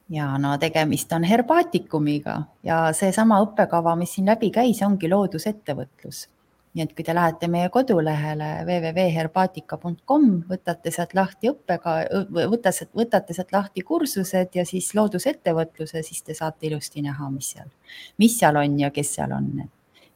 ja 0.10 0.38
no 0.38 0.58
tegemist 0.58 1.12
on 1.14 1.24
herbaatikumiga 1.24 2.42
ja 2.66 2.82
seesama 2.98 3.40
õppekava, 3.46 3.96
mis 4.00 4.16
siin 4.18 4.30
läbi 4.30 4.52
käis, 4.52 4.82
ongi 4.86 5.10
loodusettevõtlus. 5.10 6.28
nii 6.74 6.84
et 6.86 6.92
kui 6.94 7.04
te 7.06 7.14
lähete 7.18 7.48
meie 7.50 7.70
kodulehele 7.74 8.48
www.herbaatika.com, 8.66 10.28
võtate 10.50 10.92
sealt 10.94 11.16
lahti 11.18 11.50
õppega, 11.50 11.96
võtate, 12.30 12.90
võtate 12.96 13.34
sealt 13.34 13.54
lahti 13.54 13.82
kursused 13.82 14.54
ja 14.54 14.66
siis 14.66 14.92
loodusettevõtluse, 14.96 16.04
siis 16.06 16.24
te 16.24 16.38
saate 16.38 16.70
ilusti 16.70 17.02
näha, 17.06 17.30
mis 17.34 17.52
seal, 17.56 17.70
mis 18.18 18.38
seal 18.40 18.62
on 18.62 18.80
ja 18.80 18.92
kes 18.94 19.16
seal 19.18 19.34
on 19.34 19.50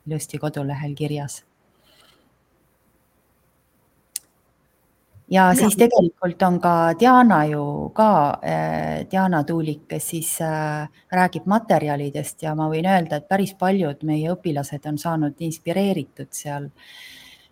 ilusti 0.08 0.40
kodulehel 0.40 0.96
kirjas. 0.96 1.44
ja 5.34 5.48
siis 5.58 5.76
tegelikult 5.80 6.44
on 6.46 6.60
ka 6.62 6.94
Diana 7.00 7.44
ju 7.50 7.90
ka, 7.96 8.40
äh, 8.44 9.06
Diana 9.12 9.44
Tuulik, 9.44 9.88
kes 9.88 10.10
siis 10.10 10.36
äh, 10.42 10.88
räägib 11.12 11.48
materjalidest 11.50 12.44
ja 12.44 12.54
ma 12.56 12.68
võin 12.70 12.86
öelda, 12.86 13.18
et 13.18 13.28
päris 13.28 13.56
paljud 13.58 14.04
meie 14.04 14.32
õpilased 14.36 14.86
on 14.90 15.00
saanud 15.02 15.40
inspireeritud 15.48 16.30
seal 16.32 16.70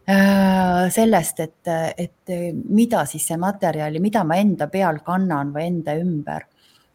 äh, 0.05 0.91
sellest, 0.93 1.39
et, 1.39 1.73
et 1.97 2.35
mida 2.69 3.05
siis 3.09 3.25
see 3.31 3.39
materjal 3.41 3.97
ja 3.97 4.03
mida 4.03 4.23
ma 4.27 4.37
enda 4.43 4.67
peal 4.67 5.01
kannan 5.05 5.55
või 5.55 5.69
enda 5.71 5.97
ümber 5.97 6.50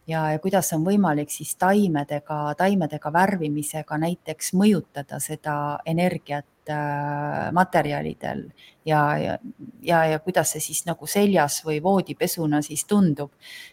ja, 0.06 0.30
ja 0.32 0.38
kuidas 0.38 0.72
on 0.76 0.84
võimalik 0.86 1.30
siis 1.30 1.54
taimedega, 1.60 2.54
taimedega 2.58 3.12
värvimisega 3.12 3.98
näiteks 3.98 4.52
mõjutada 4.58 5.20
seda 5.22 5.56
energiat 5.86 6.70
äh, 6.70 7.52
materjalidel 7.56 8.46
ja, 8.86 9.02
ja, 9.18 9.38
ja, 9.82 10.02
ja 10.12 10.18
kuidas 10.18 10.54
see 10.54 10.64
siis 10.68 10.84
nagu 10.86 11.06
seljas 11.06 11.62
või 11.66 11.82
voodipesuna 11.82 12.62
siis 12.62 12.84
tundub. 12.84 13.32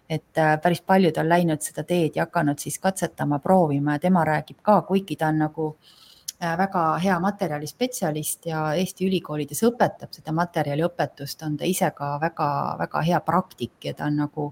et 0.10 0.38
äh, 0.38 0.56
päris 0.62 0.82
paljud 0.82 1.18
on 1.18 1.30
läinud 1.30 1.62
seda 1.62 1.84
teed 1.84 2.16
ja 2.16 2.28
hakanud 2.28 2.60
siis 2.60 2.80
katsetama, 2.80 3.40
proovima 3.40 3.98
ja 3.98 4.08
tema 4.08 4.26
räägib 4.26 4.62
ka, 4.62 4.82
kuigi 4.82 5.16
ta 5.16 5.28
on 5.28 5.46
nagu 5.48 5.76
äh, 5.76 6.03
väga 6.58 6.84
hea 7.04 7.16
materjalispetsialist 7.20 8.46
ja 8.50 8.62
Eesti 8.78 9.08
ülikoolides 9.08 9.64
õpetab 9.68 10.12
seda 10.16 10.34
materjaliõpetust, 10.36 11.42
on 11.48 11.58
ta 11.58 11.68
ise 11.68 11.90
ka 11.96 12.18
väga-väga 12.22 13.04
hea 13.08 13.20
praktik 13.26 13.88
ja 13.88 13.94
ta 13.98 14.08
on 14.10 14.20
nagu 14.24 14.48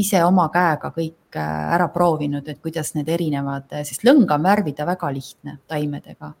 ise 0.00 0.22
oma 0.24 0.48
käega 0.54 0.92
kõik 0.94 1.38
äh, 1.38 1.74
ära 1.76 1.88
proovinud, 1.94 2.48
et 2.48 2.60
kuidas 2.62 2.94
need 2.94 3.08
erinevad, 3.08 3.72
sest 3.84 4.06
lõnga 4.06 4.38
on 4.38 4.46
värvida 4.46 4.86
väga 4.86 5.10
lihtne 5.14 5.58
taimedega, 5.68 6.32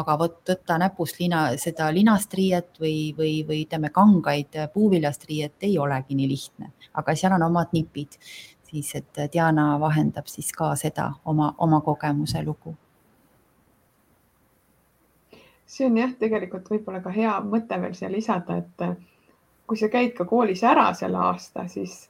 aga 0.00 0.18
vot 0.18 0.40
võtta 0.48 0.80
näpust 0.80 1.20
lina, 1.20 1.44
seda 1.60 1.92
linast 1.94 2.34
riiet 2.34 2.80
või, 2.80 3.14
või, 3.18 3.38
või 3.48 3.62
ütleme, 3.66 3.92
kangaid 3.94 4.60
puuviljast 4.74 5.28
riiet 5.30 5.68
ei 5.68 5.78
olegi 5.78 6.18
nii 6.18 6.28
lihtne, 6.34 6.72
aga 6.94 7.16
seal 7.16 7.36
on 7.38 7.46
omad 7.50 7.72
nipid, 7.76 8.20
siis 8.68 8.92
et 8.98 9.24
Diana 9.32 9.74
vahendab 9.80 10.28
siis 10.28 10.52
ka 10.52 10.74
seda 10.76 11.12
oma, 11.24 11.54
oma 11.58 11.80
kogemuse 11.84 12.42
lugu 12.44 12.76
see 15.68 15.86
on 15.86 15.96
jah, 16.00 16.12
tegelikult 16.18 16.70
võib-olla 16.72 17.02
ka 17.04 17.12
hea 17.12 17.34
mõte 17.44 17.76
veel 17.80 17.94
siia 17.96 18.08
lisada, 18.12 18.56
et 18.62 18.84
äh, 18.84 18.94
kui 19.68 19.76
sa 19.76 19.90
käid 19.92 20.14
ka 20.16 20.24
koolis 20.28 20.64
ära 20.64 20.88
selle 20.96 21.20
aasta, 21.20 21.66
siis 21.68 22.06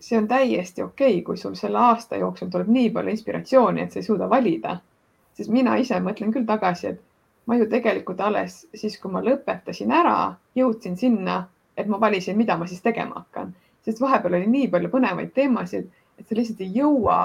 see 0.00 0.18
on 0.18 0.26
täiesti 0.28 0.82
okei 0.82 1.12
okay,, 1.12 1.24
kui 1.24 1.38
sul 1.40 1.54
selle 1.58 1.78
aasta 1.78 2.18
jooksul 2.20 2.50
tuleb 2.52 2.70
nii 2.72 2.90
palju 2.96 3.14
inspiratsiooni, 3.14 3.82
et 3.82 3.94
sa 3.94 4.02
ei 4.02 4.08
suuda 4.08 4.30
valida. 4.30 4.80
sest 5.36 5.52
mina 5.52 5.76
ise 5.76 5.98
mõtlen 6.00 6.32
küll 6.32 6.46
tagasi, 6.48 6.86
et 6.94 7.00
ma 7.46 7.58
ju 7.60 7.66
tegelikult 7.70 8.20
alles 8.20 8.62
siis, 8.74 8.96
kui 8.98 9.12
ma 9.12 9.20
lõpetasin 9.22 9.92
ära, 9.92 10.34
jõudsin 10.56 10.96
sinna, 10.96 11.42
et 11.76 11.86
ma 11.86 12.00
valisin, 12.00 12.36
mida 12.36 12.56
ma 12.56 12.66
siis 12.66 12.82
tegema 12.82 13.20
hakkan, 13.20 13.52
sest 13.84 14.00
vahepeal 14.00 14.38
oli 14.40 14.48
nii 14.50 14.70
palju 14.72 14.90
põnevaid 14.90 15.34
teemasid, 15.36 15.90
et 16.18 16.26
sa 16.26 16.38
lihtsalt 16.38 16.64
ei 16.64 16.72
jõua 16.80 17.20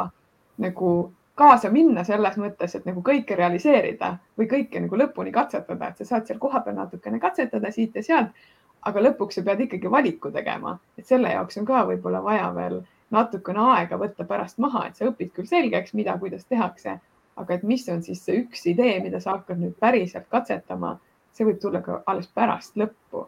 nagu 0.61 0.91
kaasa 1.35 1.69
minna 1.71 2.03
selles 2.03 2.37
mõttes, 2.37 2.75
et 2.75 2.85
nagu 2.85 3.01
kõike 3.05 3.35
realiseerida 3.37 4.15
või 4.37 4.47
kõike 4.51 4.81
nagu 4.83 4.97
lõpuni 4.99 5.31
katsetada, 5.35 5.89
et 5.89 6.01
sa 6.01 6.07
saad 6.09 6.27
seal 6.27 6.39
kohapeal 6.39 6.75
natukene 6.75 7.19
katsetada 7.19 7.71
siit 7.71 7.95
ja 7.95 8.03
sealt. 8.03 8.33
aga 8.81 9.01
lõpuks 9.01 9.35
sa 9.37 9.41
pead 9.45 9.59
ikkagi 9.61 9.89
valiku 9.91 10.31
tegema, 10.33 10.71
et 10.97 11.05
selle 11.05 11.29
jaoks 11.29 11.57
on 11.61 11.65
ka 11.65 11.83
võib-olla 11.85 12.23
vaja 12.25 12.47
veel 12.55 12.79
natukene 13.13 13.59
aega 13.75 13.97
võtta 14.01 14.25
pärast 14.25 14.57
maha, 14.57 14.87
et 14.87 14.95
sa 14.95 15.05
õpid 15.05 15.29
küll 15.35 15.45
selgeks, 15.45 15.93
mida, 15.93 16.15
kuidas 16.17 16.47
tehakse, 16.49 16.95
aga 17.37 17.53
et 17.53 17.63
mis 17.63 17.85
on 17.93 18.01
siis 18.01 18.23
see 18.25 18.39
üks 18.41 18.65
idee, 18.73 18.95
mida 19.03 19.19
sa 19.19 19.35
hakkad 19.35 19.61
nüüd 19.61 19.75
päriselt 19.79 20.25
katsetama, 20.33 20.95
see 21.31 21.45
võib 21.45 21.61
tulla 21.61 21.83
ka 21.85 22.01
alles 22.07 22.27
pärast 22.33 22.75
lõppu 22.81 23.27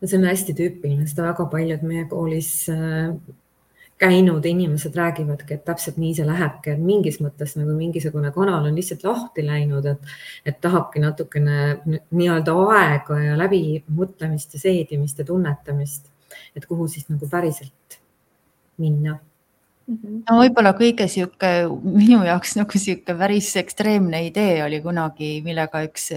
no 0.00 0.08
see 0.08 0.18
on 0.18 0.28
hästi 0.30 0.56
tüüpiline, 0.56 1.06
seda 1.10 1.26
väga 1.30 1.46
paljud 1.52 1.82
meie 1.86 2.06
koolis 2.08 2.52
äh, 2.72 3.10
käinud 4.00 4.44
inimesed 4.48 4.96
räägivadki, 4.96 5.54
et 5.54 5.64
täpselt 5.68 5.98
nii 6.00 6.14
see 6.16 6.26
lähebki, 6.26 6.72
et 6.72 6.80
mingis 6.80 7.18
mõttes 7.20 7.52
nagu 7.58 7.74
mingisugune 7.76 8.32
kanal 8.32 8.68
on 8.68 8.76
lihtsalt 8.78 9.04
lahti 9.04 9.44
läinud, 9.44 9.86
et, 9.92 10.14
et 10.48 10.60
tahabki 10.64 11.02
natukene 11.04 11.58
nii-öelda 11.84 12.54
aega 12.76 13.18
ja 13.20 13.36
läbimõtlemist 13.40 14.56
ja 14.56 14.62
seedimist 14.62 15.20
ja 15.20 15.26
tunnetamist, 15.28 16.08
et 16.56 16.68
kuhu 16.70 16.88
siis 16.88 17.10
nagu 17.12 17.28
päriselt 17.28 18.00
minna 18.80 19.18
mhm. 19.86 20.22
no 20.24 20.40
võib-olla 20.40 20.72
kõige 20.78 21.04
sihuke 21.10 21.52
minu 21.84 22.22
jaoks 22.24 22.56
nagu 22.56 22.80
sihuke 22.80 23.16
päris 23.20 23.52
ekstreemne 23.60 24.24
idee 24.30 24.62
oli 24.64 24.80
kunagi, 24.84 25.36
millega 25.44 25.84
üks 25.88 26.08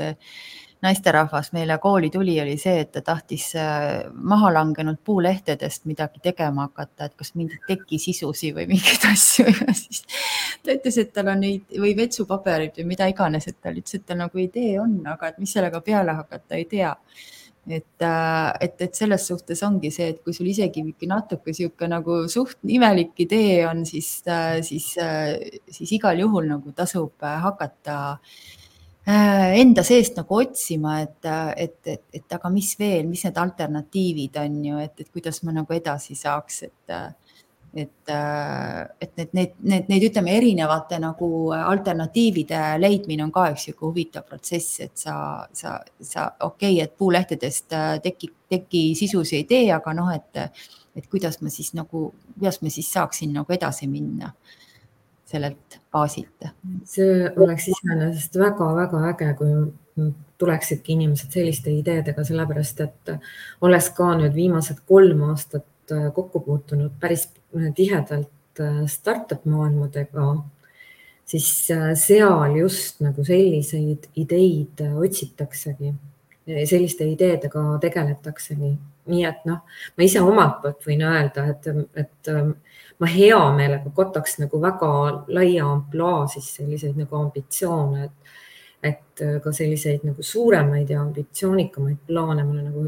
naisterahvas 0.83 1.51
meile 1.55 1.77
kooli 1.77 2.09
tuli, 2.11 2.35
oli 2.41 2.57
see, 2.59 2.81
et 2.83 2.91
ta 2.91 3.01
tahtis 3.05 3.53
äh, 3.55 4.03
maha 4.13 4.51
langenud 4.53 4.99
puulehtedest 5.05 5.85
midagi 5.87 6.19
tegema 6.23 6.67
hakata, 6.67 7.07
et 7.07 7.15
kas 7.19 7.33
mingeid 7.39 7.63
tekisisusi 7.67 8.51
või 8.55 8.67
mingeid 8.73 9.05
asju. 9.13 9.47
Ja 9.47 9.75
siis 9.77 10.03
ta 10.63 10.75
ütles, 10.75 10.97
et 10.99 11.13
tal 11.15 11.31
on 11.31 11.39
neid 11.45 11.77
või 11.79 11.93
vetsupaberid 11.97 12.81
või 12.81 12.89
mida 12.91 13.07
iganes, 13.11 13.47
et 13.47 13.61
tal 13.63 13.79
ütles, 13.79 13.95
et 13.99 14.05
tal 14.09 14.19
nagu 14.25 14.43
idee 14.43 14.75
on, 14.83 14.99
aga 15.13 15.31
et 15.31 15.39
mis 15.39 15.55
sellega 15.55 15.79
peale 15.85 16.17
hakata, 16.19 16.59
ei 16.59 16.67
tea. 16.75 16.91
Et, 17.63 18.03
äh, 18.03 18.49
et, 18.65 18.75
et 18.83 18.99
selles 18.99 19.23
suhtes 19.29 19.63
ongi 19.63 19.87
see, 19.95 20.09
et 20.11 20.19
kui 20.19 20.35
sul 20.35 20.49
isegi 20.51 20.83
natuke 21.07 21.53
sihuke 21.55 21.87
nagu 21.87 22.25
suht 22.27 22.59
imelik 22.67 23.15
idee 23.23 23.61
on, 23.69 23.85
siis, 23.87 24.17
äh, 24.27 24.59
siis, 24.67 24.89
siis 25.71 25.95
igal 25.95 26.19
juhul 26.19 26.51
nagu 26.51 26.75
tasub 26.75 27.23
hakata 27.23 28.01
Äh, 28.19 28.62
enda 29.05 29.83
seest 29.83 30.15
nagu 30.15 30.37
otsima, 30.39 31.01
et, 31.03 31.25
et, 31.57 31.79
et, 31.87 32.03
et 32.13 32.35
aga 32.37 32.49
mis 32.49 32.69
veel, 32.79 33.07
mis 33.09 33.23
need 33.25 33.37
alternatiivid 33.37 34.39
on 34.45 34.63
ju, 34.69 34.79
et, 34.79 34.95
et 35.03 35.11
kuidas 35.11 35.41
ma 35.43 35.51
nagu 35.51 35.75
edasi 35.75 36.15
saaks, 36.15 36.61
et, 36.69 36.93
et, 37.83 38.13
et 38.13 39.17
need, 39.17 39.33
need, 39.33 39.57
need, 39.59 39.91
need 39.91 40.07
ütleme 40.07 40.37
erinevate 40.37 41.01
nagu 41.03 41.29
alternatiivide 41.57 42.61
leidmine 42.79 43.25
on 43.27 43.33
ka 43.35 43.49
üks 43.51 43.67
sihuke 43.67 43.89
huvitav 43.89 44.23
protsess, 44.29 44.79
et 44.87 44.95
sa, 44.95 45.17
sa, 45.51 45.81
sa 45.99 46.29
okei 46.39 46.77
okay,, 46.77 46.81
et 46.85 46.95
puulehtedest 46.97 47.75
teki, 48.07 48.31
tekisisusi 48.55 49.41
ei 49.41 49.47
tee, 49.49 49.65
aga 49.75 49.97
noh, 49.99 50.13
et, 50.15 50.45
et 50.95 51.11
kuidas 51.11 51.41
ma 51.43 51.51
siis 51.51 51.73
nagu, 51.75 52.13
kuidas 52.37 52.63
ma 52.63 52.71
siis 52.71 52.93
saaksin 52.95 53.35
nagu 53.35 53.51
edasi 53.59 53.91
minna 53.91 54.31
sellelt 55.33 55.79
baasilt? 55.93 56.47
see 56.89 57.31
oleks 57.35 57.67
iseenesest 57.73 58.37
väga-väga 58.39 59.01
äge, 59.11 59.33
kui 59.39 60.11
tuleksidki 60.41 60.95
inimesed 60.97 61.33
selliste 61.33 61.71
ideedega, 61.73 62.25
sellepärast 62.25 62.81
et 62.85 63.13
olles 63.65 63.89
ka 63.97 64.13
nüüd 64.19 64.33
viimased 64.35 64.81
kolm 64.89 65.27
aastat 65.29 65.93
kokku 66.15 66.41
puutunud 66.45 66.95
päris 66.99 67.27
tihedalt 67.75 68.61
startup 68.89 69.45
maailmadega, 69.49 70.27
siis 71.29 71.49
seal 71.99 72.57
just 72.57 73.01
nagu 73.03 73.25
selliseid 73.25 74.09
ideid 74.19 74.83
otsitaksegi, 74.91 75.93
selliste 76.45 77.07
ideedega 77.07 77.63
tegeletaksegi. 77.81 78.73
nii 79.03 79.23
et 79.27 79.41
noh, 79.43 79.57
ma 79.97 80.05
ise 80.05 80.21
omalt 80.23 80.61
poolt 80.63 80.85
võin 80.87 81.01
öelda, 81.03 81.43
et, 81.51 81.65
et 81.99 82.29
ma 83.03 83.09
hea 83.11 83.39
meelega 83.51 83.91
kataks 83.95 84.37
nagu 84.39 84.61
väga 84.63 84.91
laia 85.27 85.65
ampluaa 85.67 86.21
siis 86.31 86.47
selliseid 86.55 86.95
nagu 87.01 87.17
ambitsioone, 87.19 88.05
et, 88.07 88.35
et 88.91 89.23
ka 89.43 89.51
selliseid 89.51 90.05
nagu 90.07 90.23
suuremaid 90.23 90.93
ja 90.95 91.01
ambitsioonikamaid 91.01 91.99
plaane 92.07 92.45
mulle 92.47 92.63
nagu 92.69 92.85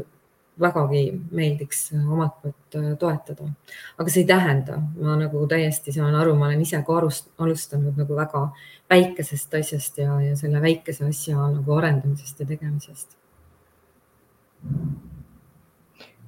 vägagi 0.60 1.02
meeldiks 1.36 1.90
omalt 1.92 2.40
poolt 2.42 2.78
äh, 2.80 2.96
toetada. 2.98 3.50
aga 3.98 4.10
see 4.10 4.22
ei 4.24 4.30
tähenda, 4.30 4.78
ma 5.02 5.18
nagu 5.20 5.44
täiesti 5.48 5.92
saan 5.92 6.16
aru, 6.16 6.34
ma 6.34 6.48
olen 6.48 6.64
ise 6.64 6.80
ka 6.86 6.96
arust, 6.96 7.28
alustanud 7.38 8.00
nagu 8.00 8.16
väga 8.16 8.46
väikesest 8.90 9.54
asjast 9.60 10.00
ja, 10.00 10.16
ja 10.20 10.36
selle 10.36 10.62
väikese 10.64 11.04
asja 11.04 11.50
nagu 11.52 11.76
arendamisest 11.76 12.40
ja 12.40 12.48
tegemisest 12.48 13.16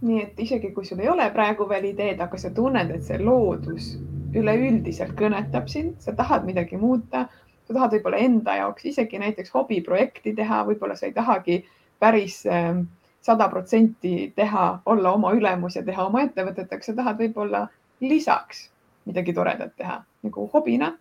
nii 0.01 0.20
et 0.22 0.41
isegi 0.41 0.70
kui 0.74 0.87
sul 0.87 1.01
ei 1.03 1.09
ole 1.11 1.26
praegu 1.35 1.66
veel 1.68 1.89
ideed, 1.91 2.20
aga 2.22 2.39
sa 2.39 2.51
tunned, 2.55 2.91
et 2.95 3.05
see 3.07 3.18
loodus 3.18 3.97
üleüldiselt 4.37 5.16
kõnetab 5.18 5.68
sind, 5.72 5.97
sa 6.05 6.14
tahad 6.14 6.47
midagi 6.47 6.79
muuta, 6.79 7.24
sa 7.66 7.74
tahad 7.74 7.97
võib-olla 7.97 8.20
enda 8.22 8.55
jaoks 8.61 8.87
isegi 8.93 9.18
näiteks 9.18 9.51
hobiprojekti 9.55 10.35
teha, 10.37 10.62
võib-olla 10.68 10.97
sa 10.97 11.09
ei 11.09 11.16
tahagi 11.16 11.59
päris 11.99 12.45
ähm, 12.47 12.87
sada 13.24 13.49
protsenti 13.49 14.33
teha, 14.37 14.68
olla 14.87 15.12
oma 15.12 15.33
ülemus 15.35 15.76
ja 15.76 15.83
teha 15.85 16.07
oma 16.07 16.22
ettevõtet, 16.26 16.70
aga 16.72 16.85
sa 16.85 16.95
tahad 16.97 17.18
võib-olla 17.18 17.66
lisaks 18.01 18.68
midagi 19.09 19.35
toredat 19.35 19.74
teha 19.76 20.03
nagu 20.22 20.47
hobina, 20.53 20.93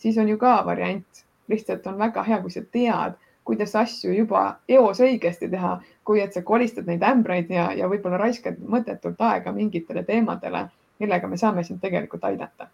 siis 0.00 0.18
on 0.18 0.28
ju 0.28 0.38
ka 0.40 0.60
variant. 0.66 1.26
lihtsalt 1.50 1.86
on 1.90 1.96
väga 1.98 2.22
hea, 2.22 2.36
kui 2.42 2.50
sa 2.54 2.60
tead 2.62 3.16
kuidas 3.44 3.74
asju 3.76 4.12
juba 4.14 4.42
eos 4.68 5.00
õigesti 5.00 5.48
teha, 5.50 5.76
kui 6.04 6.20
et 6.20 6.34
sa 6.34 6.42
kolistad 6.46 6.86
neid 6.90 7.02
ämbreid 7.06 7.50
ja, 7.50 7.70
ja 7.76 7.88
võib-olla 7.90 8.20
raiskad 8.20 8.60
mõttetult 8.60 9.20
aega 9.20 9.52
mingitele 9.52 10.04
teemadele, 10.04 10.66
millega 11.00 11.28
me 11.28 11.38
saame 11.40 11.64
sind 11.64 11.80
tegelikult 11.82 12.24
aidata. 12.28 12.68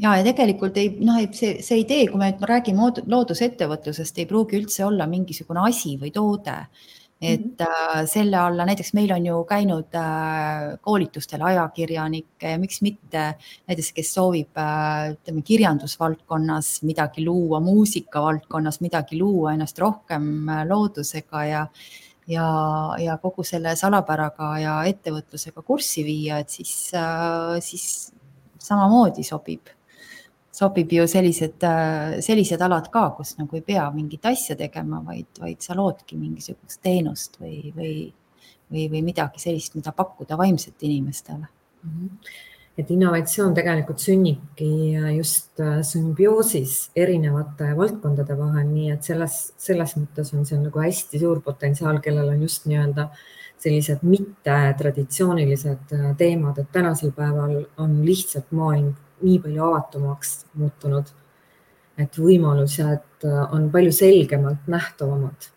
Ja, 0.00 0.14
ja 0.16 0.24
tegelikult 0.24 0.78
ei, 0.80 0.94
noh, 1.04 1.18
see, 1.36 1.58
see 1.64 1.82
idee, 1.82 2.06
kui 2.08 2.20
me 2.20 2.30
räägime 2.48 2.88
loodusettevõtlusest, 3.04 4.18
ei 4.18 4.28
pruugi 4.28 4.56
üldse 4.56 4.86
olla 4.86 5.06
mingisugune 5.10 5.66
asi 5.68 5.98
või 6.00 6.12
toode 6.14 6.56
et 7.20 7.40
mm 7.40 7.66
-hmm. 7.66 8.06
selle 8.06 8.36
alla 8.36 8.64
näiteks 8.64 8.94
meil 8.94 9.12
on 9.12 9.26
ju 9.26 9.44
käinud 9.44 9.94
äh, 9.94 10.78
koolitustel 10.80 11.42
ajakirjanikke 11.42 12.50
ja 12.50 12.58
miks 12.58 12.82
mitte 12.82 13.34
näiteks, 13.68 13.92
kes 13.92 14.14
soovib, 14.14 14.56
äh, 14.56 15.12
ütleme 15.12 15.42
kirjandusvaldkonnas 15.42 16.82
midagi 16.82 17.24
luua, 17.24 17.60
muusika 17.60 18.22
valdkonnas 18.22 18.80
midagi 18.80 19.18
luua, 19.18 19.52
ennast 19.52 19.78
rohkem 19.78 20.46
loodusega 20.68 21.44
ja 21.44 21.66
ja, 22.26 22.46
ja 22.98 23.18
kogu 23.18 23.42
selle 23.44 23.76
salapäraga 23.76 24.58
ja 24.58 24.84
ettevõtlusega 24.84 25.62
kurssi 25.62 26.04
viia, 26.04 26.38
et 26.38 26.48
siis, 26.48 26.92
siis 27.60 28.12
samamoodi 28.58 29.22
sobib 29.26 29.72
sobib 30.52 30.92
ju 30.92 31.06
sellised, 31.08 31.62
äh, 31.66 32.18
sellised 32.24 32.62
alad 32.62 32.90
ka, 32.92 33.06
kus 33.16 33.36
nagu 33.38 33.56
ei 33.58 33.64
pea 33.66 33.86
mingit 33.94 34.26
asja 34.26 34.56
tegema, 34.58 35.02
vaid, 35.06 35.30
vaid 35.40 35.62
sa 35.62 35.76
loodki 35.78 36.18
mingisugust 36.18 36.82
teenust 36.82 37.40
või, 37.40 37.72
või, 37.76 37.94
või, 38.70 38.86
või 38.92 39.02
midagi 39.12 39.42
sellist, 39.42 39.76
mida 39.78 39.94
pakkuda 39.96 40.38
vaimselt 40.40 40.88
inimestele 40.88 41.46
mm. 41.46 41.90
-hmm 41.90 42.38
et 42.80 42.90
innovatsioon 42.94 43.54
tegelikult 43.56 44.00
sünnibki 44.02 44.70
just 45.16 45.60
äh, 45.60 45.80
sümbioosis 45.86 46.90
erinevate 46.96 47.74
valdkondade 47.76 48.36
vahel, 48.38 48.68
nii 48.70 48.94
et 48.94 49.06
selles, 49.06 49.36
selles 49.60 49.96
mõttes 49.98 50.32
on 50.36 50.46
see 50.48 50.60
nagu 50.60 50.80
hästi 50.80 51.20
suur 51.20 51.42
potentsiaal, 51.44 52.00
kellel 52.04 52.30
on 52.32 52.46
just 52.46 52.68
nii-öelda 52.70 53.10
sellised 53.60 54.04
mittetraditsioonilised 54.06 55.94
äh, 55.96 56.08
teemad, 56.20 56.62
et 56.62 56.72
tänasel 56.72 57.12
päeval 57.16 57.58
on 57.82 58.00
lihtsalt 58.06 58.52
maailm 58.56 58.94
nii 59.24 59.38
palju 59.42 59.64
avatumaks 59.66 60.32
muutunud, 60.58 61.10
et 62.00 62.16
võimalused 62.18 63.26
äh, 63.28 63.42
on 63.54 63.68
palju 63.72 63.92
selgemalt 63.94 64.70
nähtavamad. 64.70 65.50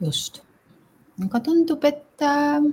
just, 0.00 0.40
aga 1.26 1.42
tundub, 1.44 1.84
et 1.84 2.24
äh,. 2.24 2.70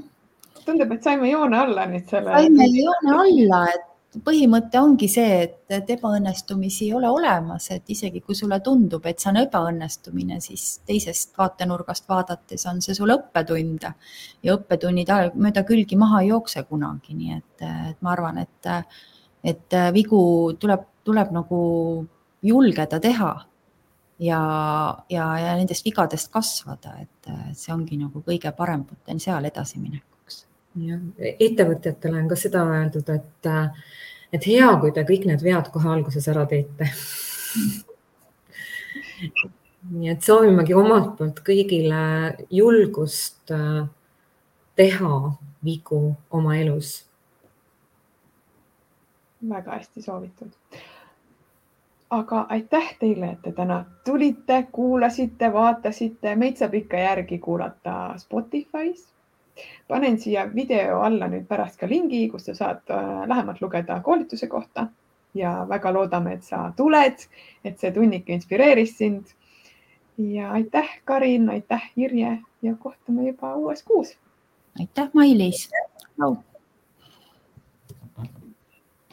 tundub, 0.63 0.91
et 0.95 1.03
saime 1.03 1.27
joone 1.31 1.57
alla 1.59 1.87
nüüd 1.91 2.07
selle. 2.07 2.31
saime 2.31 2.69
joone 2.71 3.17
alla, 3.17 3.65
et 3.73 3.86
põhimõte 4.23 4.79
ongi 4.79 5.07
see, 5.11 5.41
et, 5.43 5.57
et 5.73 5.89
ebaõnnestumisi 5.97 6.87
ei 6.87 6.93
ole 6.95 7.09
olemas, 7.11 7.69
et 7.75 7.89
isegi 7.91 8.21
kui 8.21 8.35
sulle 8.35 8.59
tundub, 8.63 9.05
et 9.05 9.19
see 9.19 9.31
on 9.31 9.41
ebaõnnestumine, 9.41 10.39
siis 10.43 10.79
teisest 10.87 11.35
vaatenurgast 11.37 12.07
vaadates 12.09 12.65
on 12.71 12.81
see 12.83 12.95
sulle 12.97 13.17
õppetund 13.19 13.87
ja 13.87 14.55
õppetunnid 14.55 15.11
mööda 15.35 15.63
külgi 15.67 15.99
maha 15.99 16.23
ei 16.23 16.31
jookse 16.31 16.63
kunagi, 16.69 17.17
nii 17.17 17.37
et, 17.37 17.67
et 17.67 18.01
ma 18.01 18.15
arvan, 18.15 18.41
et, 18.45 18.71
et 19.43 19.79
vigu 19.93 20.21
tuleb, 20.59 20.87
tuleb 21.07 21.35
nagu 21.35 21.61
julgeda 22.47 22.99
teha 23.03 23.31
ja, 24.23 24.41
ja, 25.09 25.31
ja 25.43 25.55
nendest 25.59 25.85
vigadest 25.85 26.31
kasvada, 26.33 26.95
et 27.03 27.33
see 27.57 27.73
ongi 27.75 27.99
nagu 27.99 28.23
kõige 28.25 28.53
parem 28.55 28.87
potentsiaal 28.87 29.51
edasiminekuks. 29.51 30.16
Jah, 30.77 31.01
ettevõtjatele 31.39 32.21
on 32.21 32.29
ka 32.29 32.35
seda 32.39 32.63
öeldud, 32.69 33.09
et 33.09 33.51
et 34.35 34.43
hea, 34.43 34.69
kui 34.81 34.91
te 34.91 35.03
kõik 35.07 35.25
need 35.29 35.43
vead 35.43 35.69
kohe 35.71 35.89
alguses 35.89 36.27
ära 36.27 36.45
teete 36.45 36.89
nii 39.91 40.09
et 40.11 40.21
soovimegi 40.21 40.75
omalt 40.77 41.15
poolt 41.17 41.41
kõigile 41.47 42.01
julgust 42.53 43.53
teha 44.77 45.15
vigu 45.63 46.01
oma 46.29 46.57
elus. 46.57 47.07
väga 49.49 49.71
hästi 49.71 50.01
soovitud. 50.01 50.51
aga 52.09 52.45
aitäh 52.49 52.95
teile, 52.99 53.31
et 53.31 53.41
te 53.41 53.51
täna 53.51 53.85
tulite, 54.05 54.67
kuulasite, 54.71 55.53
vaatasite, 55.53 56.35
meid 56.35 56.57
saab 56.57 56.73
ikka 56.73 56.97
järgi 56.97 57.39
kuulata 57.39 58.15
Spotify's. 58.17 59.07
Panen 59.87 60.19
siia 60.19 60.47
video 60.55 61.01
alla 61.01 61.27
nüüd 61.27 61.47
pärast 61.47 61.79
ka 61.79 61.89
lingi, 61.89 62.27
kus 62.29 62.45
sa 62.49 62.55
saad 62.55 62.93
äh, 62.93 63.27
lähemalt 63.27 63.61
lugeda 63.61 63.99
koolituse 64.03 64.47
kohta 64.47 64.87
ja 65.33 65.65
väga 65.69 65.93
loodame, 65.93 66.33
et 66.33 66.43
sa 66.43 66.71
tuled, 66.77 67.27
et 67.63 67.79
see 67.79 67.91
tunnik 67.91 68.29
inspireeris 68.29 68.97
sind. 68.97 69.33
ja 70.17 70.51
aitäh, 70.51 70.87
Karin, 71.05 71.49
aitäh, 71.49 71.91
Irje 71.95 72.39
ja 72.61 72.75
kohtume 72.79 73.27
juba 73.27 73.55
uues 73.55 73.83
kuus. 73.83 74.17
aitäh, 74.79 75.09
Mailis. 75.13 75.69